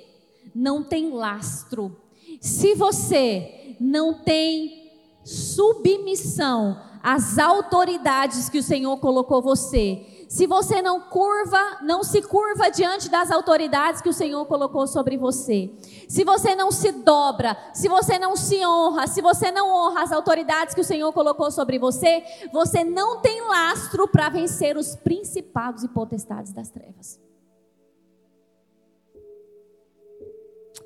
não 0.55 0.83
tem 0.83 1.11
lastro, 1.11 2.00
se 2.41 2.75
você 2.75 3.77
não 3.79 4.15
tem 4.15 4.91
submissão 5.23 6.81
às 7.03 7.39
autoridades 7.39 8.49
que 8.49 8.59
o 8.59 8.63
Senhor 8.63 8.97
colocou 8.99 9.41
você. 9.43 10.07
Se 10.29 10.47
você 10.47 10.81
não 10.81 11.01
curva, 11.01 11.59
não 11.83 12.05
se 12.05 12.23
curva 12.23 12.71
diante 12.71 13.09
das 13.11 13.31
autoridades 13.31 14.01
que 14.01 14.09
o 14.09 14.13
Senhor 14.13 14.47
colocou 14.47 14.87
sobre 14.87 15.17
você. 15.17 15.71
Se 16.09 16.25
você 16.25 16.55
não 16.55 16.71
se 16.71 16.93
dobra, 16.93 17.57
se 17.75 17.89
você 17.89 18.19
não 18.19 18.37
se 18.37 18.65
honra, 18.65 19.07
se 19.09 19.21
você 19.21 19.51
não 19.51 19.69
honra 19.69 20.03
as 20.05 20.13
autoridades 20.13 20.75
que 20.75 20.81
o 20.81 20.85
Senhor 20.85 21.13
colocou 21.13 21.51
sobre 21.51 21.79
você, 21.79 22.23
você 22.53 22.85
não 22.85 23.21
tem 23.21 23.41
lastro 23.43 24.07
para 24.07 24.29
vencer 24.29 24.77
os 24.77 24.95
principados 24.95 25.83
e 25.83 25.89
potestades 25.89 26.53
das 26.53 26.71
trevas. 26.71 27.19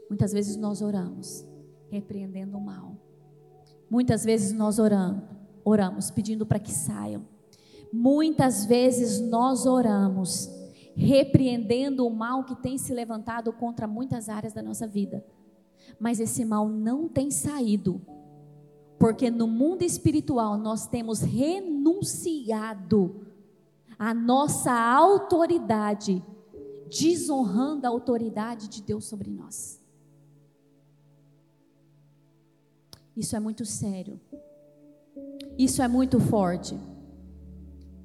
Muitas 0.09 0.33
vezes 0.33 0.57
nós 0.57 0.83
oramos 0.83 1.47
repreendendo 1.91 2.57
o 2.57 2.61
mal. 2.61 2.97
Muitas 3.89 4.25
vezes 4.25 4.53
nós 4.53 4.79
oramos, 4.79 5.23
oramos 5.65 6.11
pedindo 6.11 6.45
para 6.45 6.59
que 6.59 6.73
saiam. 6.73 7.25
Muitas 7.93 8.67
vezes 8.67 9.21
nós 9.21 9.67
oramos 9.67 10.51
repreendendo 10.97 12.07
o 12.07 12.11
mal 12.11 12.45
que 12.45 12.57
tem 12.57 12.79
se 12.79 12.93
levantado 12.93 13.53
contra 13.53 13.87
muitas 13.87 14.29
áreas 14.29 14.53
da 14.53 14.63
nossa 14.63 14.87
vida. 14.87 15.25
Mas 15.99 16.21
esse 16.21 16.45
mal 16.45 16.69
não 16.69 17.09
tem 17.09 17.31
saído. 17.31 18.01
Porque 18.99 19.31
no 19.31 19.47
mundo 19.47 19.83
espiritual 19.83 20.57
nós 20.57 20.87
temos 20.87 21.21
renunciado 21.21 23.27
a 23.99 24.15
nossa 24.15 24.73
autoridade, 24.73 26.23
desonrando 26.89 27.87
a 27.87 27.91
autoridade 27.91 28.69
de 28.69 28.83
Deus 28.83 29.05
sobre 29.05 29.31
nós. 29.31 29.84
Isso 33.17 33.37
é 33.37 33.41
muito 33.41 33.65
sério. 33.65 34.21
Isso 35.57 35.83
é 35.83 35.89
muito 35.89 36.19
forte. 36.19 36.79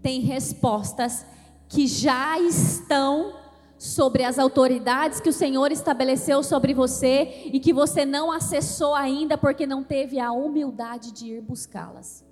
Tem 0.01 0.21
respostas 0.21 1.25
que 1.67 1.87
já 1.87 2.39
estão 2.39 3.33
sobre 3.77 4.23
as 4.23 4.37
autoridades 4.37 5.19
que 5.19 5.29
o 5.29 5.33
Senhor 5.33 5.71
estabeleceu 5.71 6.43
sobre 6.43 6.73
você 6.73 7.43
e 7.45 7.59
que 7.59 7.71
você 7.71 8.05
não 8.05 8.31
acessou 8.31 8.93
ainda 8.93 9.37
porque 9.37 9.65
não 9.65 9.83
teve 9.83 10.19
a 10.19 10.31
humildade 10.31 11.11
de 11.11 11.27
ir 11.27 11.41
buscá-las. 11.41 12.25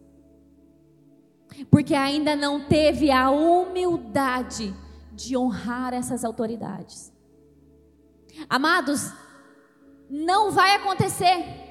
Porque 1.71 1.95
ainda 1.95 2.35
não 2.35 2.65
teve 2.65 3.09
a 3.09 3.31
humildade 3.31 4.75
de 5.13 5.37
honrar 5.37 5.93
essas 5.93 6.23
autoridades. 6.23 7.13
Amados, 8.49 9.11
não 10.09 10.51
vai 10.51 10.75
acontecer 10.75 11.66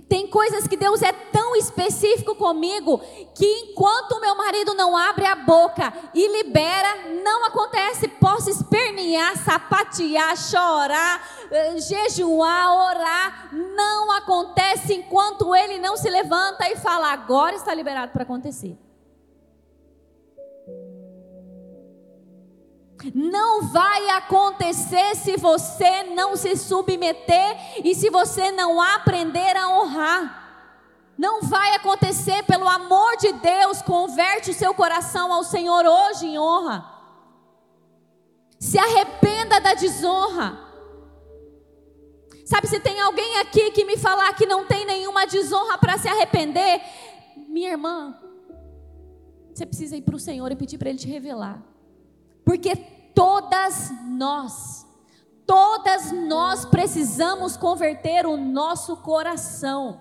tem 0.00 0.26
coisas 0.26 0.66
que 0.66 0.76
Deus 0.76 1.02
é 1.02 1.12
tão 1.12 1.54
específico 1.56 2.34
comigo 2.34 2.98
que 3.34 3.44
enquanto 3.44 4.20
meu 4.20 4.34
marido 4.34 4.74
não 4.74 4.96
abre 4.96 5.26
a 5.26 5.34
boca 5.34 5.92
e 6.14 6.42
libera, 6.42 7.08
não 7.22 7.44
acontece. 7.44 8.08
Posso 8.08 8.50
espernear, 8.50 9.36
sapatear, 9.38 10.36
chorar, 10.36 11.46
eh, 11.50 11.78
jejuar, 11.78 12.90
orar, 12.90 13.48
não 13.52 14.12
acontece 14.12 14.94
enquanto 14.94 15.54
ele 15.54 15.78
não 15.78 15.96
se 15.96 16.08
levanta 16.08 16.68
e 16.68 16.76
fala: 16.76 17.12
agora 17.12 17.54
está 17.56 17.74
liberado 17.74 18.12
para 18.12 18.22
acontecer. 18.22 18.76
Não 23.14 23.62
vai 23.62 24.10
acontecer 24.10 25.16
se 25.16 25.36
você 25.36 26.04
não 26.14 26.36
se 26.36 26.56
submeter 26.56 27.80
e 27.84 27.94
se 27.94 28.10
você 28.10 28.52
não 28.52 28.80
aprender 28.80 29.56
a 29.56 29.68
honrar. 29.68 30.42
Não 31.18 31.42
vai 31.42 31.74
acontecer, 31.74 32.42
pelo 32.44 32.68
amor 32.68 33.16
de 33.16 33.32
Deus, 33.32 33.82
converte 33.82 34.50
o 34.50 34.54
seu 34.54 34.74
coração 34.74 35.32
ao 35.32 35.44
Senhor 35.44 35.84
hoje 35.84 36.26
em 36.26 36.38
honra. 36.38 36.84
Se 38.58 38.78
arrependa 38.78 39.60
da 39.60 39.74
desonra. 39.74 40.58
Sabe, 42.44 42.66
se 42.66 42.80
tem 42.80 43.00
alguém 43.00 43.38
aqui 43.38 43.70
que 43.70 43.84
me 43.84 43.96
falar 43.96 44.32
que 44.34 44.46
não 44.46 44.66
tem 44.66 44.84
nenhuma 44.84 45.26
desonra 45.26 45.78
para 45.78 45.96
se 45.98 46.08
arrepender, 46.08 46.80
minha 47.48 47.70
irmã, 47.70 48.16
você 49.52 49.66
precisa 49.66 49.96
ir 49.96 50.02
para 50.02 50.16
o 50.16 50.20
Senhor 50.20 50.50
e 50.50 50.56
pedir 50.56 50.78
para 50.78 50.90
Ele 50.90 50.98
te 50.98 51.08
revelar. 51.08 51.71
Porque 52.44 52.74
todas 53.14 53.90
nós, 54.08 54.86
todas 55.46 56.12
nós 56.12 56.64
precisamos 56.64 57.56
converter 57.56 58.26
o 58.26 58.36
nosso 58.36 58.96
coração. 58.96 60.00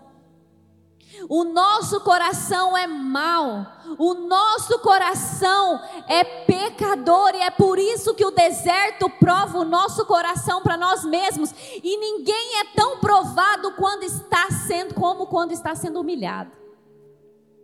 O 1.27 1.43
nosso 1.43 1.99
coração 2.01 2.77
é 2.77 2.87
mau, 2.87 3.65
o 3.97 4.13
nosso 4.13 4.79
coração 4.79 5.81
é 6.07 6.23
pecador 6.23 7.35
e 7.35 7.41
é 7.41 7.51
por 7.51 7.77
isso 7.77 8.13
que 8.15 8.25
o 8.25 8.31
deserto 8.31 9.09
prova 9.09 9.59
o 9.59 9.65
nosso 9.65 10.05
coração 10.05 10.61
para 10.61 10.77
nós 10.77 11.03
mesmos. 11.03 11.53
E 11.83 11.97
ninguém 11.97 12.59
é 12.59 12.65
tão 12.75 12.99
provado 12.99 13.73
quando 13.73 14.03
está 14.03 14.49
sendo 14.51 14.93
como 14.93 15.27
quando 15.27 15.51
está 15.51 15.75
sendo 15.75 15.99
humilhado. 15.99 16.51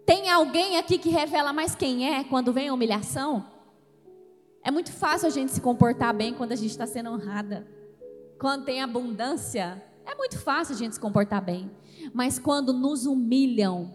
Tem 0.05 0.29
alguém 0.29 0.77
aqui 0.77 0.97
que 0.97 1.09
revela 1.09 1.51
mais 1.53 1.73
quem 1.73 2.13
é 2.15 2.23
quando 2.25 2.53
vem 2.53 2.67
a 2.67 2.73
humilhação? 2.73 3.56
É 4.67 4.71
muito 4.71 4.91
fácil 4.91 5.27
a 5.27 5.29
gente 5.29 5.53
se 5.53 5.61
comportar 5.61 6.13
bem 6.13 6.33
quando 6.33 6.51
a 6.51 6.55
gente 6.57 6.71
está 6.71 6.85
sendo 6.85 7.09
honrada. 7.09 7.65
Quando 8.37 8.65
tem 8.65 8.83
abundância, 8.83 9.81
é 10.05 10.13
muito 10.13 10.37
fácil 10.37 10.75
a 10.75 10.77
gente 10.77 10.95
se 10.95 10.99
comportar 10.99 11.41
bem. 11.41 11.71
Mas 12.13 12.37
quando 12.37 12.73
nos 12.73 13.05
humilham, 13.05 13.93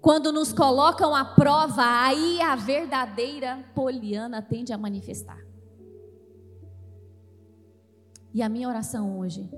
quando 0.00 0.30
nos 0.30 0.52
colocam 0.52 1.16
à 1.16 1.24
prova, 1.24 1.82
aí 1.84 2.40
a 2.40 2.54
verdadeira 2.54 3.58
poliana 3.74 4.40
tende 4.40 4.72
a 4.72 4.78
manifestar. 4.78 5.44
E 8.32 8.40
a 8.40 8.48
minha 8.48 8.68
oração 8.68 9.18
hoje 9.18 9.50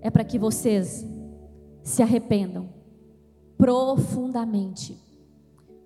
é 0.00 0.10
para 0.10 0.24
que 0.24 0.36
vocês 0.36 1.06
se 1.80 2.02
arrependam 2.02 2.74
profundamente 3.56 5.00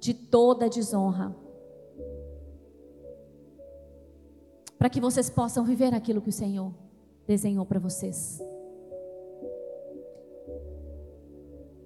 de 0.00 0.14
toda 0.14 0.70
desonra 0.70 1.36
para 4.78 4.88
que 4.88 5.00
vocês 5.00 5.28
possam 5.28 5.64
viver 5.64 5.92
aquilo 5.92 6.20
que 6.20 6.28
o 6.28 6.32
Senhor 6.32 6.72
desenhou 7.26 7.66
para 7.66 7.80
vocês. 7.80 8.40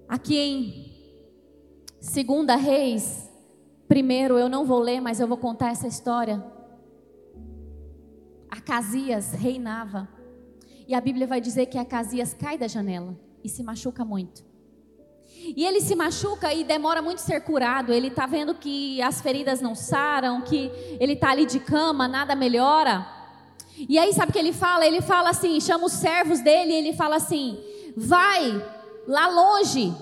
Aqui 0.07 0.37
em 0.37 0.93
Segunda 1.99 2.55
Reis, 2.55 3.29
primeiro 3.87 4.37
eu 4.37 4.47
não 4.47 4.65
vou 4.65 4.79
ler, 4.79 5.01
mas 5.01 5.19
eu 5.19 5.27
vou 5.27 5.37
contar 5.37 5.71
essa 5.71 5.87
história. 5.87 6.43
Acasias 8.49 9.31
reinava. 9.31 10.07
E 10.87 10.93
a 10.93 11.01
Bíblia 11.01 11.25
vai 11.25 11.41
dizer 11.41 11.65
que 11.65 11.77
Acasias 11.77 12.33
cai 12.33 12.57
da 12.57 12.67
janela 12.67 13.17
e 13.43 13.49
se 13.49 13.63
machuca 13.63 14.05
muito. 14.05 14.45
E 15.45 15.65
ele 15.65 15.81
se 15.81 15.93
machuca 15.95 16.53
e 16.53 16.63
demora 16.63 17.01
muito 17.01 17.19
ser 17.19 17.41
curado. 17.41 17.91
Ele 17.91 18.07
está 18.07 18.25
vendo 18.25 18.55
que 18.55 19.01
as 19.01 19.19
feridas 19.21 19.59
não 19.59 19.75
saram, 19.75 20.41
que 20.41 20.71
ele 20.99 21.13
está 21.13 21.31
ali 21.31 21.45
de 21.45 21.59
cama, 21.59 22.07
nada 22.07 22.33
melhora. 22.33 23.05
E 23.77 23.99
aí, 23.99 24.13
sabe 24.13 24.29
o 24.29 24.33
que 24.33 24.39
ele 24.39 24.53
fala? 24.53 24.85
Ele 24.85 25.01
fala 25.01 25.31
assim: 25.31 25.59
chama 25.59 25.85
os 25.85 25.93
servos 25.93 26.39
dele 26.39 26.71
e 26.71 26.75
ele 26.75 26.93
fala 26.93 27.17
assim: 27.17 27.61
vai 27.97 28.65
lá 29.07 29.27
longe 29.27 29.93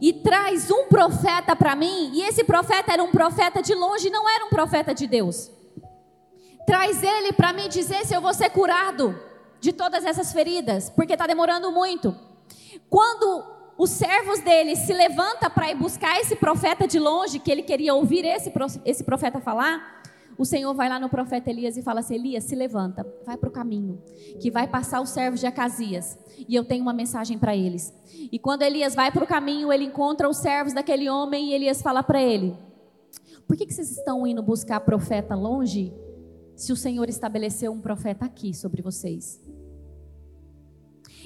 e 0.00 0.12
traz 0.12 0.70
um 0.70 0.84
profeta 0.84 1.56
para 1.56 1.74
mim, 1.74 2.10
e 2.12 2.22
esse 2.22 2.44
profeta 2.44 2.92
era 2.92 3.02
um 3.02 3.10
profeta 3.10 3.62
de 3.62 3.74
longe, 3.74 4.10
não 4.10 4.28
era 4.28 4.44
um 4.44 4.50
profeta 4.50 4.94
de 4.94 5.06
Deus. 5.06 5.50
Traz 6.66 7.02
ele 7.02 7.32
para 7.32 7.52
me 7.52 7.68
dizer 7.68 8.04
se 8.04 8.14
eu 8.14 8.20
vou 8.20 8.34
ser 8.34 8.50
curado 8.50 9.18
de 9.60 9.72
todas 9.72 10.04
essas 10.04 10.32
feridas, 10.32 10.90
porque 10.90 11.14
está 11.14 11.26
demorando 11.26 11.72
muito. 11.72 12.14
Quando 12.90 13.57
os 13.78 13.90
servos 13.90 14.40
dele 14.40 14.74
se 14.74 14.92
levanta 14.92 15.48
para 15.48 15.70
ir 15.70 15.76
buscar 15.76 16.20
esse 16.20 16.34
profeta 16.34 16.86
de 16.86 16.98
longe, 16.98 17.38
que 17.38 17.48
ele 17.48 17.62
queria 17.62 17.94
ouvir 17.94 18.24
esse, 18.24 18.52
esse 18.84 19.04
profeta 19.04 19.40
falar, 19.40 20.02
o 20.36 20.44
Senhor 20.44 20.74
vai 20.74 20.88
lá 20.88 20.98
no 20.98 21.08
profeta 21.08 21.48
Elias 21.48 21.76
e 21.76 21.82
fala 21.82 22.00
assim: 22.00 22.16
Elias, 22.16 22.42
se 22.42 22.56
levanta, 22.56 23.06
vai 23.24 23.36
para 23.36 23.48
o 23.48 23.52
caminho, 23.52 24.02
que 24.40 24.50
vai 24.50 24.66
passar 24.66 25.00
os 25.00 25.10
servos 25.10 25.38
de 25.38 25.46
Acasias, 25.46 26.18
e 26.48 26.56
eu 26.56 26.64
tenho 26.64 26.82
uma 26.82 26.92
mensagem 26.92 27.38
para 27.38 27.56
eles. 27.56 27.94
E 28.32 28.38
quando 28.38 28.62
Elias 28.62 28.96
vai 28.96 29.12
para 29.12 29.22
o 29.22 29.26
caminho, 29.26 29.72
ele 29.72 29.84
encontra 29.84 30.28
os 30.28 30.38
servos 30.38 30.72
daquele 30.72 31.08
homem 31.08 31.50
e 31.50 31.54
Elias 31.54 31.80
fala 31.80 32.02
para 32.02 32.20
ele: 32.20 32.56
Por 33.46 33.56
que, 33.56 33.64
que 33.64 33.72
vocês 33.72 33.92
estão 33.92 34.26
indo 34.26 34.42
buscar 34.42 34.80
profeta 34.80 35.36
longe, 35.36 35.94
se 36.56 36.72
o 36.72 36.76
Senhor 36.76 37.08
estabeleceu 37.08 37.70
um 37.70 37.80
profeta 37.80 38.24
aqui 38.24 38.52
sobre 38.52 38.82
vocês? 38.82 39.40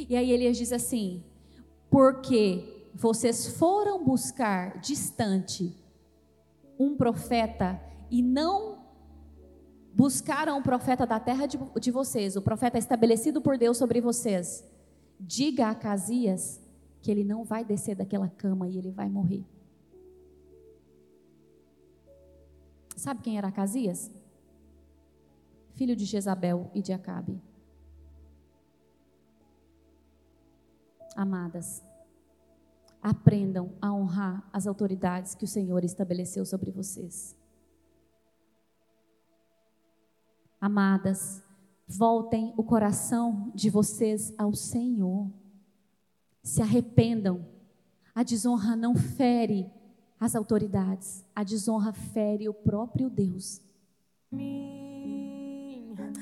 E 0.07 0.17
aí 0.17 0.31
Elias 0.31 0.59
diz 0.59 0.71
assim: 0.71 1.23
Porque 1.93 2.89
vocês 2.95 3.49
foram 3.59 4.03
buscar 4.03 4.81
distante 4.81 5.77
um 6.79 6.97
profeta 6.97 7.79
e 8.11 8.23
não 8.23 8.87
buscaram 9.93 10.59
o 10.59 10.63
profeta 10.63 11.07
da 11.07 11.21
terra 11.21 11.45
de, 11.45 11.59
de 11.79 11.91
vocês, 11.91 12.35
o 12.35 12.41
profeta 12.41 12.79
estabelecido 12.79 13.43
por 13.43 13.59
Deus 13.59 13.77
sobre 13.77 14.01
vocês, 14.01 14.65
diga 15.21 15.69
a 15.69 15.75
Casias 15.75 16.63
que 17.03 17.11
ele 17.11 17.25
não 17.25 17.45
vai 17.45 17.63
descer 17.63 17.95
daquela 17.95 18.29
cama 18.31 18.67
e 18.67 18.79
ele 18.79 18.91
vai 18.91 19.11
morrer. 19.11 19.45
Sabe 22.97 23.21
quem 23.21 23.37
era 23.37 23.53
Casias? 23.53 24.11
Filho 25.75 25.95
de 25.95 26.07
Jezabel 26.07 26.71
e 26.73 26.81
de 26.81 26.95
Acabe. 26.95 27.52
Amadas, 31.15 31.83
aprendam 33.03 33.73
a 33.81 33.93
honrar 33.93 34.49
as 34.53 34.67
autoridades 34.67 35.35
que 35.35 35.45
o 35.45 35.49
Senhor 35.49 35.85
estabeleceu 35.85 36.45
sobre 36.45 36.71
vocês. 36.71 37.37
Amadas, 40.61 41.43
voltem 41.87 42.55
o 42.57 42.63
coração 42.63 43.51
de 43.55 43.69
vocês 43.69 44.33
ao 44.39 44.55
Senhor. 44.55 45.29
Se 46.43 46.63
arrependam. 46.63 47.45
A 48.15 48.23
desonra 48.23 48.77
não 48.77 48.95
fere 48.95 49.71
as 50.21 50.37
autoridades, 50.37 51.25
a 51.35 51.43
desonra 51.43 51.93
fere 51.93 52.49
o 52.49 52.55
próprio 52.55 53.11
Deus. 53.11 53.61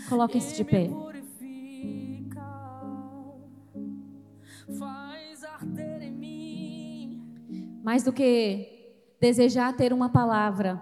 Coloquem-se 0.08 0.56
de 0.56 0.64
pé. 0.64 0.88
Mais 7.82 8.02
do 8.02 8.12
que 8.12 8.94
desejar 9.20 9.76
ter 9.76 9.92
uma 9.92 10.08
palavra 10.08 10.80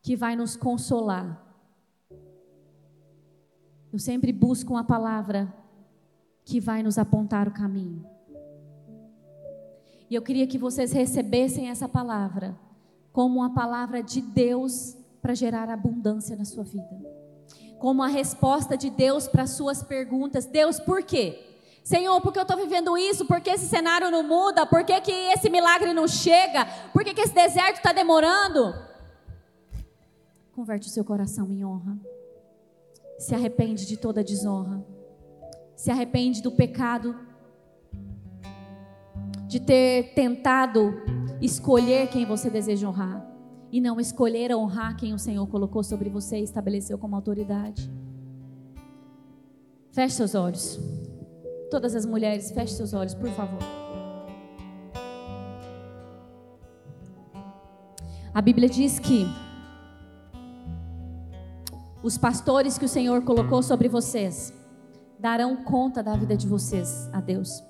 que 0.00 0.16
vai 0.16 0.36
nos 0.36 0.56
consolar, 0.56 1.40
eu 3.92 3.98
sempre 3.98 4.32
busco 4.32 4.72
uma 4.72 4.84
palavra 4.84 5.52
que 6.44 6.58
vai 6.58 6.82
nos 6.82 6.98
apontar 6.98 7.46
o 7.46 7.52
caminho. 7.52 8.06
E 10.08 10.14
eu 10.14 10.22
queria 10.22 10.46
que 10.46 10.58
vocês 10.58 10.92
recebessem 10.92 11.68
essa 11.70 11.88
palavra 11.88 12.58
como 13.12 13.40
uma 13.40 13.54
palavra 13.54 14.02
de 14.02 14.20
Deus 14.20 14.96
para 15.20 15.34
gerar 15.34 15.68
abundância 15.68 16.36
na 16.36 16.44
sua 16.44 16.64
vida. 16.64 17.00
Como 17.78 18.02
a 18.02 18.08
resposta 18.08 18.76
de 18.76 18.90
Deus 18.90 19.28
para 19.28 19.46
suas 19.46 19.82
perguntas. 19.82 20.46
Deus, 20.46 20.80
por 20.80 21.02
quê? 21.02 21.51
Senhor, 21.82 22.20
por 22.20 22.32
que 22.32 22.38
eu 22.38 22.42
estou 22.42 22.56
vivendo 22.56 22.96
isso? 22.96 23.24
Por 23.24 23.40
que 23.40 23.50
esse 23.50 23.66
cenário 23.66 24.10
não 24.10 24.22
muda? 24.22 24.64
Por 24.64 24.84
que, 24.84 24.92
esse 24.92 25.50
milagre 25.50 25.92
não 25.92 26.06
chega? 26.06 26.64
Por 26.92 27.04
que 27.04 27.20
esse 27.20 27.34
deserto 27.34 27.76
está 27.76 27.92
demorando? 27.92 28.74
Converte 30.52 30.88
o 30.88 30.90
seu 30.90 31.04
coração 31.04 31.50
em 31.50 31.64
honra 31.64 31.98
se 33.22 33.36
arrepende 33.36 33.86
de 33.86 33.96
toda 33.96 34.24
desonra, 34.24 34.84
se 35.76 35.92
arrepende 35.92 36.42
do 36.42 36.50
pecado, 36.50 37.14
de 39.46 39.60
ter 39.60 40.12
tentado 40.14 40.92
escolher 41.40 42.08
quem 42.08 42.26
você 42.26 42.50
deseja 42.50 42.88
honrar 42.88 43.24
e 43.70 43.80
não 43.80 44.00
escolher 44.00 44.54
honrar 44.54 44.96
quem 44.96 45.14
o 45.14 45.18
Senhor 45.18 45.46
colocou 45.46 45.84
sobre 45.84 46.10
você 46.10 46.38
e 46.38 46.42
estabeleceu 46.42 46.98
como 46.98 47.14
autoridade. 47.14 47.88
Feche 49.92 50.16
seus 50.16 50.34
olhos. 50.34 50.80
Todas 51.72 51.94
as 51.94 52.04
mulheres, 52.04 52.50
feche 52.50 52.74
seus 52.74 52.92
olhos, 52.92 53.14
por 53.14 53.30
favor. 53.30 53.58
A 58.34 58.42
Bíblia 58.42 58.68
diz 58.68 58.98
que 58.98 59.24
os 62.02 62.18
pastores 62.18 62.76
que 62.76 62.84
o 62.84 62.88
Senhor 62.88 63.22
colocou 63.22 63.62
sobre 63.62 63.88
vocês 63.88 64.52
darão 65.18 65.64
conta 65.64 66.02
da 66.02 66.14
vida 66.14 66.36
de 66.36 66.46
vocês 66.46 67.08
a 67.10 67.22
Deus. 67.22 67.64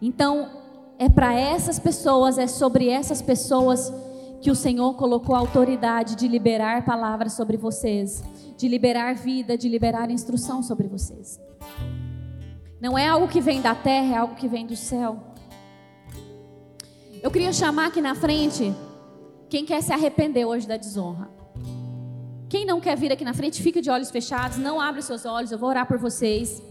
Então, 0.00 0.48
é 0.96 1.08
para 1.08 1.34
essas 1.34 1.80
pessoas, 1.80 2.38
é 2.38 2.46
sobre 2.46 2.88
essas 2.88 3.20
pessoas 3.20 3.92
que 4.40 4.50
o 4.50 4.54
Senhor 4.54 4.94
colocou 4.94 5.34
a 5.34 5.38
autoridade 5.38 6.16
de 6.16 6.26
liberar 6.26 6.84
palavras 6.84 7.34
sobre 7.34 7.56
vocês, 7.56 8.22
de 8.56 8.68
liberar 8.68 9.14
vida, 9.14 9.56
de 9.56 9.68
liberar 9.68 10.10
instrução 10.10 10.62
sobre 10.62 10.88
vocês. 10.88 11.38
Não 12.80 12.96
é 12.96 13.06
algo 13.06 13.28
que 13.28 13.40
vem 13.40 13.60
da 13.60 13.74
terra, 13.74 14.14
é 14.14 14.18
algo 14.18 14.34
que 14.34 14.48
vem 14.48 14.66
do 14.66 14.74
céu. 14.74 15.22
Eu 17.22 17.30
queria 17.30 17.52
chamar 17.52 17.88
aqui 17.88 18.00
na 18.00 18.14
frente 18.14 18.74
quem 19.50 19.66
quer 19.66 19.82
se 19.82 19.92
arrepender 19.92 20.46
hoje 20.46 20.66
da 20.66 20.76
desonra? 20.76 21.28
Quem 22.48 22.64
não 22.64 22.80
quer 22.80 22.96
vir 22.96 23.12
aqui 23.12 23.24
na 23.24 23.34
frente, 23.34 23.62
fica 23.62 23.82
de 23.82 23.90
olhos 23.90 24.10
fechados, 24.10 24.56
não 24.56 24.80
abre 24.80 25.02
seus 25.02 25.26
olhos, 25.26 25.52
eu 25.52 25.58
vou 25.58 25.68
orar 25.68 25.86
por 25.86 25.98
vocês. 25.98 26.62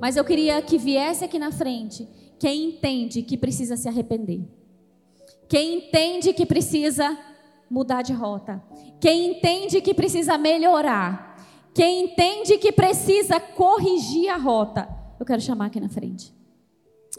Mas 0.00 0.16
eu 0.16 0.24
queria 0.24 0.60
que 0.60 0.76
viesse 0.76 1.24
aqui 1.24 1.38
na 1.38 1.50
frente 1.50 2.06
quem 2.38 2.70
entende 2.70 3.22
que 3.22 3.38
precisa 3.38 3.76
se 3.76 3.88
arrepender. 3.88 4.55
Quem 5.48 5.78
entende 5.78 6.32
que 6.32 6.44
precisa 6.44 7.16
mudar 7.70 8.02
de 8.02 8.12
rota. 8.12 8.62
Quem 9.00 9.32
entende 9.32 9.80
que 9.80 9.94
precisa 9.94 10.38
melhorar. 10.38 11.36
Quem 11.74 12.04
entende 12.04 12.58
que 12.58 12.72
precisa 12.72 13.38
corrigir 13.38 14.30
a 14.30 14.36
rota. 14.36 14.88
Eu 15.18 15.26
quero 15.26 15.40
chamar 15.40 15.66
aqui 15.66 15.80
na 15.80 15.88
frente. 15.88 16.34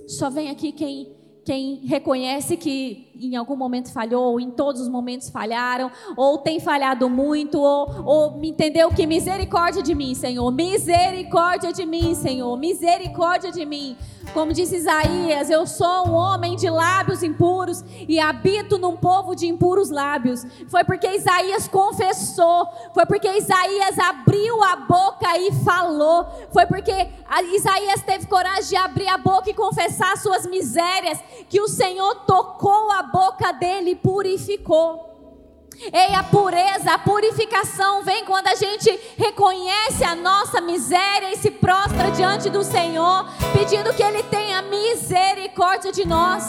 Só 0.07 0.29
vem 0.29 0.49
aqui 0.49 0.71
quem 0.71 1.16
quem 1.47 1.79
reconhece 1.85 2.57
que 2.57 3.07
em 3.17 3.37
algum 3.37 3.55
momento 3.55 3.89
falhou, 3.93 4.33
ou 4.33 4.37
em 4.37 4.51
todos 4.51 4.81
os 4.81 4.89
momentos 4.89 5.29
falharam, 5.29 5.89
ou 6.17 6.39
tem 6.39 6.59
falhado 6.59 7.09
muito, 7.09 7.57
ou, 7.57 8.03
ou 8.05 8.43
entendeu 8.43 8.89
que 8.91 9.07
misericórdia 9.07 9.81
de 9.81 9.95
mim, 9.95 10.13
Senhor, 10.13 10.51
misericórdia 10.51 11.71
de 11.71 11.85
mim, 11.85 12.13
Senhor, 12.15 12.57
misericórdia 12.57 13.49
de 13.49 13.65
mim. 13.65 13.95
Como 14.33 14.51
disse 14.51 14.75
Isaías, 14.75 15.49
eu 15.49 15.65
sou 15.65 16.09
um 16.09 16.13
homem 16.13 16.57
de 16.57 16.69
lábios 16.69 17.23
impuros 17.23 17.83
e 18.07 18.19
habito 18.19 18.77
num 18.77 18.97
povo 18.97 19.33
de 19.33 19.47
impuros 19.47 19.89
lábios. 19.89 20.45
Foi 20.67 20.83
porque 20.83 21.07
Isaías 21.07 21.67
confessou, 21.67 22.67
foi 22.93 23.05
porque 23.05 23.29
Isaías 23.29 23.97
abriu 23.97 24.61
a 24.63 24.75
boca 24.75 25.37
e 25.39 25.51
falou, 25.63 26.25
foi 26.51 26.65
porque 26.65 27.07
Isaías 27.53 28.01
teve 28.03 28.25
coragem 28.27 28.69
de 28.69 28.75
abrir 28.75 29.07
a 29.07 29.17
boca 29.17 29.49
e 29.49 29.53
confessar 29.53 30.17
suas 30.17 30.45
misérias, 30.45 31.19
que 31.49 31.59
o 31.59 31.67
Senhor 31.67 32.15
tocou 32.25 32.91
a 32.91 33.03
boca 33.03 33.51
dele 33.53 33.91
e 33.91 33.95
purificou. 33.95 35.07
Ei, 35.93 36.15
a 36.15 36.23
pureza, 36.23 36.93
a 36.93 36.97
purificação 36.97 38.03
vem 38.03 38.25
quando 38.25 38.47
a 38.47 38.55
gente 38.55 38.89
reconhece 39.15 40.03
a 40.03 40.15
nossa 40.15 40.59
miséria 40.59 41.31
e 41.31 41.37
se 41.37 41.51
prostra 41.51 42.09
diante 42.11 42.49
do 42.49 42.63
Senhor, 42.63 43.27
pedindo 43.53 43.93
que 43.93 44.01
Ele 44.01 44.23
tenha 44.23 44.61
misericórdia 44.63 45.91
de 45.91 46.05
nós. 46.07 46.45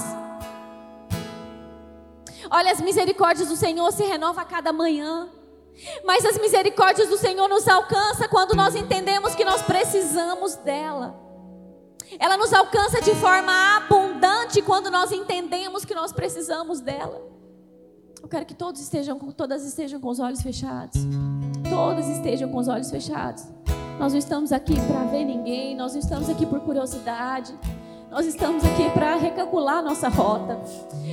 Olha, 2.50 2.72
as 2.72 2.80
misericórdias 2.80 3.48
do 3.48 3.56
Senhor 3.56 3.92
se 3.92 4.04
renovam 4.04 4.42
a 4.42 4.46
cada 4.46 4.72
manhã. 4.72 5.28
Mas 6.04 6.24
as 6.24 6.38
misericórdias 6.38 7.08
do 7.08 7.16
Senhor 7.16 7.48
nos 7.48 7.66
alcança 7.68 8.28
quando 8.28 8.54
nós 8.54 8.74
entendemos 8.74 9.34
que 9.34 9.44
nós 9.44 9.62
precisamos 9.62 10.56
dela. 10.56 11.28
Ela 12.18 12.36
nos 12.36 12.52
alcança 12.52 13.00
de 13.02 13.14
forma 13.16 13.52
abundante 13.76 14.62
quando 14.62 14.90
nós 14.90 15.12
entendemos 15.12 15.84
que 15.84 15.94
nós 15.94 16.12
precisamos 16.12 16.80
dela. 16.80 17.22
Eu 18.22 18.28
quero 18.28 18.46
que 18.46 18.54
todos 18.54 18.80
estejam, 18.80 19.18
todas 19.18 19.64
estejam 19.64 20.00
com 20.00 20.08
os 20.08 20.18
olhos 20.18 20.42
fechados. 20.42 21.00
Todas 21.68 22.08
estejam 22.08 22.50
com 22.50 22.58
os 22.58 22.68
olhos 22.68 22.90
fechados. 22.90 23.44
Nós 23.98 24.12
não 24.12 24.18
estamos 24.18 24.52
aqui 24.52 24.74
para 24.86 25.04
ver 25.04 25.24
ninguém, 25.24 25.76
nós 25.76 25.92
não 25.92 26.00
estamos 26.00 26.28
aqui 26.28 26.46
por 26.46 26.60
curiosidade. 26.60 27.54
Nós 28.10 28.26
estamos 28.26 28.64
aqui 28.64 28.88
para 28.90 29.16
recalcular 29.16 29.82
nossa 29.82 30.08
rota. 30.08 30.58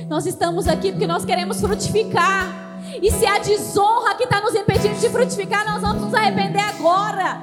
Nós 0.08 0.24
estamos 0.24 0.66
aqui 0.66 0.92
porque 0.92 1.06
nós 1.06 1.24
queremos 1.24 1.60
frutificar. 1.60 2.65
E 3.02 3.10
se 3.10 3.26
a 3.26 3.38
desonra 3.38 4.14
que 4.14 4.24
está 4.24 4.40
nos 4.40 4.54
impedindo 4.54 4.98
de 4.98 5.08
frutificar, 5.08 5.64
nós 5.64 5.80
vamos 5.80 6.04
nos 6.04 6.14
arrepender 6.14 6.62
agora. 6.62 7.42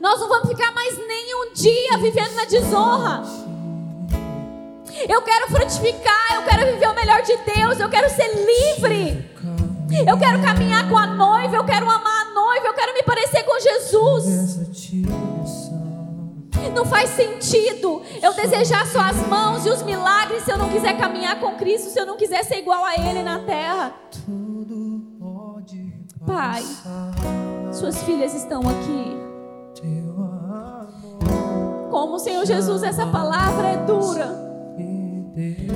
Nós 0.00 0.20
não 0.20 0.28
vamos 0.28 0.48
ficar 0.48 0.72
mais 0.72 0.96
nem 0.96 1.34
um 1.34 1.52
dia 1.52 1.98
vivendo 1.98 2.34
na 2.34 2.44
desonra. 2.44 3.22
Eu 5.08 5.22
quero 5.22 5.46
frutificar, 5.48 6.34
eu 6.34 6.42
quero 6.42 6.72
viver 6.72 6.88
o 6.88 6.94
melhor 6.94 7.22
de 7.22 7.36
Deus, 7.36 7.78
eu 7.78 7.88
quero 7.88 8.10
ser 8.10 8.28
livre. 8.34 9.28
Eu 10.06 10.18
quero 10.18 10.42
caminhar 10.42 10.88
com 10.88 10.98
a 10.98 11.06
noiva, 11.06 11.56
eu 11.56 11.64
quero 11.64 11.88
amar 11.88 12.26
a 12.26 12.34
noiva, 12.34 12.66
eu 12.66 12.74
quero 12.74 12.92
me 12.94 13.02
parecer 13.02 13.42
com 13.44 13.58
Jesus. 13.60 14.24
Não 16.74 16.84
faz 16.84 17.10
sentido 17.10 18.02
eu 18.22 18.32
desejar 18.34 18.86
só 18.86 19.00
as 19.00 19.16
mãos 19.26 19.66
e 19.66 19.70
os 19.70 19.82
milagres 19.82 20.44
se 20.44 20.50
eu 20.50 20.58
não 20.58 20.68
quiser 20.68 20.96
caminhar 20.96 21.40
com 21.40 21.56
Cristo, 21.56 21.90
se 21.90 21.98
eu 21.98 22.06
não 22.06 22.16
quiser 22.16 22.44
ser 22.44 22.58
igual 22.58 22.84
a 22.84 22.94
Ele 22.94 23.22
na 23.22 23.40
terra. 23.40 23.94
Pai, 26.26 26.62
suas 27.72 28.02
filhas 28.02 28.34
estão 28.34 28.60
aqui. 28.60 29.16
Como, 31.90 32.18
Senhor 32.18 32.44
Jesus, 32.44 32.82
essa 32.82 33.06
palavra 33.06 33.68
é 33.68 33.76
dura. 33.78 34.48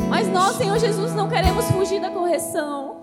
Mas 0.09 0.29
nós, 0.29 0.57
Senhor 0.57 0.79
Jesus, 0.79 1.15
não 1.15 1.29
queremos 1.29 1.65
fugir 1.67 2.01
da 2.01 2.11
correção. 2.11 3.03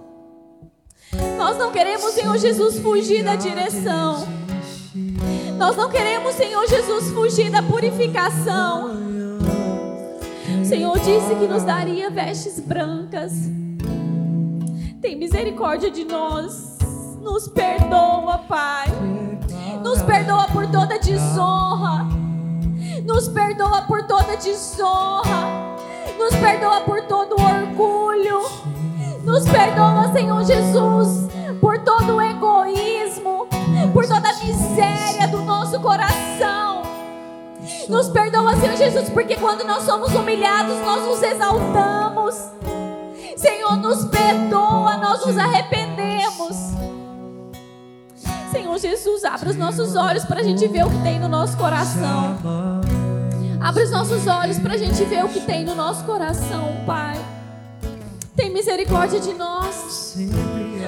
Nós 1.38 1.58
não 1.58 1.72
queremos, 1.72 2.12
Senhor 2.12 2.38
Jesus, 2.38 2.80
fugir 2.80 3.24
da 3.24 3.36
direção. 3.36 4.28
Nós 5.60 5.76
não 5.76 5.90
queremos, 5.90 6.36
Senhor 6.36 6.66
Jesus, 6.70 7.12
fugir 7.12 7.52
da 7.52 7.62
purificação. 7.62 8.92
O 10.62 10.66
Senhor 10.66 10.98
disse 11.00 11.36
que 11.36 11.48
nos 11.48 11.64
daria 11.64 12.10
vestes 12.10 12.62
brancas. 12.62 13.34
Tem 15.02 15.18
misericórdia 15.18 15.92
de 15.92 16.06
nós. 16.06 16.78
Nos 17.22 17.50
perdoa, 17.50 18.38
Pai. 18.48 18.88
Nos 19.84 20.02
perdoa 20.02 20.48
por 20.48 20.66
toda 20.72 20.98
desonra. 20.98 22.08
Nos 23.06 23.28
perdoa 23.28 23.82
por 23.82 24.08
toda 24.08 24.38
desonra. 24.38 25.76
Nos 26.18 26.34
perdoa 26.36 26.82
por 26.82 27.02
todo 27.02 27.36
orgulho. 27.36 28.44
Nos 29.26 29.44
perdoa, 29.44 30.10
Senhor 30.14 30.42
Jesus, 30.46 31.28
por 31.60 31.80
todo 31.80 32.22
egoísmo, 32.22 33.46
toda 34.10 34.28
a 34.28 34.44
miséria 34.44 35.28
do 35.28 35.44
nosso 35.44 35.80
coração. 35.80 36.82
Nos 37.88 38.10
perdoa, 38.10 38.56
Senhor 38.56 38.76
Jesus, 38.76 39.10
porque 39.10 39.36
quando 39.36 39.64
nós 39.64 39.84
somos 39.84 40.14
humilhados, 40.14 40.76
nós 40.80 41.06
nos 41.06 41.22
exaltamos. 41.22 42.36
Senhor, 43.38 43.78
nos 43.78 44.06
perdoa, 44.06 44.98
nós 44.98 45.26
nos 45.26 45.38
arrependemos. 45.38 46.56
Senhor 48.52 48.78
Jesus, 48.80 49.24
abre 49.24 49.50
os 49.50 49.56
nossos 49.56 49.96
olhos 49.96 50.26
para 50.26 50.40
a 50.40 50.44
gente 50.44 50.68
ver 50.68 50.86
o 50.86 50.90
que 50.90 51.02
tem 51.04 51.20
no 51.20 51.30
nosso 51.30 51.56
coração. 51.56 52.38
Abre 53.62 53.84
os 53.84 53.92
nossos 53.92 54.26
olhos 54.26 54.58
para 54.58 54.74
a 54.74 54.78
gente 54.78 55.04
ver 55.06 55.24
o 55.24 55.30
que 55.30 55.42
tem 55.42 55.64
no 55.64 55.76
nosso 55.76 56.04
coração, 56.04 56.78
Pai. 56.86 57.24
Tem 58.36 58.52
misericórdia 58.52 59.20
de 59.20 59.34
nós. 59.34 60.18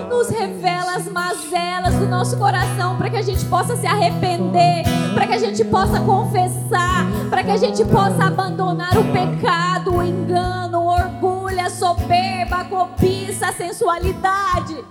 Nos 0.10 0.30
revela 0.30 0.96
as 0.96 1.08
mazelas 1.08 1.96
do 1.96 2.06
nosso 2.08 2.38
coração 2.38 2.98
para 2.98 3.10
que 3.10 3.18
a 3.18 3.22
gente 3.22 3.44
possa 3.46 3.76
se 3.76 3.88
arrepender, 3.88 4.84
para 5.14 5.28
que 5.28 5.34
a 5.34 5.38
gente 5.38 5.64
possa 5.66 6.00
confessar, 6.00 7.06
para 7.30 7.44
que 7.44 7.52
a 7.52 7.58
gente 7.58 7.84
possa 7.86 8.26
abandonar 8.26 8.98
o 8.98 9.04
pecado, 9.12 9.96
o 9.96 10.04
engano, 10.04 10.80
o 10.82 10.88
orgulho, 10.88 11.60
a 11.60 11.70
soberba, 11.70 12.58
a 12.58 12.66
cobiça, 12.66 13.48
a 13.48 13.54
sensualidade. 13.54 14.84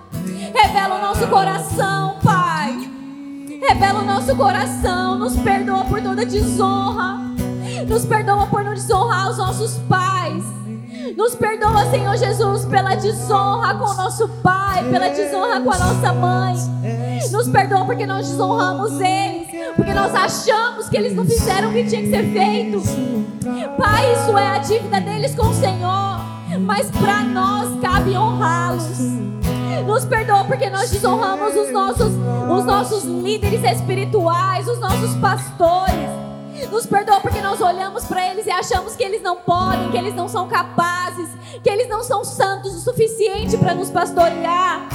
Revela 0.55 0.97
o 0.97 1.01
nosso 1.01 1.27
coração, 1.29 2.17
Pai. 2.23 2.91
Revela 3.69 4.01
o 4.01 4.05
nosso 4.05 4.35
coração, 4.37 5.19
nos 5.19 5.37
perdoa 5.37 5.85
por 5.85 6.01
toda 6.01 6.25
desonra. 6.25 7.19
Nos 7.89 8.05
perdoa 8.05 8.47
por 8.47 8.65
não 8.65 8.75
desonrar 8.75 9.31
os 9.31 9.39
nossos 9.39 9.79
pais. 9.89 10.60
Nos 11.17 11.35
perdoa, 11.35 11.91
Senhor 11.91 12.17
Jesus, 12.17 12.65
pela 12.65 12.95
desonra 12.95 13.75
com 13.75 13.85
o 13.85 13.95
nosso 13.95 14.29
pai, 14.43 14.85
pela 14.91 15.09
desonra 15.09 15.61
com 15.61 15.71
a 15.71 15.79
nossa 15.79 16.13
mãe. 16.13 16.55
Nos 17.31 17.49
perdoa 17.49 17.85
porque 17.85 18.07
nós 18.07 18.29
desonramos 18.29 19.01
eles, 19.01 19.49
porque 19.77 19.93
nós 19.93 20.15
achamos 20.15 20.89
que 20.89 20.97
eles 20.97 21.15
não 21.15 21.25
fizeram 21.25 21.71
o 21.71 21.73
que 21.73 21.85
tinha 21.85 22.03
que 22.03 22.11
ser 22.11 22.33
feito. 22.33 22.83
Pai, 23.77 24.13
isso 24.13 24.37
é 24.37 24.49
a 24.49 24.59
dívida 24.59 25.01
deles 25.01 25.35
com 25.35 25.47
o 25.47 25.55
Senhor, 25.55 26.21
mas 26.61 26.91
para 26.91 27.23
nós 27.23 27.81
cabe 27.81 28.17
honrá-los. 28.17 28.99
Nos 29.87 30.05
perdoa 30.05 30.45
porque 30.45 30.69
nós 30.69 30.91
desonramos 30.91 31.57
os 31.57 31.73
nossos, 31.73 32.13
os 32.13 32.65
nossos 32.65 33.05
líderes 33.05 33.63
espirituais, 33.65 34.69
os 34.69 34.79
nossos 34.79 35.15
pastores. 35.17 36.11
Nos 36.71 36.87
perdoa 36.87 37.21
porque 37.21 37.30
nós 37.51 37.61
olhamos 37.61 38.05
para 38.05 38.31
eles 38.31 38.47
e 38.47 38.51
achamos 38.51 38.95
que 38.95 39.03
eles 39.03 39.21
não 39.23 39.35
podem, 39.35 39.91
que 39.91 39.97
eles 39.97 40.15
não 40.15 40.29
são 40.29 40.47
capazes, 40.47 41.29
que 41.61 41.69
eles 41.69 41.89
não 41.89 42.01
são 42.01 42.23
santos 42.23 42.77
o 42.77 42.79
suficiente 42.79 43.59
para 43.59 43.75
nos 43.75 43.91
pastorear. 43.91 44.89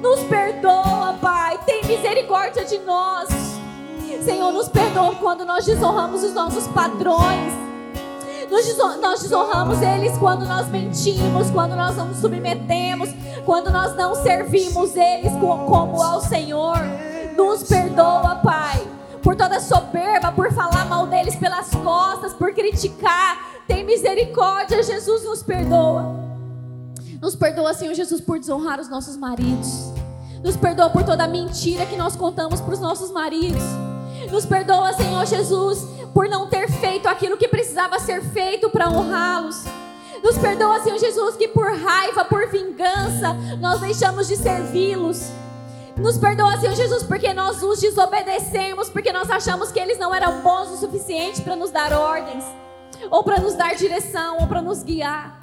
Nos 0.00 0.18
perdoa, 0.24 1.16
Pai. 1.20 1.60
Tem 1.64 1.84
misericórdia 1.84 2.64
de 2.64 2.80
nós. 2.80 3.28
Senhor, 4.24 4.52
nos 4.52 4.68
perdoa 4.68 5.14
quando 5.14 5.44
nós 5.44 5.64
desonramos 5.64 6.24
os 6.24 6.34
nossos 6.34 6.66
padrões. 6.66 7.52
Nós 9.00 9.22
desonramos 9.22 9.80
eles 9.80 10.18
quando 10.18 10.44
nós 10.44 10.68
mentimos, 10.68 11.50
quando 11.50 11.76
nós 11.76 11.96
não 11.96 12.08
nos 12.08 12.18
submetemos, 12.18 13.10
quando 13.46 13.70
nós 13.70 13.94
não 13.94 14.16
servimos 14.16 14.96
eles 14.96 15.32
como 15.40 16.02
ao 16.02 16.20
Senhor. 16.20 16.78
Nos 17.36 17.62
perdoa, 17.62 18.40
Pai 18.42 19.01
por 19.22 19.36
toda 19.36 19.60
soberba, 19.60 20.32
por 20.32 20.52
falar 20.52 20.86
mal 20.86 21.06
deles 21.06 21.36
pelas 21.36 21.70
costas, 21.70 22.32
por 22.32 22.52
criticar. 22.52 23.38
Tem 23.66 23.84
misericórdia, 23.84 24.82
Jesus 24.82 25.24
nos 25.24 25.42
perdoa. 25.42 26.14
Nos 27.20 27.36
perdoa, 27.36 27.72
Senhor 27.72 27.94
Jesus, 27.94 28.20
por 28.20 28.38
desonrar 28.38 28.80
os 28.80 28.88
nossos 28.88 29.16
maridos. 29.16 29.92
Nos 30.42 30.56
perdoa 30.56 30.90
por 30.90 31.04
toda 31.04 31.24
a 31.24 31.28
mentira 31.28 31.86
que 31.86 31.96
nós 31.96 32.16
contamos 32.16 32.60
para 32.60 32.74
os 32.74 32.80
nossos 32.80 33.12
maridos. 33.12 33.62
Nos 34.30 34.44
perdoa, 34.44 34.92
Senhor 34.92 35.24
Jesus, 35.26 35.86
por 36.12 36.28
não 36.28 36.48
ter 36.48 36.68
feito 36.68 37.06
aquilo 37.06 37.36
que 37.36 37.46
precisava 37.46 38.00
ser 38.00 38.22
feito 38.22 38.68
para 38.70 38.88
honrá-los. 38.88 39.62
Nos 40.22 40.36
perdoa, 40.38 40.80
Senhor 40.80 40.98
Jesus, 40.98 41.36
que 41.36 41.48
por 41.48 41.66
raiva, 41.76 42.24
por 42.24 42.48
vingança, 42.48 43.34
nós 43.60 43.80
deixamos 43.80 44.26
de 44.26 44.36
servi-los. 44.36 45.30
Nos 45.96 46.16
perdoa, 46.16 46.58
Senhor 46.58 46.74
Jesus, 46.74 47.02
porque 47.02 47.34
nós 47.34 47.62
os 47.62 47.80
desobedecemos, 47.80 48.88
porque 48.88 49.12
nós 49.12 49.30
achamos 49.30 49.70
que 49.70 49.78
eles 49.78 49.98
não 49.98 50.14
eram 50.14 50.40
bons 50.40 50.70
o 50.70 50.76
suficiente 50.76 51.42
para 51.42 51.54
nos 51.54 51.70
dar 51.70 51.92
ordens, 51.92 52.44
ou 53.10 53.22
para 53.22 53.38
nos 53.38 53.54
dar 53.54 53.74
direção, 53.74 54.38
ou 54.40 54.46
para 54.46 54.62
nos 54.62 54.82
guiar. 54.82 55.38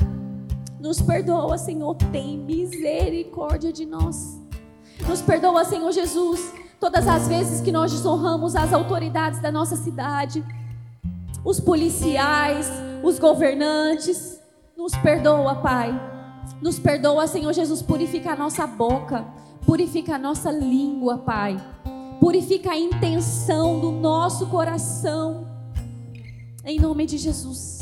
Nos 0.80 1.02
perdoa, 1.02 1.58
Senhor, 1.58 1.95
tem 2.12 2.38
misericórdia 2.38 3.72
de 3.72 3.86
nós. 3.86 4.39
Nos 5.08 5.22
perdoa, 5.22 5.64
Senhor 5.64 5.91
Jesus, 5.91 6.52
todas 6.80 7.08
as 7.08 7.28
vezes 7.28 7.62
que 7.62 7.72
nós 7.72 7.91
desonramos 7.91 8.56
as 8.56 8.74
autoridades 8.74 9.39
da 9.39 9.52
nossa 9.52 9.76
cidade, 9.76 10.43
os 11.45 11.60
policiais, 11.60 12.70
os 13.04 13.20
governantes. 13.20 14.39
Nos 14.76 14.93
perdoa, 14.95 15.56
Pai. 15.56 15.93
Nos 16.62 16.80
perdoa, 16.80 17.28
Senhor 17.28 17.54
Jesus, 17.54 17.82
purifica 17.82 18.32
a 18.32 18.36
nossa 18.36 18.66
boca 18.66 19.39
Purifica 19.70 20.15
a 20.15 20.17
nossa 20.17 20.49
língua, 20.51 21.20
Pai. 21.20 21.55
Purifica 22.20 22.72
a 22.72 22.80
intenção 22.80 23.80
do 23.80 23.91
nosso 23.91 24.47
coração. 24.47 25.47
Em 26.65 26.80
nome 26.80 27.05
de 27.05 27.20
Jesus. 27.20 27.80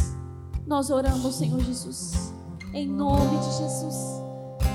Nós 0.66 0.90
oramos, 0.90 1.36
Senhor 1.36 1.62
Jesus. 1.62 2.34
Em 2.74 2.86
nome 2.86 3.38
de 3.38 3.58
Jesus. 3.58 3.96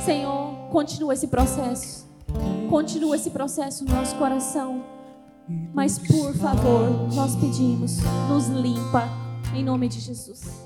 Senhor, 0.07 0.55
continua 0.71 1.13
esse 1.13 1.29
processo. 1.29 2.09
Continua 2.71 3.15
esse 3.15 3.29
processo 3.29 3.85
no 3.85 3.93
nosso 3.93 4.17
coração. 4.17 4.83
Mas 5.75 5.99
por 5.99 6.35
favor, 6.37 7.13
nós 7.13 7.37
pedimos, 7.37 7.99
nos 8.31 8.49
limpa 8.49 9.07
em 9.55 9.63
nome 9.63 9.87
de 9.87 10.01
Jesus. 10.01 10.62